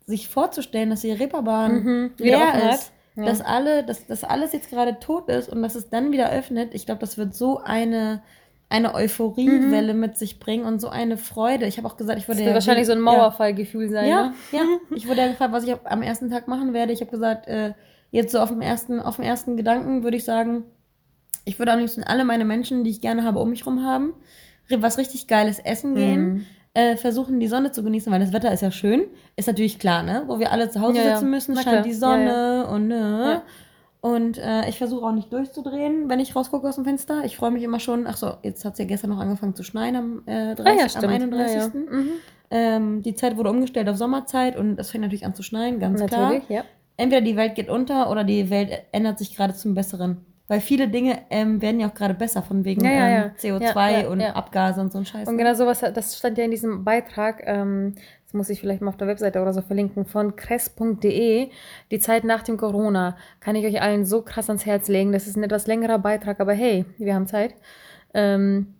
sich 0.06 0.28
vorzustellen, 0.28 0.88
dass 0.90 1.02
die 1.02 1.12
Reeperbahn 1.12 1.74
Mhm, 1.74 2.14
leer 2.18 2.72
ist, 2.72 2.92
Ja. 3.14 3.24
dass 3.24 3.40
alle, 3.42 3.84
dass, 3.84 4.06
dass 4.06 4.24
alles 4.24 4.52
jetzt 4.52 4.70
gerade 4.70 4.98
tot 5.00 5.28
ist 5.28 5.48
und 5.50 5.60
dass 5.62 5.74
es 5.74 5.90
dann 5.90 6.12
wieder 6.12 6.30
öffnet, 6.30 6.74
ich 6.74 6.86
glaube, 6.86 7.00
das 7.00 7.18
wird 7.18 7.34
so 7.34 7.58
eine, 7.58 8.22
eine 8.70 8.94
Euphoriewelle 8.94 9.94
mit 9.94 10.18
sich 10.18 10.38
bringen 10.40 10.64
und 10.64 10.80
so 10.80 10.88
eine 10.88 11.16
Freude. 11.16 11.66
Ich 11.66 11.78
habe 11.78 11.88
auch 11.88 11.96
gesagt, 11.96 12.18
ich 12.18 12.24
Mhm. 12.28 12.32
Das 12.32 12.36
würde 12.38 12.46
wird 12.46 12.54
wahrscheinlich 12.54 12.86
so 12.86 12.92
ein 12.92 12.98
ja, 12.98 13.04
Mauerfallgefühl 13.04 13.88
sein, 13.88 14.08
ja, 14.08 14.22
ne? 14.26 14.34
ja. 14.52 14.60
Ich 14.94 15.08
wurde 15.08 15.22
ja 15.22 15.28
gefragt, 15.28 15.52
was 15.52 15.64
ich 15.64 15.74
am 15.84 16.02
ersten 16.02 16.30
Tag 16.30 16.48
machen 16.48 16.74
werde. 16.74 16.92
Ich 16.92 17.00
habe 17.00 17.10
gesagt, 17.10 17.46
äh, 17.48 17.72
jetzt 18.10 18.32
so 18.32 18.40
auf 18.40 18.50
dem 18.50 18.60
ersten, 18.60 19.00
auf 19.00 19.16
dem 19.16 19.24
ersten 19.24 19.56
Gedanken 19.56 20.02
würde 20.02 20.16
ich 20.16 20.24
sagen, 20.24 20.64
ich 21.46 21.58
würde 21.58 21.72
am 21.72 21.78
liebsten 21.78 22.02
alle 22.04 22.24
meine 22.24 22.44
Menschen, 22.44 22.84
die 22.84 22.90
ich 22.90 23.00
gerne 23.00 23.24
habe, 23.24 23.38
um 23.38 23.48
mich 23.50 23.64
rum 23.64 23.84
haben, 23.84 24.12
was 24.68 24.98
richtig 24.98 25.26
geiles 25.28 25.58
essen 25.58 25.94
gehen, 25.94 26.32
Mhm. 26.34 26.46
äh, 26.74 26.96
versuchen 26.96 27.40
die 27.40 27.48
Sonne 27.48 27.72
zu 27.72 27.82
genießen, 27.82 28.12
weil 28.12 28.20
das 28.20 28.34
Wetter 28.34 28.52
ist 28.52 28.60
ja 28.60 28.70
schön, 28.70 29.04
ist 29.36 29.46
natürlich 29.48 29.78
klar, 29.78 30.02
ne? 30.02 30.24
Wo 30.26 30.38
wir 30.38 30.52
alle 30.52 30.68
zu 30.68 30.80
Hause 30.82 30.98
Ja, 30.98 31.04
ja. 31.04 31.16
sitzen 31.16 31.30
müssen, 31.30 31.56
scheint 31.56 31.86
die 31.86 31.90
Ja, 31.90 31.96
Sonne 31.96 32.66
und 32.70 32.88
ne. 32.88 33.42
Und 34.08 34.38
äh, 34.38 34.68
ich 34.68 34.78
versuche 34.78 35.04
auch 35.06 35.12
nicht 35.12 35.32
durchzudrehen, 35.32 36.08
wenn 36.08 36.20
ich 36.20 36.34
rausgucke 36.34 36.66
aus 36.68 36.76
dem 36.76 36.84
Fenster. 36.84 37.24
Ich 37.24 37.36
freue 37.36 37.50
mich 37.50 37.62
immer 37.62 37.80
schon. 37.80 38.06
Ach 38.06 38.16
so, 38.16 38.32
jetzt 38.42 38.64
hat 38.64 38.72
es 38.74 38.78
ja 38.78 38.84
gestern 38.84 39.10
noch 39.10 39.18
angefangen 39.18 39.54
zu 39.54 39.62
schneien 39.62 39.96
am, 39.96 40.22
äh, 40.26 40.54
30, 40.54 40.66
Ah, 40.66 40.74
ja, 40.76 40.82
am 40.84 40.88
stimmt. 40.88 41.12
31. 41.12 41.54
Ja, 41.56 41.60
ja. 41.62 41.68
Mhm. 41.68 42.10
Ähm, 42.50 43.02
die 43.02 43.14
Zeit 43.14 43.36
wurde 43.36 43.50
umgestellt 43.50 43.88
auf 43.88 43.96
Sommerzeit 43.96 44.56
und 44.56 44.78
es 44.80 44.90
fängt 44.90 45.02
natürlich 45.02 45.26
an 45.26 45.34
zu 45.34 45.42
schneien, 45.42 45.78
ganz 45.80 46.02
klar. 46.06 46.32
Natürlich, 46.32 46.48
ja. 46.48 46.62
Entweder 46.96 47.20
die 47.20 47.36
Welt 47.36 47.54
geht 47.54 47.68
unter 47.68 48.10
oder 48.10 48.24
die 48.24 48.48
Welt 48.50 48.70
ändert 48.92 49.18
sich 49.18 49.36
gerade 49.36 49.54
zum 49.54 49.74
Besseren. 49.74 50.24
Weil 50.50 50.60
viele 50.62 50.88
Dinge 50.88 51.18
ähm, 51.28 51.60
werden 51.60 51.78
ja 51.78 51.88
auch 51.90 51.94
gerade 51.94 52.14
besser, 52.14 52.40
von 52.42 52.64
wegen 52.64 52.82
Ja, 52.82 52.90
ja, 52.90 53.06
ähm, 53.06 53.30
ja. 53.42 53.56
CO2 53.58 53.90
Ja, 53.90 54.00
ja, 54.00 54.08
und. 54.08 54.22
Abgase 54.22 54.80
und 54.80 54.90
so 54.90 54.98
ein 54.98 55.04
Scheiß. 55.04 55.28
Und 55.28 55.36
ne? 55.36 55.42
genau 55.42 55.54
sowas, 55.54 55.80
das 55.80 56.16
stand 56.16 56.38
ja 56.38 56.44
in 56.44 56.50
diesem 56.50 56.84
Beitrag, 56.84 57.42
ähm, 57.44 57.94
das 58.28 58.34
muss 58.34 58.50
ich 58.50 58.60
vielleicht 58.60 58.82
mal 58.82 58.90
auf 58.90 58.98
der 58.98 59.06
Webseite 59.08 59.40
oder 59.40 59.54
so 59.54 59.62
verlinken, 59.62 60.04
von 60.04 60.36
kress.de, 60.36 61.48
die 61.90 61.98
Zeit 61.98 62.24
nach 62.24 62.42
dem 62.42 62.58
Corona. 62.58 63.16
Kann 63.40 63.56
ich 63.56 63.64
euch 63.64 63.80
allen 63.80 64.04
so 64.04 64.20
krass 64.20 64.50
ans 64.50 64.66
Herz 64.66 64.86
legen. 64.88 65.12
Das 65.12 65.26
ist 65.26 65.36
ein 65.36 65.44
etwas 65.44 65.66
längerer 65.66 65.98
Beitrag, 65.98 66.38
aber 66.38 66.52
hey, 66.52 66.84
wir 66.98 67.14
haben 67.14 67.26
Zeit. 67.26 67.54
Ähm, 68.12 68.74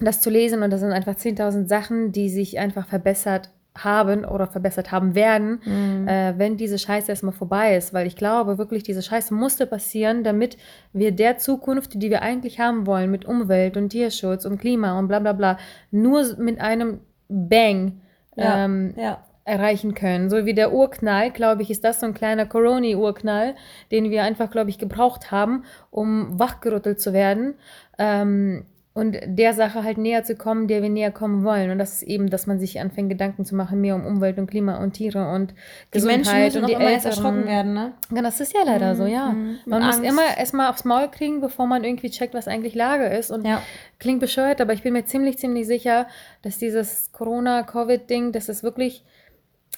das 0.00 0.22
zu 0.22 0.30
lesen 0.30 0.62
und 0.62 0.70
das 0.70 0.80
sind 0.80 0.92
einfach 0.92 1.14
10.000 1.14 1.68
Sachen, 1.68 2.12
die 2.12 2.30
sich 2.30 2.58
einfach 2.58 2.86
verbessert 2.86 3.50
haben 3.76 4.24
oder 4.24 4.46
verbessert 4.46 4.92
haben 4.92 5.14
werden, 5.14 5.60
Mhm. 5.66 6.08
äh, 6.08 6.32
wenn 6.38 6.56
diese 6.56 6.78
Scheiße 6.78 7.10
erstmal 7.10 7.34
vorbei 7.34 7.76
ist. 7.76 7.92
Weil 7.92 8.06
ich 8.06 8.16
glaube 8.16 8.56
wirklich, 8.56 8.82
diese 8.82 9.02
Scheiße 9.02 9.34
musste 9.34 9.66
passieren, 9.66 10.24
damit 10.24 10.56
wir 10.94 11.12
der 11.12 11.36
Zukunft, 11.36 12.00
die 12.02 12.08
wir 12.08 12.22
eigentlich 12.22 12.60
haben 12.60 12.86
wollen, 12.86 13.10
mit 13.10 13.26
Umwelt 13.26 13.76
und 13.76 13.90
Tierschutz 13.90 14.46
und 14.46 14.58
Klima 14.58 14.98
und 14.98 15.08
bla 15.08 15.18
bla 15.18 15.34
bla, 15.34 15.58
nur 15.90 16.24
mit 16.38 16.62
einem 16.62 17.00
Bang 17.28 18.00
Ja, 18.36 18.64
ähm, 18.64 18.94
ja. 18.96 19.24
erreichen 19.44 19.94
können. 19.94 20.30
So 20.30 20.46
wie 20.46 20.54
der 20.54 20.72
Urknall, 20.72 21.30
glaube 21.30 21.62
ich, 21.62 21.70
ist 21.70 21.84
das 21.84 22.00
so 22.00 22.06
ein 22.06 22.14
kleiner 22.14 22.46
Corona-Urknall, 22.46 23.54
den 23.90 24.10
wir 24.10 24.22
einfach, 24.22 24.50
glaube 24.50 24.70
ich, 24.70 24.78
gebraucht 24.78 25.30
haben, 25.30 25.64
um 25.90 26.38
wachgerüttelt 26.38 27.00
zu 27.00 27.12
werden. 27.12 27.54
Ähm, 27.98 28.66
und 28.96 29.18
der 29.26 29.52
Sache 29.52 29.84
halt 29.84 29.98
näher 29.98 30.24
zu 30.24 30.36
kommen, 30.36 30.68
der 30.68 30.80
wir 30.80 30.88
näher 30.88 31.10
kommen 31.10 31.44
wollen. 31.44 31.70
Und 31.70 31.78
das 31.78 31.96
ist 31.96 32.02
eben, 32.04 32.30
dass 32.30 32.46
man 32.46 32.58
sich 32.58 32.80
anfängt, 32.80 33.10
Gedanken 33.10 33.44
zu 33.44 33.54
machen, 33.54 33.82
mehr 33.82 33.94
um 33.94 34.06
Umwelt 34.06 34.38
und 34.38 34.46
Klima 34.46 34.78
und 34.82 34.92
Tiere 34.94 35.28
und 35.32 35.50
Die 35.92 36.00
Menschen 36.00 36.22
Gesundheit 36.22 36.44
müssen 36.46 36.62
und 36.62 36.68
die 36.70 36.72
immer 36.72 36.90
erst 36.90 37.04
erschrocken 37.04 37.44
werden, 37.44 37.74
ne? 37.74 37.92
Ja, 38.14 38.22
das 38.22 38.40
ist 38.40 38.54
ja 38.54 38.60
leider 38.64 38.94
so, 38.96 39.04
ja. 39.04 39.26
mhm. 39.32 39.58
Man 39.66 39.80
Mit 39.80 39.86
muss 39.88 39.96
Angst. 39.98 40.10
immer 40.10 40.38
erstmal 40.38 40.70
aufs 40.70 40.86
Maul 40.86 41.08
kriegen, 41.10 41.42
bevor 41.42 41.66
man 41.66 41.84
irgendwie 41.84 42.08
checkt, 42.08 42.32
was 42.32 42.48
eigentlich 42.48 42.74
Lage 42.74 43.04
ist. 43.04 43.30
Und 43.30 43.46
Ja. 43.46 43.60
klingt 43.98 44.20
bescheuert, 44.20 44.62
aber 44.62 44.72
ich 44.72 44.82
bin 44.82 44.94
mir 44.94 45.04
ziemlich, 45.04 45.36
ziemlich 45.36 45.66
sicher, 45.66 46.06
dass 46.40 46.56
dieses 46.56 47.12
Corona-Covid-Ding, 47.12 48.32
dass 48.32 48.48
es 48.48 48.62
wirklich 48.62 49.04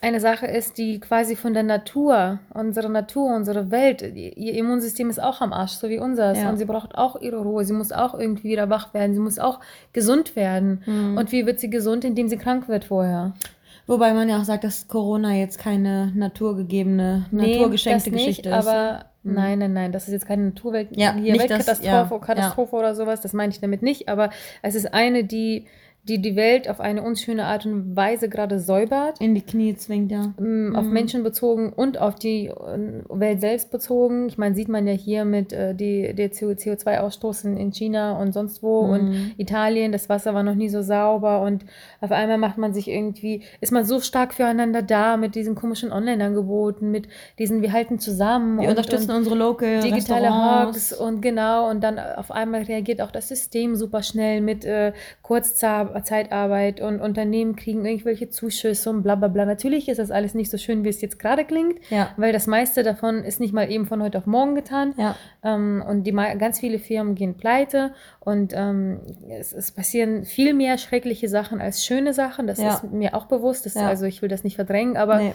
eine 0.00 0.20
Sache 0.20 0.46
ist, 0.46 0.78
die 0.78 1.00
quasi 1.00 1.34
von 1.36 1.54
der 1.54 1.62
Natur, 1.64 2.38
unsere 2.54 2.88
Natur, 2.88 3.34
unsere 3.34 3.70
Welt, 3.70 4.02
ihr 4.02 4.54
Immunsystem 4.54 5.10
ist 5.10 5.20
auch 5.20 5.40
am 5.40 5.52
Arsch, 5.52 5.72
so 5.72 5.88
wie 5.88 5.98
unseres. 5.98 6.38
Ja. 6.38 6.50
Und 6.50 6.56
sie 6.56 6.64
braucht 6.64 6.96
auch 6.96 7.20
ihre 7.20 7.38
Ruhe. 7.38 7.64
Sie 7.64 7.72
muss 7.72 7.90
auch 7.92 8.14
irgendwie 8.14 8.48
wieder 8.50 8.70
wach 8.70 8.94
werden. 8.94 9.14
Sie 9.14 9.20
muss 9.20 9.38
auch 9.38 9.60
gesund 9.92 10.36
werden. 10.36 10.82
Mhm. 10.86 11.16
Und 11.16 11.32
wie 11.32 11.46
wird 11.46 11.58
sie 11.60 11.70
gesund, 11.70 12.04
indem 12.04 12.28
sie 12.28 12.36
krank 12.36 12.68
wird 12.68 12.84
vorher? 12.84 13.32
Wobei 13.86 14.12
man 14.12 14.28
ja 14.28 14.38
auch 14.38 14.44
sagt, 14.44 14.64
dass 14.64 14.86
Corona 14.86 15.34
jetzt 15.34 15.58
keine 15.58 16.12
naturgegebene, 16.14 17.26
naturgeschenkte 17.30 18.10
das 18.10 18.14
nicht, 18.14 18.26
Geschichte 18.26 18.50
ist. 18.50 18.54
Aber 18.68 19.06
nein, 19.22 19.58
nein, 19.58 19.72
nein, 19.72 19.92
das 19.92 20.06
ist 20.08 20.12
jetzt 20.12 20.26
keine 20.26 20.44
Naturwelt 20.44 20.88
Ja, 20.96 21.12
nicht 21.14 21.32
das- 21.34 21.48
Weltkatastrophe 21.48 22.14
ja, 22.14 22.18
Katastrophe 22.20 22.76
oder 22.76 22.94
sowas, 22.94 23.20
das 23.22 23.32
meine 23.32 23.50
ich 23.50 23.60
damit 23.60 23.82
nicht, 23.82 24.08
aber 24.08 24.30
es 24.62 24.74
ist 24.74 24.92
eine, 24.92 25.24
die 25.24 25.66
die, 26.08 26.20
die 26.20 26.36
Welt 26.36 26.68
auf 26.68 26.80
eine 26.80 27.02
unschöne 27.02 27.44
Art 27.44 27.66
und 27.66 27.94
Weise 27.94 28.28
gerade 28.28 28.58
säubert. 28.58 29.20
In 29.20 29.34
die 29.34 29.42
Knie 29.42 29.74
zwingt, 29.76 30.10
ja. 30.10 30.32
ähm, 30.38 30.74
Auf 30.74 30.86
Menschen 30.86 31.22
bezogen 31.22 31.72
und 31.72 31.98
auf 31.98 32.14
die 32.14 32.46
äh, 32.46 32.52
Welt 33.08 33.40
selbst 33.40 33.70
bezogen. 33.70 34.26
Ich 34.28 34.38
meine, 34.38 34.54
sieht 34.54 34.68
man 34.68 34.86
ja 34.86 34.94
hier 34.94 35.24
mit 35.24 35.52
äh, 35.52 35.74
die, 35.74 36.14
der 36.14 36.32
CO2-Ausstoß 36.32 37.46
in, 37.46 37.56
in 37.56 37.72
China 37.72 38.18
und 38.18 38.32
sonst 38.32 38.62
wo 38.62 38.80
und 38.80 39.34
Italien. 39.36 39.92
Das 39.92 40.08
Wasser 40.08 40.34
war 40.34 40.42
noch 40.42 40.54
nie 40.54 40.68
so 40.68 40.82
sauber 40.82 41.42
und 41.42 41.64
auf 42.00 42.10
einmal 42.10 42.38
macht 42.38 42.58
man 42.58 42.72
sich 42.72 42.88
irgendwie, 42.88 43.42
ist 43.60 43.72
man 43.72 43.84
so 43.84 44.00
stark 44.00 44.34
füreinander 44.34 44.82
da 44.82 45.16
mit 45.16 45.34
diesen 45.34 45.54
komischen 45.54 45.92
Online-Angeboten, 45.92 46.90
mit 46.90 47.08
diesen, 47.38 47.62
wir 47.62 47.72
halten 47.72 47.98
zusammen. 47.98 48.58
Wir 48.58 48.64
und, 48.64 48.70
unterstützen 48.70 49.10
und 49.10 49.16
unsere 49.18 49.36
Local 49.36 49.80
digitale. 49.80 50.28
Hogs 50.28 50.92
und 50.92 51.20
genau 51.20 51.70
und 51.70 51.82
dann 51.82 51.98
auf 51.98 52.30
einmal 52.30 52.62
reagiert 52.62 53.00
auch 53.00 53.10
das 53.10 53.28
System 53.28 53.76
super 53.76 54.02
schnell 54.02 54.40
mit 54.40 54.64
äh, 54.64 54.92
Kurzzeitarbeit 56.02 56.80
und 56.80 57.00
Unternehmen 57.00 57.56
kriegen 57.56 57.84
irgendwelche 57.84 58.30
Zuschüsse 58.30 58.90
und 58.90 59.02
bla 59.02 59.14
bla 59.14 59.28
bla. 59.28 59.44
Natürlich 59.44 59.88
ist 59.88 59.98
das 59.98 60.10
alles 60.10 60.34
nicht 60.34 60.50
so 60.50 60.56
schön, 60.58 60.84
wie 60.84 60.88
es 60.88 61.00
jetzt 61.00 61.18
gerade 61.18 61.44
klingt, 61.44 61.78
Ja. 61.90 62.10
weil 62.16 62.32
das 62.32 62.46
meiste 62.46 62.82
davon 62.82 63.24
ist 63.24 63.40
nicht 63.40 63.52
mal 63.52 63.70
eben 63.70 63.86
von 63.86 64.02
heute 64.02 64.18
auf 64.18 64.26
morgen 64.26 64.54
getan. 64.54 64.94
Ja. 64.96 65.16
Ähm, 65.42 65.82
und 65.86 66.04
die, 66.04 66.12
ganz 66.12 66.60
viele 66.60 66.78
Firmen 66.78 67.14
gehen 67.14 67.34
pleite 67.36 67.92
und 68.20 68.52
ähm, 68.54 69.00
es, 69.30 69.52
es 69.52 69.72
passieren 69.72 70.24
viel 70.24 70.54
mehr 70.54 70.78
schreckliche 70.78 71.28
Sachen 71.28 71.60
als 71.60 71.84
schöne 71.84 72.12
Sachen. 72.14 72.46
Das 72.46 72.58
Ja. 72.58 72.74
ist 72.74 72.84
mir 72.92 73.14
auch 73.14 73.26
bewusst. 73.26 73.66
Das. 73.66 73.76
Also 73.76 74.06
ich 74.06 74.22
will 74.22 74.28
das 74.28 74.44
nicht 74.44 74.56
verdrängen, 74.56 74.96
aber 74.96 75.18
Nee. 75.18 75.34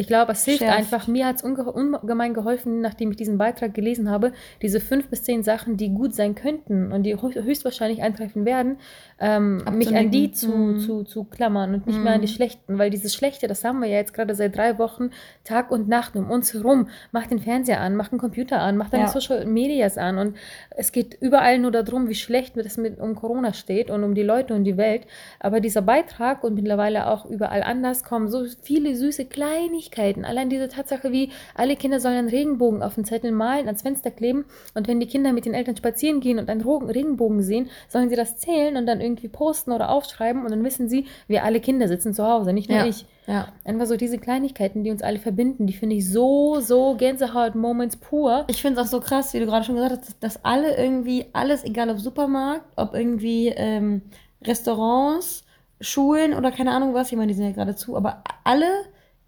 Ich 0.00 0.06
glaube, 0.06 0.32
es 0.32 0.44
hilft 0.44 0.60
Schärft. 0.60 0.78
einfach. 0.78 1.06
Mir 1.06 1.26
hat 1.26 1.36
es 1.36 1.42
unge 1.42 1.62
ungemein 1.70 2.32
geholfen, 2.32 2.80
nachdem 2.80 3.10
ich 3.10 3.16
diesen 3.18 3.36
Beitrag 3.38 3.74
gelesen 3.74 4.08
habe, 4.10 4.32
diese 4.62 4.80
fünf 4.80 5.08
bis 5.08 5.22
zehn 5.22 5.42
Sachen, 5.42 5.76
die 5.76 5.90
gut 5.90 6.14
sein 6.14 6.34
könnten 6.34 6.90
und 6.90 7.02
die 7.02 7.14
hö- 7.16 7.42
höchstwahrscheinlich 7.44 8.02
eintreffen 8.02 8.44
werden, 8.46 8.78
ähm, 9.20 9.62
mich 9.76 9.94
an 9.94 10.10
die 10.10 10.32
zu, 10.32 10.48
Mhm. 10.48 10.80
zu, 10.80 11.04
zu 11.04 11.24
klammern 11.24 11.74
und 11.74 11.86
nicht 11.86 11.98
mehr 11.98 12.14
an 12.14 12.22
die 12.22 12.28
schlechten. 12.28 12.78
Weil 12.78 12.88
dieses 12.90 13.14
Schlechte, 13.14 13.46
das 13.46 13.62
haben 13.62 13.80
wir 13.80 13.88
ja 13.88 13.96
jetzt 13.98 14.14
gerade 14.14 14.34
seit 14.34 14.56
drei 14.56 14.78
Wochen 14.78 15.10
Tag 15.44 15.70
und 15.70 15.88
Nacht 15.88 16.16
um 16.16 16.30
uns 16.30 16.54
herum. 16.54 16.88
Mach 17.12 17.26
den 17.26 17.38
Fernseher 17.38 17.80
an, 17.80 17.94
mach 17.96 18.08
den 18.08 18.18
Computer 18.18 18.60
an, 18.60 18.76
mach 18.78 18.88
deine 18.88 19.04
Ja. 19.04 19.08
Social 19.10 19.44
Medias 19.44 19.98
an. 19.98 20.16
Und 20.18 20.36
es 20.70 20.92
geht 20.92 21.18
überall 21.20 21.58
nur 21.58 21.72
darum, 21.72 22.08
wie 22.08 22.14
schlecht 22.14 22.56
es 22.56 22.76
mit 22.78 22.98
um 22.98 23.14
Corona 23.14 23.52
steht 23.52 23.90
und 23.90 24.02
um 24.04 24.14
die 24.14 24.22
Leute 24.22 24.54
und 24.54 24.64
die 24.64 24.76
Welt. 24.78 25.02
Aber 25.40 25.60
dieser 25.60 25.82
Beitrag 25.82 26.42
und 26.42 26.54
mittlerweile 26.54 27.06
auch 27.08 27.26
überall 27.26 27.62
anders 27.62 28.02
kommen 28.04 28.28
so 28.28 28.44
viele 28.62 28.96
süße 28.96 29.26
Kleinigkeiten. 29.26 29.89
Allein 30.24 30.50
diese 30.50 30.68
Tatsache, 30.68 31.12
wie 31.12 31.30
alle 31.54 31.76
Kinder 31.76 32.00
sollen 32.00 32.16
einen 32.16 32.28
Regenbogen 32.28 32.82
auf 32.82 32.94
den 32.94 33.04
Zettel 33.04 33.32
malen, 33.32 33.66
ans 33.66 33.82
Fenster 33.82 34.10
kleben. 34.10 34.44
Und 34.74 34.88
wenn 34.88 35.00
die 35.00 35.06
Kinder 35.06 35.32
mit 35.32 35.44
den 35.44 35.54
Eltern 35.54 35.76
spazieren 35.76 36.20
gehen 36.20 36.38
und 36.38 36.48
einen 36.48 36.62
Regenbogen 36.62 37.42
sehen, 37.42 37.68
sollen 37.88 38.08
sie 38.08 38.16
das 38.16 38.36
zählen 38.36 38.76
und 38.76 38.86
dann 38.86 39.00
irgendwie 39.00 39.28
posten 39.28 39.72
oder 39.72 39.90
aufschreiben. 39.90 40.44
Und 40.44 40.50
dann 40.50 40.64
wissen 40.64 40.88
sie, 40.88 41.06
wir 41.26 41.44
alle 41.44 41.60
Kinder 41.60 41.88
sitzen 41.88 42.14
zu 42.14 42.26
Hause, 42.26 42.52
nicht 42.52 42.68
nur 42.68 42.78
Ja. 42.78 42.86
ich. 42.86 43.04
Ja. 43.26 43.48
Einfach 43.64 43.86
so 43.86 43.96
diese 43.96 44.18
Kleinigkeiten, 44.18 44.82
die 44.82 44.90
uns 44.90 45.02
alle 45.02 45.18
verbinden, 45.18 45.66
die 45.68 45.72
finde 45.72 45.94
ich 45.94 46.10
so, 46.10 46.58
so 46.60 46.96
Gänsehaut-Moments 46.96 47.98
pur. 47.98 48.44
Ich 48.48 48.60
finde 48.60 48.80
es 48.80 48.86
auch 48.86 48.90
so 48.90 49.00
krass, 49.00 49.34
wie 49.34 49.38
du 49.38 49.46
gerade 49.46 49.64
schon 49.64 49.76
gesagt 49.76 49.92
hast, 49.92 50.08
dass, 50.08 50.18
dass 50.18 50.44
alle 50.44 50.76
irgendwie, 50.76 51.26
alles, 51.32 51.62
egal 51.62 51.90
ob 51.90 52.00
Supermarkt, 52.00 52.64
ob 52.74 52.94
irgendwie 52.94 53.48
ähm, 53.48 54.02
Restaurants, 54.42 55.44
Schulen 55.80 56.34
oder 56.34 56.50
keine 56.50 56.72
Ahnung 56.72 56.92
was, 56.92 57.10
ich 57.10 57.16
meine, 57.16 57.28
die 57.28 57.34
sind 57.34 57.46
ja 57.46 57.52
gerade 57.52 57.76
zu, 57.76 57.96
aber 57.96 58.22
alle 58.44 58.66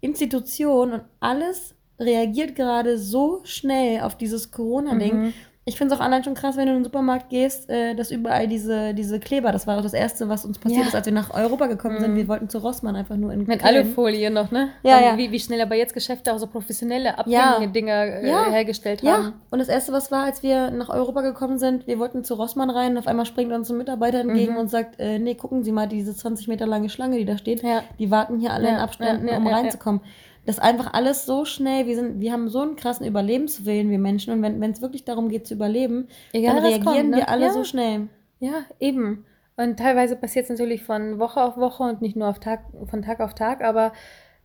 Institutionen 0.03 0.93
und 0.93 1.03
alles 1.21 1.75
reagiert 1.97 2.55
gerade 2.55 2.97
so 2.97 3.39
schnell 3.45 4.01
auf 4.01 4.17
dieses 4.17 4.51
Corona-Ding. 4.51 5.33
Ich 5.65 5.77
finde 5.77 5.93
es 5.95 5.99
auch 5.99 6.03
allein 6.03 6.25
schon 6.25 6.33
krass, 6.33 6.57
wenn 6.57 6.65
du 6.65 6.71
in 6.73 6.79
den 6.79 6.83
Supermarkt 6.83 7.29
gehst, 7.29 7.69
äh, 7.69 7.95
dass 7.95 8.11
überall 8.11 8.49
diese, 8.49 8.93
diese 8.93 9.19
Kleber, 9.21 9.53
das 9.53 9.65
war 9.65 9.77
auch 9.77 9.81
das 9.81 9.93
Erste, 9.93 10.27
was 10.27 10.43
uns 10.43 10.59
passiert 10.59 10.81
Ja. 10.81 10.87
ist, 10.89 10.95
als 10.95 11.05
wir 11.05 11.13
nach 11.13 11.33
Europa 11.33 11.67
gekommen 11.67 12.01
sind. 12.01 12.15
Wir 12.15 12.27
wollten 12.27 12.49
zu 12.49 12.57
Rossmann 12.57 12.97
einfach 12.97 13.15
nur 13.15 13.31
in 13.31 13.45
Mit. 13.45 13.63
Alufolie 13.63 14.29
noch, 14.29 14.51
ne? 14.51 14.69
Ja, 14.83 14.95
Dann 14.95 15.03
ja. 15.03 15.17
Wie, 15.17 15.31
wie 15.31 15.39
schnell 15.39 15.61
aber 15.61 15.75
jetzt 15.75 15.93
Geschäfte 15.93 16.33
auch 16.33 16.37
so 16.37 16.47
professionelle, 16.47 17.13
Ja. 17.27 17.51
abhängige 17.53 17.71
Dinger 17.71 17.93
äh, 18.03 18.27
Ja. 18.29 18.51
hergestellt 18.51 19.01
Ja, 19.03 19.13
haben. 19.13 19.33
und 19.51 19.59
das 19.59 19.69
Erste, 19.69 19.93
was 19.93 20.11
war, 20.11 20.23
als 20.25 20.43
wir 20.43 20.69
nach 20.71 20.89
Europa 20.89 21.21
gekommen 21.21 21.57
sind, 21.57 21.87
wir 21.87 21.97
wollten 21.97 22.25
zu 22.25 22.33
Rossmann 22.33 22.69
rein, 22.69 22.91
und 22.91 22.97
auf 22.97 23.07
einmal 23.07 23.25
springt 23.25 23.53
uns 23.53 23.69
ein 23.69 23.77
Mitarbeiter 23.77 24.19
entgegen 24.19 24.57
und 24.57 24.69
sagt, 24.69 24.99
äh, 24.99 25.17
nee, 25.17 25.35
gucken 25.35 25.63
Sie 25.63 25.71
mal, 25.71 25.87
diese 25.87 26.13
20 26.13 26.49
Meter 26.49 26.67
lange 26.67 26.89
Schlange, 26.89 27.17
die 27.17 27.25
da 27.25 27.37
steht, 27.37 27.63
Ja. 27.63 27.83
die 27.99 28.11
warten 28.11 28.37
hier 28.39 28.51
alle 28.51 28.67
Ja, 28.67 28.73
in 28.75 28.79
Abständen, 28.81 29.27
ja, 29.27 29.33
ja, 29.33 29.37
um 29.39 29.45
ja, 29.45 29.51
ja. 29.51 29.57
reinzukommen. 29.59 30.01
Das 30.45 30.59
einfach 30.59 30.93
alles 30.93 31.25
so 31.25 31.45
schnell, 31.45 31.85
wir, 31.87 31.95
sind, 31.95 32.19
wir 32.19 32.33
haben 32.33 32.49
so 32.49 32.59
einen 32.61 32.75
krassen 32.75 33.05
Überlebenswillen, 33.05 33.89
wir 33.89 33.99
Menschen, 33.99 34.33
und 34.33 34.41
wenn 34.41 34.71
es 34.71 34.81
wirklich 34.81 35.05
darum 35.05 35.29
geht 35.29 35.47
zu 35.47 35.53
überleben, 35.53 36.07
Egal, 36.33 36.55
dann 36.55 36.65
reagieren 36.65 36.83
kommt, 36.85 37.09
ne? 37.11 37.17
wir 37.17 37.29
alle 37.29 37.45
Ja. 37.45 37.51
so 37.53 37.63
schnell. 37.63 38.07
Ja, 38.39 38.65
eben. 38.79 39.25
Und 39.55 39.77
teilweise 39.77 40.15
passiert 40.17 40.43
es 40.45 40.49
natürlich 40.49 40.83
von 40.83 41.19
Woche 41.19 41.41
auf 41.41 41.55
Woche 41.57 41.83
und 41.83 42.01
nicht 42.01 42.15
nur 42.17 42.27
auf 42.27 42.39
Tag, 42.39 42.61
von 42.89 43.01
Tag 43.03 43.19
auf 43.21 43.33
Tag, 43.35 43.63
aber 43.63 43.93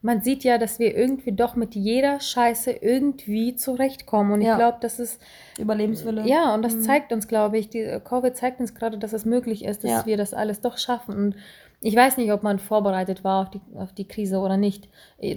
man 0.00 0.20
sieht 0.22 0.44
ja, 0.44 0.58
dass 0.58 0.78
wir 0.78 0.96
irgendwie 0.96 1.32
doch 1.32 1.56
mit 1.56 1.74
jeder 1.74 2.20
Scheiße 2.20 2.70
irgendwie 2.70 3.56
zurechtkommen. 3.56 4.30
Und 4.32 4.42
Ja. 4.42 4.52
ich 4.52 4.58
glaube, 4.58 4.78
das 4.80 5.00
ist, 5.00 5.20
Überlebenswille. 5.58 6.22
ja, 6.28 6.54
und 6.54 6.62
das 6.64 6.80
zeigt 6.82 7.12
uns, 7.12 7.26
glaube 7.26 7.58
ich, 7.58 7.68
die 7.70 7.98
Covid 8.04 8.36
zeigt 8.36 8.60
uns 8.60 8.76
gerade, 8.76 8.98
dass 8.98 9.12
es 9.12 9.24
möglich 9.24 9.64
ist, 9.64 9.82
dass 9.82 9.90
Ja. 9.90 10.06
wir 10.06 10.16
das 10.16 10.34
alles 10.34 10.60
doch 10.60 10.78
schaffen. 10.78 11.16
Und 11.16 11.36
ich 11.80 11.94
weiß 11.94 12.16
nicht, 12.16 12.32
ob 12.32 12.42
man 12.42 12.58
vorbereitet 12.58 13.22
war 13.22 13.42
auf 13.42 13.50
die, 13.50 13.60
auf 13.76 13.92
die 13.92 14.08
Krise 14.08 14.38
oder 14.38 14.56
nicht. 14.56 14.88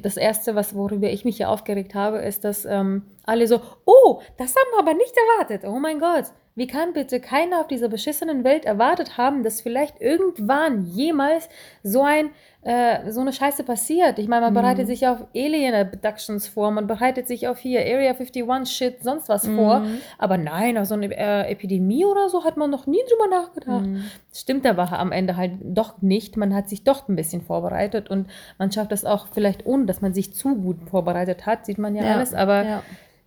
Das 0.02 0.18
Erste, 0.18 0.56
was, 0.56 0.74
worüber 0.74 1.10
ich 1.10 1.24
mich 1.24 1.38
ja 1.38 1.50
aufgeregt 1.50 1.94
habe, 1.94 2.18
ist, 2.20 2.44
dass 2.44 2.66
ähm, 2.66 3.04
alle 3.24 3.48
so, 3.48 3.62
oh, 3.86 4.22
das 4.38 4.56
haben 4.56 4.72
wir 4.74 4.80
aber 4.80 4.94
nicht 4.96 5.14
erwartet. 5.16 5.64
Oh 5.66 5.80
mein 5.80 6.00
Gott. 6.00 6.26
Wie 6.54 6.68
kann 6.68 6.92
bitte 6.94 7.22
keiner 7.22 7.62
auf 7.62 7.68
dieser 7.68 7.88
beschissenen 7.88 8.44
Welt 8.44 8.66
erwartet 8.66 9.18
haben, 9.18 9.42
dass 9.44 9.62
vielleicht 9.62 10.02
irgendwann 10.02 10.86
jemals 10.86 11.48
so 11.82 12.04
ein 12.04 12.32
äh, 12.64 13.10
so 13.10 13.22
eine 13.22 13.32
Scheiße 13.32 13.64
passiert? 13.64 14.20
Ich 14.20 14.28
meine, 14.28 14.42
man 14.42 14.54
bereitet 14.54 14.86
sich 14.88 15.08
auf 15.08 15.26
Alien 15.34 15.74
Abductions 15.74 16.48
vor, 16.48 16.72
man 16.72 16.88
bereitet 16.88 17.28
sich 17.28 17.48
auf 17.48 17.58
hier 17.58 17.80
Area 17.80 18.12
51 18.12 18.66
Shit, 18.66 19.02
sonst 19.02 19.30
was 19.30 19.48
vor. 19.48 19.86
Aber 20.18 20.38
nein, 20.38 20.78
auf 20.78 20.88
so 20.88 20.94
eine 20.94 21.08
äh, 21.16 21.50
Epidemie 21.50 22.06
oder 22.06 22.30
so 22.30 22.44
hat 22.44 22.58
man 22.58 22.70
noch 22.70 22.86
nie 22.86 23.02
drüber 23.10 23.28
nachgedacht. 23.30 23.86
Stimmt 24.34 24.66
aber 24.66 24.92
am 24.92 25.12
Ende 25.12 25.38
halt 25.38 25.54
doch 25.64 26.02
nicht. 26.02 26.36
Man 26.36 26.54
hat 26.54 26.70
sich 26.70 26.84
doch 26.84 27.08
ein 27.08 27.16
bisschen 27.16 27.42
vorbereitet 27.42 28.10
und 28.10 28.28
man 28.60 28.72
schafft 28.72 28.92
das 28.92 29.06
auch 29.06 29.28
vielleicht 29.34 29.66
ohne, 29.66 29.86
dass 29.86 30.02
man 30.02 30.14
sich 30.14 30.36
zu 30.36 30.56
gut 30.56 30.78
vorbereitet 30.90 31.46
hat, 31.46 31.66
sieht 31.66 31.78
man 31.78 31.96
ja, 31.96 32.04
Ja, 32.04 32.16
alles. 32.16 32.34
Aber 32.34 32.64
ja. 32.64 32.84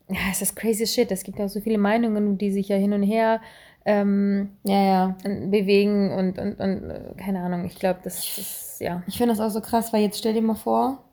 Ja, 0.09 0.17
es 0.31 0.43
ist 0.43 0.55
crazy 0.57 0.87
shit. 0.87 1.11
Es 1.11 1.23
gibt 1.25 1.39
ja 1.39 1.49
so 1.49 1.61
viele 1.61 1.79
Meinungen, 1.79 2.39
die 2.39 2.51
sich 2.53 2.69
ja 2.69 2.77
hin 2.77 2.93
und 2.93 3.03
her 3.03 3.41
ähm, 3.87 4.51
Ja, 4.65 4.83
ja. 4.83 5.17
bewegen 5.25 6.13
und, 6.13 6.39
und, 6.39 6.61
und 6.61 6.91
äh, 6.91 7.01
keine 7.17 7.41
Ahnung. 7.41 7.65
Ich 7.65 7.75
glaube, 7.77 8.01
das 8.05 8.39
ist, 8.39 8.77
ja. 8.81 9.03
Ich 9.07 9.17
finde 9.19 9.35
das 9.35 9.41
auch 9.41 9.51
so 9.51 9.61
krass, 9.61 9.93
weil 9.93 10.03
jetzt 10.03 10.19
stell 10.19 10.35
dir 10.35 10.43
mal 10.43 10.55
vor, 10.55 11.05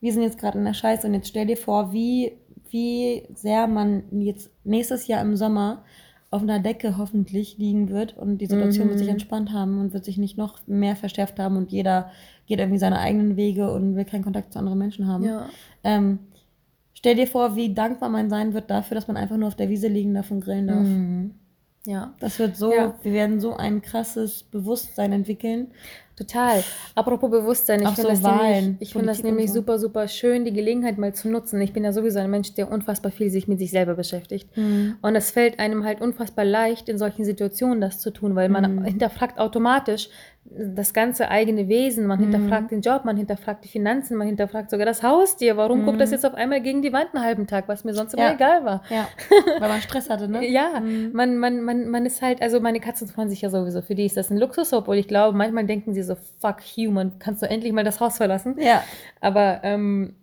wir 0.00 0.12
sind 0.12 0.22
jetzt 0.22 0.38
gerade 0.38 0.58
in 0.58 0.64
der 0.64 0.74
Scheiße 0.74 1.06
und 1.06 1.14
jetzt 1.14 1.28
stell 1.28 1.46
dir 1.46 1.56
vor, 1.56 1.92
wie, 1.92 2.32
wie 2.70 3.24
sehr 3.34 3.66
man 3.66 4.04
jetzt 4.20 4.50
nächstes 4.64 5.06
Jahr 5.08 5.20
im 5.22 5.36
Sommer 5.36 5.82
auf 6.32 6.42
einer 6.42 6.60
Decke 6.60 6.96
hoffentlich 6.96 7.58
liegen 7.58 7.90
wird 7.90 8.16
und 8.16 8.38
die 8.38 8.46
Situation 8.46 8.88
wird 8.88 8.98
sich 8.98 9.08
Mhm. 9.08 9.14
entspannt 9.14 9.52
haben 9.52 9.80
und 9.80 9.92
wird 9.92 10.04
sich 10.04 10.16
nicht 10.16 10.38
noch 10.38 10.60
mehr 10.68 10.94
verschärft 10.94 11.40
haben 11.40 11.56
und 11.56 11.72
jeder 11.72 12.12
geht 12.46 12.60
irgendwie 12.60 12.78
seine 12.78 13.00
eigenen 13.00 13.36
Wege 13.36 13.72
und 13.72 13.96
will 13.96 14.04
keinen 14.04 14.22
Kontakt 14.22 14.52
zu 14.52 14.60
anderen 14.60 14.78
Menschen 14.78 15.08
haben. 15.08 15.24
Ja. 15.24 15.46
Ähm, 15.82 16.20
stell 17.00 17.16
dir 17.16 17.26
vor, 17.26 17.56
wie 17.56 17.74
dankbar 17.74 18.08
man 18.08 18.30
sein 18.30 18.54
wird 18.54 18.70
dafür, 18.70 18.94
dass 18.94 19.08
man 19.08 19.16
einfach 19.16 19.36
nur 19.36 19.48
auf 19.48 19.56
der 19.56 19.68
Wiese 19.68 19.88
liegen 19.88 20.14
darf 20.14 20.30
und 20.30 20.40
grillen 20.42 20.66
darf. 20.68 20.86
Mhm. 20.86 21.34
Ja. 21.86 22.14
Das 22.20 22.38
wird 22.38 22.56
so, 22.56 22.72
Ja. 22.72 22.94
wir 23.02 23.12
werden 23.12 23.40
so 23.40 23.56
ein 23.56 23.80
krasses 23.82 24.42
Bewusstsein 24.44 25.12
entwickeln. 25.12 25.68
Total. 26.20 26.62
Apropos 26.94 27.30
Bewusstsein, 27.30 27.80
ich 27.80 27.88
finde 27.88 28.02
so 28.02 28.08
das, 28.08 28.22
nämlich, 28.22 28.76
ich 28.80 28.92
find 28.92 29.08
das 29.08 29.22
nämlich 29.22 29.48
so. 29.48 29.54
super, 29.60 29.78
super 29.78 30.06
schön, 30.06 30.44
die 30.44 30.52
Gelegenheit 30.52 30.98
mal 30.98 31.14
zu 31.14 31.30
nutzen. 31.30 31.58
Ich 31.62 31.72
bin 31.72 31.82
ja 31.82 31.92
sowieso 31.94 32.18
ein 32.18 32.30
Mensch, 32.30 32.52
der 32.54 32.70
unfassbar 32.70 33.10
viel 33.10 33.30
sich 33.30 33.48
mit 33.48 33.58
sich 33.58 33.70
selber 33.70 33.94
beschäftigt. 33.94 34.54
Mhm. 34.54 34.96
Und 35.00 35.16
es 35.16 35.30
fällt 35.30 35.58
einem 35.58 35.84
halt 35.84 36.02
unfassbar 36.02 36.44
leicht, 36.44 36.90
in 36.90 36.98
solchen 36.98 37.24
Situationen 37.24 37.80
das 37.80 38.00
zu 38.00 38.10
tun, 38.10 38.34
weil 38.36 38.50
man 38.50 38.76
Mhm. 38.76 38.84
hinterfragt 38.84 39.38
automatisch 39.38 40.10
das 40.44 40.92
ganze 40.94 41.30
eigene 41.30 41.68
Wesen. 41.68 42.06
Man 42.06 42.18
Mhm. 42.18 42.24
hinterfragt 42.32 42.70
den 42.70 42.80
Job, 42.80 43.04
man 43.04 43.16
hinterfragt 43.16 43.62
die 43.64 43.68
Finanzen, 43.68 44.16
man 44.16 44.26
hinterfragt 44.26 44.70
sogar 44.70 44.86
das 44.86 45.02
Haustier. 45.02 45.56
Warum 45.56 45.84
guckt 45.84 46.00
das 46.00 46.10
Mhm. 46.10 46.14
jetzt 46.14 46.26
auf 46.26 46.34
einmal 46.34 46.60
gegen 46.60 46.82
die 46.82 46.92
Wand 46.92 47.08
einen 47.14 47.22
halben 47.24 47.46
Tag, 47.46 47.68
was 47.68 47.84
mir 47.84 47.94
sonst 47.94 48.14
immer 48.14 48.24
Ja. 48.28 48.34
egal 48.34 48.64
war? 48.64 48.82
Ja, 48.90 49.06
weil 49.60 49.68
man 49.68 49.80
Stress 49.80 50.10
hatte, 50.10 50.28
ne? 50.28 50.46
Ja, 50.48 50.80
Mhm. 50.80 51.10
man, 51.12 51.36
man, 51.38 51.62
man, 51.62 51.88
man 51.88 52.04
ist 52.06 52.20
halt, 52.22 52.42
also 52.42 52.58
meine 52.60 52.80
Katzen 52.80 53.06
freuen 53.06 53.28
sich 53.28 53.42
ja 53.42 53.50
sowieso, 53.50 53.80
für 53.82 53.94
die 53.94 54.06
ist 54.06 54.16
das 54.16 54.30
ein 54.30 54.38
Luxus, 54.38 54.72
obwohl 54.72 54.96
ich 54.96 55.06
glaube, 55.08 55.36
manchmal 55.36 55.66
denken 55.66 55.92
sie 55.94 56.02
so, 56.02 56.09
fuck 56.16 56.76
you, 56.76 56.90
man 56.90 57.18
kannst 57.18 57.42
du 57.42 57.48
endlich 57.48 57.72
mal 57.72 57.84
das 57.84 58.00
Haus 58.00 58.16
verlassen. 58.16 58.56
Ja. 58.60 58.82
Aber 59.20 59.60
ähm, 59.62 60.14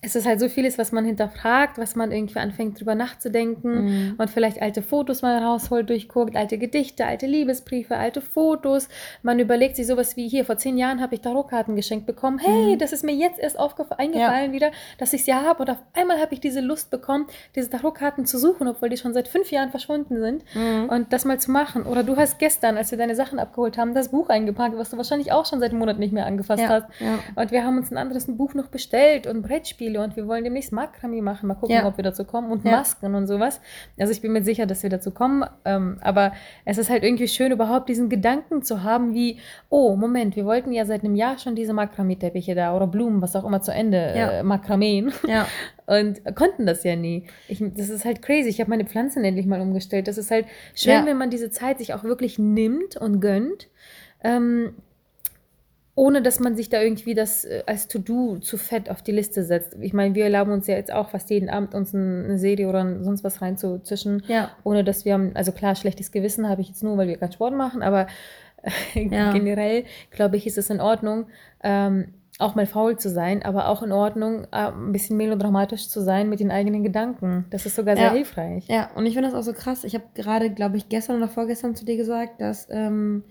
es 0.00 0.14
ist 0.14 0.26
halt 0.26 0.38
so 0.40 0.48
vieles, 0.48 0.78
was 0.78 0.92
man 0.92 1.04
hinterfragt, 1.04 1.76
was 1.78 1.96
man 1.96 2.12
irgendwie 2.12 2.38
anfängt 2.38 2.78
drüber 2.80 2.94
nachzudenken 2.94 3.84
Mhm. 3.84 4.14
und 4.18 4.30
vielleicht 4.30 4.62
alte 4.62 4.80
Fotos 4.82 5.22
mal 5.22 5.38
rausholt, 5.42 5.88
durchguckt, 5.90 6.36
alte 6.36 6.56
Gedichte, 6.58 7.04
alte 7.04 7.26
Liebesbriefe, 7.26 7.96
alte 7.96 8.20
Fotos. 8.20 8.88
Man 9.22 9.38
überlegt 9.38 9.76
sich 9.76 9.86
sowas 9.86 10.16
wie 10.16 10.28
hier, 10.28 10.44
vor 10.44 10.56
zehn 10.56 10.78
Jahren 10.78 11.00
habe 11.00 11.14
ich 11.16 11.20
Tarotkarten 11.20 11.74
geschenkt 11.76 12.06
bekommen. 12.06 12.38
Hey, 12.38 12.74
Mhm. 12.74 12.78
das 12.78 12.92
ist 12.92 13.04
mir 13.04 13.14
jetzt 13.14 13.38
erst 13.40 13.58
eingefallen 13.98 14.52
wieder, 14.52 14.70
dass 14.98 15.12
ich 15.12 15.26
ja 15.26 15.42
habe 15.42 15.62
und 15.62 15.70
auf 15.70 15.78
einmal 15.94 16.20
habe 16.20 16.32
ich 16.34 16.40
diese 16.40 16.60
Lust 16.60 16.90
bekommen, 16.90 17.26
diese 17.56 17.68
Tarotkarten 17.70 18.24
zu 18.26 18.38
suchen, 18.38 18.68
obwohl 18.68 18.88
die 18.88 18.96
schon 18.96 19.12
seit 19.14 19.28
fünf 19.28 19.50
Jahren 19.50 19.70
verschwunden 19.70 20.20
sind 20.20 20.44
Mhm. 20.54 20.88
und 20.90 21.12
das 21.12 21.24
mal 21.24 21.38
zu 21.40 21.50
machen. 21.50 21.82
Oder 21.84 22.02
du 22.04 22.16
hast 22.16 22.38
gestern, 22.38 22.76
als 22.76 22.90
wir 22.90 22.98
deine 22.98 23.14
Sachen 23.16 23.38
abgeholt 23.38 23.76
haben, 23.78 23.94
das 23.94 24.10
Buch 24.10 24.28
eingepackt, 24.28 24.76
was 24.78 24.90
du 24.90 24.96
wahrscheinlich 24.96 25.32
auch 25.32 25.44
schon 25.46 25.60
seit 25.60 25.70
einem 25.70 25.80
Monat 25.80 25.98
nicht 25.98 26.12
mehr 26.12 26.26
angefasst 26.26 26.62
Ja, 26.62 26.68
hast. 26.68 26.86
ja. 27.00 27.18
Und 27.34 27.50
wir 27.50 27.64
haben 27.64 27.78
uns 27.78 27.90
ein 27.90 27.96
anderes 27.96 28.26
Buch 28.26 28.54
noch 28.54 28.68
bestellt 28.68 29.26
und 29.26 29.42
Brettspiele 29.88 30.02
und 30.02 30.16
wir 30.16 30.26
wollen 30.26 30.44
demnächst 30.44 30.72
Makramee 30.72 31.20
machen. 31.22 31.46
Mal 31.48 31.54
gucken, 31.54 31.76
Ja. 31.76 31.86
ob 31.86 31.96
wir 31.96 32.04
dazu 32.04 32.24
kommen. 32.24 32.50
Und 32.50 32.64
Ja. 32.64 32.72
Masken 32.72 33.14
und 33.14 33.26
sowas. 33.26 33.60
Also 33.98 34.12
ich 34.12 34.20
bin 34.20 34.32
mir 34.32 34.42
sicher, 34.42 34.66
dass 34.66 34.82
wir 34.82 34.90
dazu 34.90 35.10
kommen. 35.10 35.44
Ähm, 35.64 35.98
aber 36.00 36.32
es 36.64 36.78
ist 36.78 36.90
halt 36.90 37.02
irgendwie 37.04 37.28
schön, 37.28 37.52
überhaupt 37.52 37.88
diesen 37.88 38.08
Gedanken 38.08 38.62
zu 38.62 38.82
haben, 38.82 39.14
wie, 39.14 39.38
oh, 39.68 39.96
Moment, 39.96 40.36
wir 40.36 40.44
wollten 40.44 40.72
ja 40.72 40.84
seit 40.84 41.04
einem 41.04 41.14
Jahr 41.14 41.38
schon 41.38 41.54
diese 41.54 41.72
Makramee-Teppiche 41.72 42.54
da 42.54 42.74
oder 42.76 42.86
Blumen, 42.86 43.22
was 43.22 43.34
auch 43.36 43.44
immer 43.44 43.60
zu 43.62 43.72
Ende, 43.72 44.12
Ja. 44.16 44.30
äh, 44.30 44.42
Makrameen. 44.42 45.12
Ja. 45.26 45.46
Und 45.86 46.22
konnten 46.36 46.66
das 46.66 46.84
ja 46.84 46.96
nie. 46.96 47.24
Ich, 47.48 47.62
das 47.76 47.88
ist 47.88 48.04
halt 48.04 48.20
crazy. 48.20 48.48
Ich 48.50 48.60
habe 48.60 48.68
meine 48.70 48.84
Pflanzen 48.84 49.24
endlich 49.24 49.46
mal 49.46 49.60
umgestellt. 49.60 50.06
Das 50.06 50.18
ist 50.18 50.30
halt 50.30 50.44
schön, 50.74 51.06
wenn 51.06 51.16
man 51.16 51.30
diese 51.30 51.50
Zeit 51.50 51.78
sich 51.78 51.94
auch 51.94 52.04
wirklich 52.04 52.38
nimmt 52.38 52.96
und 52.98 53.20
gönnt. 53.20 53.68
Ähm, 54.22 54.74
ohne 55.98 56.22
dass 56.22 56.38
man 56.38 56.54
sich 56.54 56.68
da 56.68 56.80
irgendwie 56.80 57.14
das 57.14 57.44
äh, 57.44 57.64
als 57.66 57.88
To-Do 57.88 58.38
zu 58.38 58.56
fett 58.56 58.88
auf 58.88 59.02
die 59.02 59.10
Liste 59.10 59.42
setzt. 59.42 59.76
Ich 59.80 59.92
meine, 59.92 60.14
wir 60.14 60.22
erlauben 60.24 60.52
uns 60.52 60.68
ja 60.68 60.76
jetzt 60.76 60.92
auch 60.92 61.08
fast 61.10 61.28
jeden 61.30 61.48
Abend 61.48 61.74
uns 61.74 61.92
ein- 61.92 62.24
eine 62.24 62.38
Serie 62.38 62.68
oder 62.68 63.02
sonst 63.02 63.24
was 63.24 63.42
reinzuzischen, 63.42 64.22
Ja. 64.28 64.50
ohne 64.62 64.84
dass 64.84 65.04
wir 65.04 65.14
haben, 65.14 65.32
also 65.34 65.50
klar, 65.50 65.74
schlechtes 65.74 66.12
Gewissen 66.12 66.48
habe 66.48 66.60
ich 66.60 66.68
jetzt 66.68 66.84
nur, 66.84 66.96
weil 66.96 67.08
wir 67.08 67.16
keinen 67.16 67.32
Sport 67.32 67.54
machen, 67.56 67.82
aber 67.82 68.06
Ja. 68.94 69.32
generell, 69.32 69.84
glaube 70.10 70.36
ich, 70.36 70.46
ist 70.46 70.56
es 70.58 70.70
in 70.70 70.80
Ordnung, 70.80 71.26
ähm, 71.64 72.14
auch 72.38 72.54
mal 72.54 72.66
faul 72.66 72.96
zu 72.96 73.08
sein, 73.10 73.42
aber 73.42 73.66
auch 73.66 73.82
in 73.82 73.90
Ordnung, 73.90 74.44
äh, 74.52 74.70
ein 74.70 74.92
bisschen 74.92 75.16
melodramatisch 75.16 75.88
zu 75.88 76.00
sein 76.00 76.28
mit 76.28 76.38
den 76.38 76.52
eigenen 76.52 76.84
Gedanken. 76.84 77.46
Das 77.50 77.66
ist 77.66 77.74
sogar 77.74 77.96
sehr 77.96 78.06
Ja. 78.06 78.12
hilfreich. 78.12 78.68
Ja, 78.68 78.90
und 78.94 79.04
ich 79.06 79.14
finde 79.14 79.30
das 79.30 79.36
auch 79.36 79.42
so 79.42 79.52
krass. 79.52 79.82
Ich 79.82 79.94
habe 79.94 80.04
gerade, 80.14 80.50
glaube 80.50 80.76
ich, 80.76 80.88
gestern 80.88 81.16
oder 81.16 81.26
vorgestern 81.28 81.74
zu 81.74 81.84
dir 81.84 81.96
gesagt, 81.96 82.40
dass 82.40 82.68
ähm, 82.70 83.24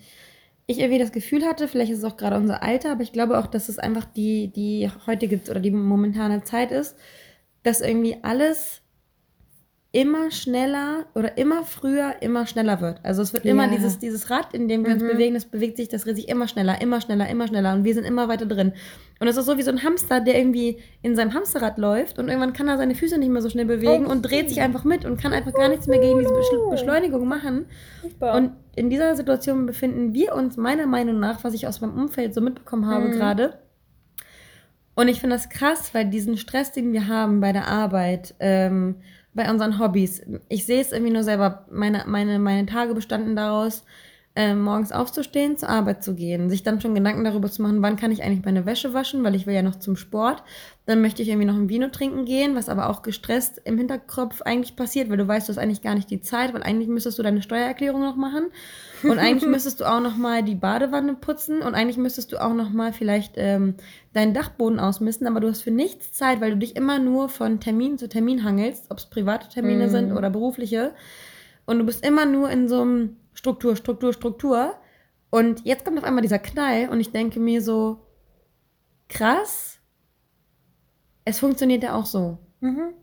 ich 0.68 0.80
irgendwie 0.80 0.99
das 0.99 1.13
Gefühl 1.13 1.45
hatte, 1.45 1.68
vielleicht 1.68 1.91
ist 1.91 1.99
es 1.99 2.03
auch 2.03 2.18
gerade 2.18 2.36
unser 2.36 2.61
Alter, 2.61 2.91
aber 2.91 3.01
ich 3.01 3.13
glaube 3.13 3.39
auch, 3.39 3.47
dass 3.47 3.70
es 3.70 3.80
einfach 3.80 4.05
die, 4.05 4.49
die 4.49 4.89
heutige 5.07 5.39
oder 5.49 5.61
die 5.61 5.72
momentane 5.72 6.43
Zeit 6.43 6.72
ist, 6.72 6.97
dass 7.63 7.82
irgendwie 7.82 8.18
alles 8.22 8.82
immer 9.98 10.30
schneller 10.30 11.06
oder 11.16 11.39
immer 11.39 11.64
früher 11.64 12.22
immer 12.22 12.45
schneller 12.45 12.82
wird. 12.82 13.00
Also 13.04 13.24
es 13.24 13.34
wird 13.34 13.45
immer 13.45 13.64
Ja. 13.66 13.72
dieses, 13.72 13.98
dieses 13.98 14.30
Rad, 14.30 14.54
in 14.54 14.68
dem 14.68 14.86
wir 14.86 14.93
uns 14.93 15.02
Mhm. 15.02 15.08
bewegen, 15.08 15.34
das 15.34 15.45
bewegt 15.45 15.76
sich, 15.78 15.89
das 15.89 16.04
dreht 16.04 16.18
sich 16.18 16.30
immer 16.30 16.48
schneller, 16.48 16.80
immer 16.82 17.02
schneller, 17.02 17.28
immer 17.28 17.48
schneller 17.48 17.74
und 17.74 17.84
wir 17.84 17.95
sind 17.95 18.04
immer 18.04 18.28
weiter 18.28 18.45
drin. 18.45 18.74
Und 19.20 19.28
es 19.28 19.38
ist 19.38 19.48
so 19.48 19.58
wie 19.58 19.64
so 19.64 19.72
ein 19.72 19.84
Hamster, 19.84 20.20
der 20.22 20.38
irgendwie 20.38 20.78
in 21.02 21.16
seinem 21.16 21.34
Hamsterrad 21.34 21.80
läuft 21.80 22.20
und 22.20 22.28
irgendwann 22.28 22.54
kann 22.54 22.68
er 22.68 22.78
seine 22.78 22.93
Füße 22.93 23.18
nicht 23.18 23.30
mehr 23.32 23.41
so 23.41 23.50
schnell 23.50 23.66
bewegen 23.66 24.06
Oh. 24.06 24.12
und 24.12 24.22
dreht 24.22 24.50
sich 24.50 24.62
einfach 24.62 24.84
mit 24.84 25.04
und 25.04 25.20
kann 25.20 25.34
einfach 25.34 25.54
gar 25.54 25.68
nichts 25.68 25.88
mehr 25.88 25.98
gegen 26.00 26.20
diese 26.20 26.32
Beschl- 26.32 26.70
Beschleunigung 26.70 27.28
machen. 27.28 27.66
Super. 28.04 28.36
Und 28.36 28.52
in 28.76 28.91
dieser 28.91 29.16
Situation 29.16 29.66
befinden 29.66 30.14
wir 30.14 30.36
uns 30.36 30.58
meiner 30.58 30.86
Meinung 30.86 31.20
nach, 31.20 31.43
was 31.43 31.56
ich 31.56 31.66
aus 31.66 31.82
meinem 31.82 31.98
Umfeld 32.00 32.36
so 32.36 32.41
mitbekommen 32.41 32.86
habe 32.86 33.08
Mhm. 33.08 33.12
gerade. 33.14 33.58
Und 34.93 35.08
ich 35.08 35.20
finde 35.20 35.36
das 35.36 35.50
krass, 35.50 35.93
weil 35.93 36.06
diesen 36.06 36.38
Stress, 36.38 36.72
den 36.72 36.91
wir 36.93 37.08
haben 37.08 37.39
bei 37.39 37.52
der 37.52 37.68
Arbeit, 37.68 38.36
ähm, 38.39 38.95
bei 39.38 39.49
unseren 39.49 39.79
Hobbys, 39.79 40.21
ich 40.49 40.65
sehe 40.65 40.81
es 40.81 40.91
irgendwie 40.91 41.13
nur 41.13 41.23
selber, 41.23 41.65
meine, 41.71 42.03
meine, 42.05 42.39
meine 42.39 42.65
Tage 42.65 42.93
bestanden 42.93 43.38
daraus, 43.38 43.85
ähm, 44.35 44.61
morgens 44.61 44.91
aufzustehen, 44.91 45.57
zur 45.57 45.69
Arbeit 45.69 46.03
zu 46.03 46.13
gehen, 46.13 46.49
sich 46.49 46.61
dann 46.61 46.79
schon 46.79 46.93
Gedanken 46.93 47.23
darüber 47.23 47.49
zu 47.49 47.61
machen, 47.63 47.81
wann 47.81 47.95
kann 47.95 48.11
ich 48.11 48.21
eigentlich 48.21 48.45
meine 48.45 48.67
Wäsche 48.67 48.93
waschen, 48.93 49.23
weil 49.23 49.33
ich 49.33 49.47
will 49.47 49.55
ja 49.55 49.63
noch 49.63 49.77
zum 49.77 49.95
Sport. 49.95 50.43
Dann 50.85 51.01
möchte 51.01 51.23
ich 51.23 51.29
irgendwie 51.29 51.47
noch 51.47 51.55
ein 51.55 51.69
Vino 51.69 51.88
trinken 51.88 52.25
gehen, 52.25 52.55
was 52.55 52.69
aber 52.69 52.89
auch 52.89 53.01
gestresst 53.01 53.61
im 53.63 53.79
Hinterkopf 53.79 54.43
eigentlich 54.43 54.75
passiert, 54.75 55.09
weil 55.09 55.17
du 55.17 55.27
weißt, 55.27 55.47
du 55.47 55.53
hast 55.53 55.57
eigentlich 55.57 55.81
gar 55.81 55.95
nicht 55.95 56.11
die 56.11 56.21
Zeit, 56.21 56.53
weil 56.53 56.61
eigentlich 56.61 56.88
müsstest 56.88 57.17
du 57.17 57.23
deine 57.23 57.41
Steuererklärung 57.41 58.01
noch 58.01 58.15
machen 58.15 58.51
und 59.04 59.20
eigentlich 59.20 59.48
müsstest 59.50 59.80
du 59.80 59.86
auch 59.86 60.00
noch 60.00 60.18
mal 60.18 60.43
die 60.43 60.56
Badewanne 60.56 61.14
putzen 61.16 61.62
und 61.62 61.76
eigentlich 61.76 61.98
müsstest 61.98 62.32
du 62.32 62.38
auch 62.38 62.54
noch 62.54 62.70
mal 62.70 62.93
vielleicht 62.93 63.34
ähm, 63.38 63.76
deinen 64.14 64.34
Dachboden 64.34 64.80
ausmisten, 64.80 65.28
aber 65.28 65.39
du 65.39 65.48
hast 65.50 65.62
für 65.62 65.72
nichts 65.72 66.12
Zeit, 66.14 66.41
weil 66.41 66.52
du 66.52 66.58
dich 66.58 66.76
immer 66.76 67.00
nur 67.00 67.30
von 67.30 67.60
Termin 67.60 67.98
zu 67.98 68.10
Termin 68.10 68.43
hangelst, 68.43 68.86
ob 68.89 68.98
es 68.98 69.06
private 69.06 69.50
Termine 69.50 69.88
Mhm. 69.88 69.91
sind 69.91 70.12
oder 70.14 70.30
berufliche 70.30 70.93
und 71.66 71.80
du 71.80 71.86
bist 71.86 72.06
immer 72.06 72.26
nur 72.26 72.50
in 72.50 72.68
so 72.68 72.82
einem 72.82 73.18
Struktur, 73.34 73.76
Struktur, 73.76 74.14
Struktur 74.14 74.74
und 75.30 75.66
jetzt 75.66 75.86
kommt 75.86 75.98
auf 75.98 76.04
einmal 76.04 76.22
dieser 76.22 76.39
Knall 76.39 76.89
und 76.89 77.00
ich 77.00 77.12
denke 77.12 77.39
mir 77.39 77.62
so 77.62 78.00
krass, 79.10 79.80
es 81.26 81.39
funktioniert 81.39 81.84
ja 81.84 81.93
auch 81.95 82.06
so. 82.06 82.38
Mhm. 82.62 82.93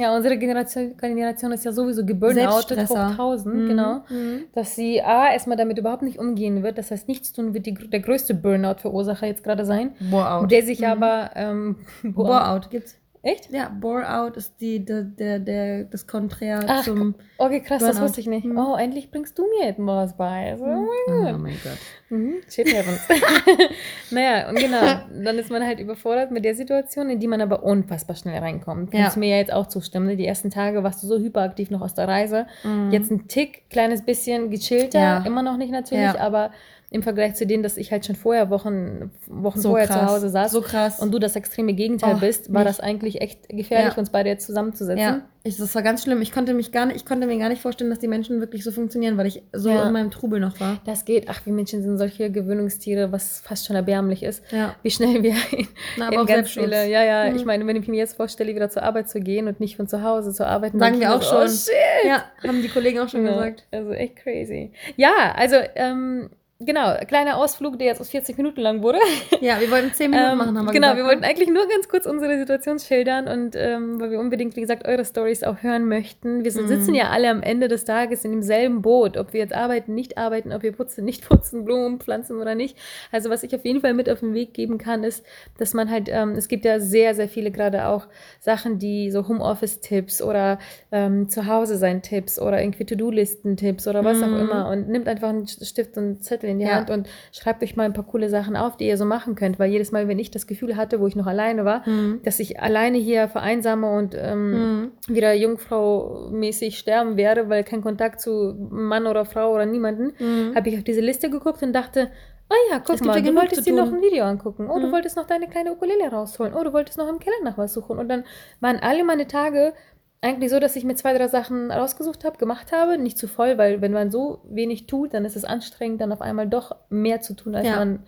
Ja, 0.00 0.14
unsere 0.14 0.38
Generation, 0.38 0.96
Generation 0.96 1.50
ist 1.52 1.64
ja 1.64 1.72
sowieso 1.72 2.04
geburnoutet 2.06 2.46
hoch 2.48 2.52
Selbststresser. 2.68 3.06
1000, 3.16 3.54
Mhm. 3.54 3.66
genau. 3.68 3.94
Mhm. 4.08 4.44
Dass 4.54 4.76
sie 4.76 5.02
A, 5.02 5.32
erstmal 5.32 5.56
damit 5.56 5.76
überhaupt 5.78 6.02
nicht 6.02 6.18
umgehen 6.18 6.62
wird. 6.62 6.78
Das 6.78 6.90
heißt, 6.90 7.08
nichts 7.08 7.32
tun 7.32 7.52
wird 7.52 7.66
die, 7.66 7.74
der 7.74 8.00
größte 8.00 8.34
Burnout-Verursacher 8.34 9.26
jetzt 9.26 9.42
gerade 9.42 9.64
sein. 9.64 9.90
Bore-out. 10.10 10.50
Der 10.50 10.62
sich 10.62 10.78
Mhm. 10.80 10.84
aber. 10.86 11.30
Ähm, 11.34 11.76
Bore-out 12.04 12.70
gibt's. 12.70 12.96
Echt? 13.22 13.50
Ja, 13.50 13.68
Bore-out 13.68 14.36
ist 14.36 14.54
die, 14.60 14.84
der, 14.84 15.02
der, 15.02 15.38
der, 15.40 15.84
das 15.84 16.06
Konträr 16.06 16.64
Ach, 16.66 16.84
zum. 16.84 17.14
Okay, 17.36 17.60
krass, 17.60 17.80
das 17.80 17.90
Burnout. 17.96 18.04
wusste 18.04 18.20
ich 18.20 18.26
nicht. 18.28 18.44
Mhm. 18.46 18.56
Oh, 18.58 18.76
endlich 18.76 19.10
bringst 19.10 19.36
du 19.38 19.44
mir 19.58 19.68
etwas 19.68 20.16
bei. 20.16 20.54
So, 20.56 20.64
oh 20.64 20.86
mein 21.08 21.24
Gott. 21.32 21.40
mein 21.40 21.56
Gott. 21.64 21.78
Mhm, 22.10 22.34
shit 22.48 22.72
happens. 22.74 23.00
naja, 24.10 24.48
und 24.48 24.56
genau, 24.58 24.80
dann 25.22 25.38
ist 25.38 25.50
man 25.50 25.64
halt 25.64 25.80
überfordert 25.80 26.30
mit 26.30 26.44
der 26.44 26.54
Situation, 26.54 27.10
in 27.10 27.18
die 27.20 27.26
man 27.26 27.40
aber 27.40 27.62
unfassbar 27.64 28.16
schnell 28.16 28.38
reinkommt. 28.38 28.90
Kannst 28.92 29.16
Ja. 29.16 29.20
mir 29.20 29.28
ja 29.30 29.36
jetzt 29.36 29.52
auch 29.52 29.66
zustimmen. 29.66 30.06
ne? 30.06 30.16
Die 30.16 30.26
ersten 30.26 30.50
Tage 30.50 30.82
warst 30.84 31.02
du 31.02 31.06
so 31.06 31.18
hyperaktiv 31.18 31.70
noch 31.70 31.80
aus 31.82 31.94
der 31.94 32.08
Reise. 32.08 32.46
Mhm. 32.64 32.90
Jetzt 32.92 33.10
ein 33.10 33.28
Tick, 33.28 33.68
kleines 33.70 34.02
bisschen 34.04 34.50
gechillter, 34.50 34.98
Ja. 35.00 35.22
immer 35.26 35.42
noch 35.42 35.56
nicht 35.56 35.70
natürlich, 35.72 36.04
Ja. 36.04 36.18
aber 36.20 36.50
im 36.90 37.02
Vergleich 37.02 37.34
zu 37.34 37.46
denen, 37.46 37.62
dass 37.62 37.76
ich 37.76 37.92
halt 37.92 38.06
schon 38.06 38.16
vorher 38.16 38.48
Wochen, 38.48 39.10
Wochen 39.26 39.60
So 39.60 39.70
vorher 39.70 39.86
krass. 39.86 39.98
zu 39.98 40.06
Hause 40.06 40.28
saß 40.30 40.50
So 40.52 40.62
krass. 40.62 41.00
und 41.00 41.12
du 41.12 41.18
das 41.18 41.36
extreme 41.36 41.74
Gegenteil 41.74 42.14
Oh, 42.16 42.20
bist, 42.20 42.52
war 42.54 42.62
nicht. 42.64 42.70
das 42.70 42.80
eigentlich 42.80 43.20
echt 43.20 43.48
gefährlich, 43.50 43.92
Ja. 43.94 43.98
uns 43.98 44.08
beide 44.10 44.30
jetzt 44.30 44.46
zusammenzusetzen. 44.46 44.98
ja, 44.98 45.20
ich, 45.44 45.56
das 45.58 45.74
war 45.74 45.82
ganz 45.82 46.02
schlimm. 46.02 46.20
Ich 46.22 46.32
konnte 46.32 46.54
mich 46.54 46.72
gar 46.72 46.86
nicht, 46.86 46.96
ich 46.96 47.04
konnte 47.06 47.26
mir 47.26 47.38
gar 47.38 47.48
nicht 47.50 47.60
vorstellen, 47.62 47.90
dass 47.90 47.98
die 47.98 48.08
Menschen 48.08 48.40
wirklich 48.40 48.64
so 48.64 48.70
funktionieren, 48.72 49.16
weil 49.18 49.26
ich 49.26 49.42
so 49.52 49.68
Ja. 49.70 49.86
in 49.86 49.92
meinem 49.92 50.10
Trubel 50.10 50.40
noch 50.40 50.58
war. 50.60 50.80
Das 50.86 51.04
geht. 51.04 51.26
Ach, 51.28 51.44
wir 51.44 51.52
Menschen 51.52 51.82
sind 51.82 51.98
solche 51.98 52.30
Gewöhnungstiere, 52.30 53.12
was 53.12 53.40
fast 53.40 53.66
schon 53.66 53.76
erbärmlich 53.76 54.22
ist. 54.22 54.42
Ja. 54.50 54.74
Wie 54.82 54.90
schnell 54.90 55.22
wir 55.22 55.34
in, 55.52 55.68
Na, 55.98 56.06
aber 56.06 56.14
in 56.14 56.20
auch 56.20 56.26
ganz 56.26 56.50
viele, 56.50 56.88
ja, 56.88 57.02
ja, 57.04 57.30
Mhm. 57.30 57.36
ich 57.36 57.44
meine, 57.44 57.66
wenn 57.66 57.76
ich 57.76 57.86
mir 57.86 57.96
jetzt 57.98 58.16
vorstelle, 58.16 58.54
wieder 58.54 58.70
zur 58.70 58.82
Arbeit 58.82 59.10
zu 59.10 59.20
gehen 59.20 59.46
und 59.46 59.60
nicht 59.60 59.76
von 59.76 59.86
zu 59.88 60.02
Hause 60.02 60.32
zu 60.32 60.46
arbeiten, 60.46 60.78
Sagen 60.78 61.00
wir 61.00 61.12
auch 61.14 61.18
mir 61.18 61.24
schon. 61.24 61.48
so, 61.48 61.70
Oh, 61.70 61.74
shit. 62.02 62.08
Ja, 62.08 62.24
haben 62.48 62.62
die 62.62 62.68
Kollegen 62.68 62.98
auch 63.00 63.08
schon 63.10 63.24
gesagt. 63.24 63.66
Also 63.70 63.90
echt 63.92 64.16
crazy. 64.16 64.72
Ja, 64.96 65.32
also, 65.36 65.56
ähm, 65.76 66.30
genau, 66.60 66.94
kleiner 67.06 67.36
Ausflug, 67.36 67.78
der 67.78 67.86
jetzt 67.88 68.00
aus 68.00 68.10
40 68.10 68.36
Minuten 68.36 68.60
lang 68.60 68.82
wurde. 68.82 68.98
Ja, 69.40 69.60
wir 69.60 69.70
wollten 69.70 69.92
10 69.92 70.10
Minuten 70.10 70.32
Ähm, 70.32 70.38
machen, 70.38 70.58
haben 70.58 70.66
wir 70.66 70.72
genau, 70.72 70.88
gesagt. 70.88 70.96
wir 70.96 71.02
ne? 71.04 71.08
wollten 71.10 71.24
eigentlich 71.24 71.48
nur 71.48 71.68
ganz 71.68 71.88
kurz 71.88 72.06
unsere 72.06 72.36
Situation 72.38 72.80
schildern 72.80 73.28
und 73.28 73.54
ähm, 73.54 74.00
weil 74.00 74.10
wir 74.10 74.18
unbedingt, 74.18 74.56
wie 74.56 74.60
gesagt, 74.62 74.88
eure 74.88 75.04
Stories 75.04 75.44
auch 75.44 75.62
hören 75.62 75.86
möchten. 75.86 76.42
Wir 76.42 76.50
sind, 76.50 76.64
Mhm. 76.64 76.68
sitzen 76.68 76.94
ja 76.96 77.10
alle 77.10 77.30
am 77.30 77.40
Ende 77.42 77.68
des 77.68 77.84
Tages 77.84 78.24
in 78.24 78.32
demselben 78.32 78.82
Boot, 78.82 79.16
ob 79.16 79.32
wir 79.32 79.38
jetzt 79.40 79.52
arbeiten, 79.54 79.94
nicht 79.94 80.18
arbeiten, 80.18 80.52
ob 80.52 80.62
wir 80.64 80.72
putzen, 80.72 81.04
nicht 81.04 81.22
putzen, 81.28 81.64
Blumen 81.64 82.00
pflanzen 82.00 82.40
oder 82.40 82.56
nicht. 82.56 82.76
Also 83.12 83.30
was 83.30 83.44
ich 83.44 83.54
auf 83.54 83.64
jeden 83.64 83.80
Fall 83.80 83.94
mit 83.94 84.10
auf 84.10 84.20
den 84.20 84.34
Weg 84.34 84.54
geben 84.54 84.78
kann, 84.78 85.04
ist, 85.04 85.24
dass 85.58 85.74
man 85.74 85.88
halt, 85.90 86.08
ähm, 86.10 86.32
es 86.32 86.48
gibt 86.48 86.64
ja 86.64 86.80
sehr, 86.80 87.14
sehr 87.14 87.28
viele 87.28 87.52
gerade 87.52 87.86
auch 87.86 88.06
Sachen, 88.40 88.80
die 88.80 89.12
so 89.12 89.28
Homeoffice-Tipps 89.28 90.20
oder 90.20 90.58
ähm, 90.90 91.28
Zuhause 91.28 91.76
sein 91.76 92.02
Tipps 92.02 92.40
oder 92.40 92.60
irgendwie 92.60 92.84
To-Do-Listen-Tipps 92.86 93.86
oder 93.86 94.04
was 94.04 94.20
auch 94.22 94.26
Mhm. 94.28 94.40
immer 94.40 94.68
und 94.68 94.88
nimmt 94.88 95.06
einfach 95.06 95.28
einen 95.28 95.46
Stift 95.46 95.96
und 95.96 96.24
Zettel 96.24 96.47
Zettel 96.48 96.52
in 96.52 96.58
die 96.58 96.64
Ja. 96.66 96.76
Hand 96.76 96.90
und 96.90 97.08
schreibt 97.32 97.62
euch 97.62 97.76
mal 97.76 97.84
ein 97.84 97.92
paar 97.92 98.04
coole 98.06 98.28
Sachen 98.28 98.56
auf, 98.56 98.76
die 98.76 98.86
ihr 98.88 98.96
so 98.96 99.04
machen 99.04 99.34
könnt. 99.34 99.58
Weil 99.58 99.70
jedes 99.70 99.92
Mal, 99.92 100.08
wenn 100.08 100.18
ich 100.18 100.30
das 100.30 100.46
Gefühl 100.46 100.76
hatte, 100.76 101.00
wo 101.00 101.06
ich 101.06 101.16
noch 101.16 101.26
alleine 101.26 101.64
war, 101.64 101.88
Mhm. 101.88 102.20
dass 102.24 102.40
ich 102.40 102.60
alleine 102.60 102.98
hier 102.98 103.28
vereinsame 103.28 103.90
und 103.90 104.14
ähm, 104.18 104.50
Mhm. 104.80 104.92
wieder 105.08 105.34
Jungfrau-mäßig 105.34 106.78
sterben 106.78 107.16
werde, 107.16 107.48
weil 107.48 107.64
kein 107.64 107.82
Kontakt 107.82 108.20
zu 108.20 108.54
Mann 108.70 109.06
oder 109.06 109.24
Frau 109.24 109.52
oder 109.52 109.66
niemanden, 109.66 110.12
Mhm. 110.18 110.54
habe 110.54 110.68
ich 110.68 110.76
auf 110.76 110.84
diese 110.84 111.00
Liste 111.00 111.30
geguckt 111.30 111.62
und 111.62 111.72
dachte, 111.72 112.10
oh 112.50 112.54
ja, 112.72 112.78
guck 112.84 113.00
mal, 113.04 113.16
ja 113.18 113.30
du 113.30 113.36
wolltest 113.36 113.66
dir 113.66 113.74
noch 113.74 113.92
ein 113.92 114.00
Video 114.00 114.24
angucken. 114.24 114.68
Oh, 114.70 114.78
du 114.78 114.86
Mhm. 114.88 114.92
wolltest 114.92 115.16
noch 115.16 115.26
deine 115.26 115.48
kleine 115.48 115.72
Ukulele 115.72 116.08
rausholen. 116.10 116.54
Oh, 116.54 116.64
du 116.64 116.72
wolltest 116.72 116.98
noch 116.98 117.08
im 117.08 117.18
Keller 117.18 117.36
nach 117.44 117.58
was 117.58 117.72
suchen. 117.74 117.98
Und 117.98 118.08
dann 118.08 118.24
waren 118.60 118.78
alle 118.80 119.04
meine 119.04 119.26
Tage 119.26 119.74
eigentlich 120.20 120.50
so, 120.50 120.58
dass 120.58 120.74
ich 120.74 120.84
mir 120.84 120.94
zwei, 120.96 121.16
drei 121.16 121.28
Sachen 121.28 121.70
rausgesucht 121.70 122.24
habe, 122.24 122.38
gemacht 122.38 122.72
habe. 122.72 122.98
Nicht 122.98 123.16
zu 123.18 123.28
voll, 123.28 123.56
weil 123.56 123.80
wenn 123.80 123.92
man 123.92 124.10
so 124.10 124.40
wenig 124.48 124.86
tut, 124.86 125.14
dann 125.14 125.24
ist 125.24 125.36
es 125.36 125.44
anstrengend, 125.44 126.00
dann 126.00 126.10
auf 126.12 126.20
einmal 126.20 126.48
doch 126.48 126.74
mehr 126.88 127.20
zu 127.20 127.34
tun, 127.34 127.54
als 127.54 127.66
Ja. 127.68 127.76
man 127.76 128.02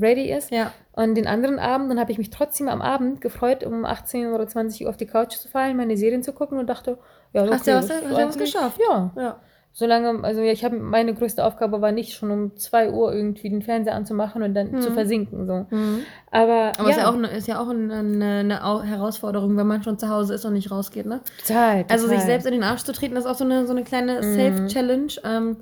ready 0.00 0.30
ist. 0.32 0.50
Ja. 0.52 0.72
Und 0.92 1.16
den 1.16 1.26
anderen 1.26 1.58
Abend, 1.58 1.90
dann 1.90 1.98
habe 1.98 2.12
ich 2.12 2.18
mich 2.18 2.30
trotzdem 2.30 2.68
am 2.68 2.82
Abend 2.82 3.20
gefreut, 3.20 3.64
um 3.64 3.84
18 3.84 4.32
oder 4.32 4.46
20 4.46 4.84
Uhr 4.84 4.90
auf 4.90 4.96
die 4.96 5.06
Couch 5.06 5.34
zu 5.36 5.48
fallen, 5.48 5.76
meine 5.76 5.96
Serien 5.96 6.22
zu 6.22 6.32
gucken 6.32 6.58
und 6.58 6.68
dachte, 6.68 6.98
ja, 7.32 7.42
okay, 7.42 7.52
Hast 7.52 7.66
du 7.66 7.72
was- 7.72 7.90
hast 7.90 8.04
was 8.10 8.16
eigentlich- 8.16 8.52
geschafft. 8.52 8.80
Ja. 8.88 9.10
Ja. 9.16 9.40
Solange, 9.78 10.24
also 10.24 10.40
ja, 10.40 10.52
ich 10.52 10.64
habe 10.64 10.78
meine 10.78 11.12
größte 11.12 11.44
Aufgabe 11.44 11.82
war 11.82 11.92
nicht 11.92 12.14
schon 12.14 12.30
um 12.30 12.56
2 12.56 12.90
Uhr 12.92 13.12
irgendwie 13.12 13.50
den 13.50 13.60
Fernseher 13.60 13.94
anzumachen 13.94 14.42
und 14.42 14.54
dann 14.54 14.70
Mhm. 14.72 14.80
zu 14.80 14.90
versinken. 14.90 15.46
So. 15.46 15.66
Mhm. 15.68 15.98
Aber, 16.30 16.72
Aber 16.78 16.88
es 16.88 16.96
ist 16.96 17.02
ja 17.02 17.10
auch, 17.10 17.14
eine, 17.14 17.28
ist 17.28 17.46
ja 17.46 17.60
auch 17.60 17.68
eine, 17.68 17.92
eine, 17.94 18.24
eine 18.38 18.64
Au- 18.64 18.80
Herausforderung, 18.82 19.54
wenn 19.58 19.66
man 19.66 19.82
schon 19.82 19.98
zu 19.98 20.08
Hause 20.08 20.32
ist 20.32 20.46
und 20.46 20.54
nicht 20.54 20.70
rausgeht, 20.70 21.04
ne? 21.04 21.20
total, 21.46 21.82
total. 21.82 21.94
Also 21.94 22.08
sich 22.08 22.20
selbst 22.22 22.46
in 22.46 22.52
den 22.52 22.62
Arsch 22.62 22.84
zu 22.84 22.92
treten, 22.94 23.16
ist 23.16 23.26
auch 23.26 23.34
so 23.34 23.44
eine, 23.44 23.66
so 23.66 23.72
eine 23.72 23.84
kleine 23.84 24.22
Mhm. 24.22 24.34
Safe-Challenge, 24.34 25.12
ähm, 25.24 25.56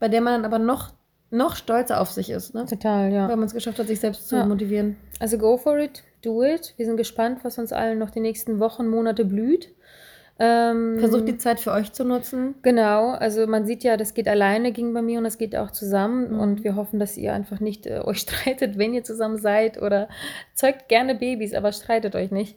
bei 0.00 0.08
der 0.08 0.20
man 0.20 0.42
dann 0.42 0.52
aber 0.52 0.58
noch, 0.58 0.88
noch 1.30 1.54
stolzer 1.54 2.00
auf 2.00 2.10
sich 2.10 2.28
ist, 2.28 2.54
ne? 2.56 2.66
Total, 2.66 3.12
ja. 3.12 3.28
Weil 3.28 3.36
man 3.36 3.46
es 3.46 3.54
geschafft 3.54 3.78
hat, 3.78 3.86
sich 3.86 4.00
selbst 4.00 4.28
zu 4.28 4.34
Ja. 4.34 4.46
motivieren. 4.46 4.96
Also 5.20 5.38
go 5.38 5.56
for 5.56 5.78
it, 5.78 6.02
do 6.24 6.42
it. 6.42 6.74
Wir 6.76 6.86
sind 6.86 6.96
gespannt, 6.96 7.38
was 7.44 7.56
uns 7.56 7.72
allen 7.72 8.00
noch 8.00 8.10
die 8.10 8.18
nächsten 8.18 8.58
Wochen, 8.58 8.88
Monate 8.88 9.24
blüht. 9.24 9.68
Ähm, 10.42 10.96
Versucht 10.98 11.28
die 11.28 11.36
Zeit 11.36 11.60
für 11.60 11.70
euch 11.70 11.92
zu 11.92 12.02
nutzen. 12.02 12.54
Genau, 12.62 13.10
also 13.10 13.46
man 13.46 13.66
sieht 13.66 13.84
ja, 13.84 13.98
das 13.98 14.14
geht 14.14 14.26
alleine, 14.26 14.72
ging 14.72 14.94
bei 14.94 15.02
mir 15.02 15.18
und 15.18 15.24
das 15.24 15.36
geht 15.36 15.54
auch 15.54 15.70
zusammen. 15.70 16.32
Mhm. 16.32 16.40
Und 16.40 16.64
wir 16.64 16.76
hoffen, 16.76 16.98
dass 16.98 17.16
ihr 17.18 17.34
einfach 17.34 17.60
nicht 17.60 17.86
äh, 17.86 18.00
euch 18.02 18.18
streitet, 18.26 18.78
wenn 18.78 18.94
ihr 18.94 19.04
zusammen 19.04 19.36
seid 19.36 19.80
oder 19.80 20.08
zeugt 20.54 20.88
gerne 20.88 21.14
Babys, 21.14 21.52
aber 21.54 21.72
streitet 21.72 22.14
euch 22.16 22.30
nicht. 22.30 22.56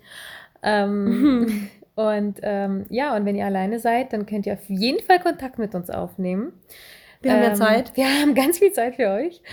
Ähm, 0.64 1.70
Und 1.96 2.40
ähm, 2.42 2.86
ja, 2.90 3.16
und 3.16 3.24
wenn 3.26 3.36
ihr 3.36 3.46
alleine 3.46 3.78
seid, 3.78 4.14
dann 4.14 4.26
könnt 4.26 4.48
ihr 4.48 4.54
auf 4.54 4.68
jeden 4.68 5.00
Fall 5.06 5.20
Kontakt 5.20 5.60
mit 5.60 5.76
uns 5.76 5.92
aufnehmen. 5.92 6.52
Wir 7.22 7.34
haben 7.34 7.44
ja 7.44 7.50
Ähm, 7.50 7.56
Zeit. 7.56 7.96
Wir 7.96 8.06
haben 8.06 8.34
ganz 8.34 8.58
viel 8.58 8.72
Zeit 8.72 8.96
für 8.96 9.10
euch. 9.12 9.44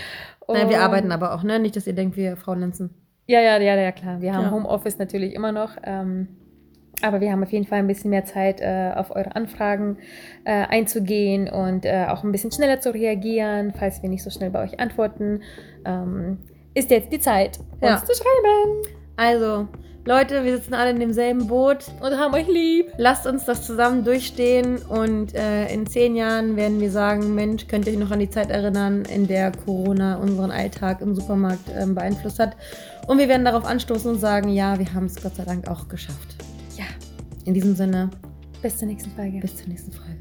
Nein, 0.47 0.67
wir 0.69 0.77
Und- 0.77 0.81
arbeiten 0.83 1.11
aber 1.11 1.35
auch, 1.35 1.43
ne? 1.43 1.59
Nicht, 1.59 1.75
dass 1.75 1.85
ihr 1.85 1.93
denkt, 1.93 2.17
wir 2.17 2.37
faulenzen. 2.37 2.89
Ja, 3.27 3.41
ja, 3.41 3.59
ja, 3.59 3.75
ja, 3.75 3.91
klar. 3.91 4.21
Wir 4.21 4.33
haben 4.33 4.45
Ja. 4.45 4.49
Homeoffice 4.51 4.97
natürlich 4.97 5.35
immer 5.35 5.51
noch. 5.51 5.77
Ähm, 5.83 6.29
aber 7.01 7.21
wir 7.21 7.31
haben 7.31 7.43
auf 7.43 7.51
jeden 7.51 7.65
Fall 7.67 7.79
ein 7.79 7.87
bisschen 7.87 8.09
mehr 8.09 8.25
Zeit, 8.25 8.61
äh, 8.61 8.91
auf 8.95 9.11
eure 9.15 9.35
Anfragen 9.35 9.97
äh, 10.43 10.51
einzugehen 10.51 11.49
und 11.49 11.85
äh, 11.85 12.05
auch 12.09 12.23
ein 12.23 12.31
bisschen 12.31 12.51
schneller 12.51 12.79
zu 12.81 12.93
reagieren, 12.93 13.73
falls 13.77 14.01
wir 14.01 14.09
nicht 14.09 14.23
so 14.23 14.29
schnell 14.29 14.49
bei 14.49 14.63
euch 14.63 14.79
antworten. 14.79 15.41
Ähm, 15.85 16.37
ist 16.73 16.89
jetzt 16.89 17.11
die 17.11 17.19
Zeit, 17.19 17.59
uns 17.79 17.81
Ja. 17.81 18.03
zu 18.05 18.13
schreiben. 18.13 18.83
Also, 19.17 19.67
Leute, 20.03 20.43
wir 20.43 20.55
sitzen 20.57 20.73
alle 20.73 20.89
in 20.91 20.99
demselben 20.99 21.45
Boot. 21.47 21.85
Und 22.01 22.17
haben 22.17 22.33
euch 22.33 22.47
lieb. 22.47 22.87
Lasst 22.97 23.27
uns 23.27 23.45
das 23.45 23.63
zusammen 23.63 24.03
durchstehen 24.03 24.77
und 24.89 25.35
äh, 25.35 25.71
in 25.71 25.85
zehn 25.85 26.15
Jahren 26.15 26.55
werden 26.55 26.79
wir 26.79 26.89
sagen, 26.89 27.35
Mensch, 27.35 27.67
könnt 27.67 27.85
ihr 27.85 27.93
euch 27.93 27.99
noch 27.99 28.09
an 28.09 28.19
die 28.19 28.29
Zeit 28.29 28.49
erinnern, 28.49 29.03
in 29.13 29.27
der 29.27 29.51
Corona 29.51 30.15
unseren 30.17 30.49
Alltag 30.49 31.01
im 31.01 31.13
Supermarkt 31.13 31.69
ähm, 31.77 31.93
beeinflusst 31.93 32.39
hat. 32.39 32.55
Und 33.07 33.19
wir 33.19 33.27
werden 33.27 33.45
darauf 33.45 33.63
anstoßen 33.65 34.09
und 34.09 34.19
sagen, 34.19 34.49
ja, 34.49 34.79
wir 34.79 34.91
haben 34.93 35.05
es 35.05 35.21
Gott 35.21 35.35
sei 35.35 35.43
Dank 35.43 35.67
auch 35.69 35.87
geschafft. 35.87 36.35
In 37.51 37.55
diesem 37.55 37.75
Sinne, 37.75 38.09
bis 38.61 38.77
zur 38.77 38.87
nächsten 38.87 39.11
Folge. 39.11 39.41
bis 39.41 39.57
zur 39.57 39.67
nächsten 39.67 39.91
Folge. 39.91 40.20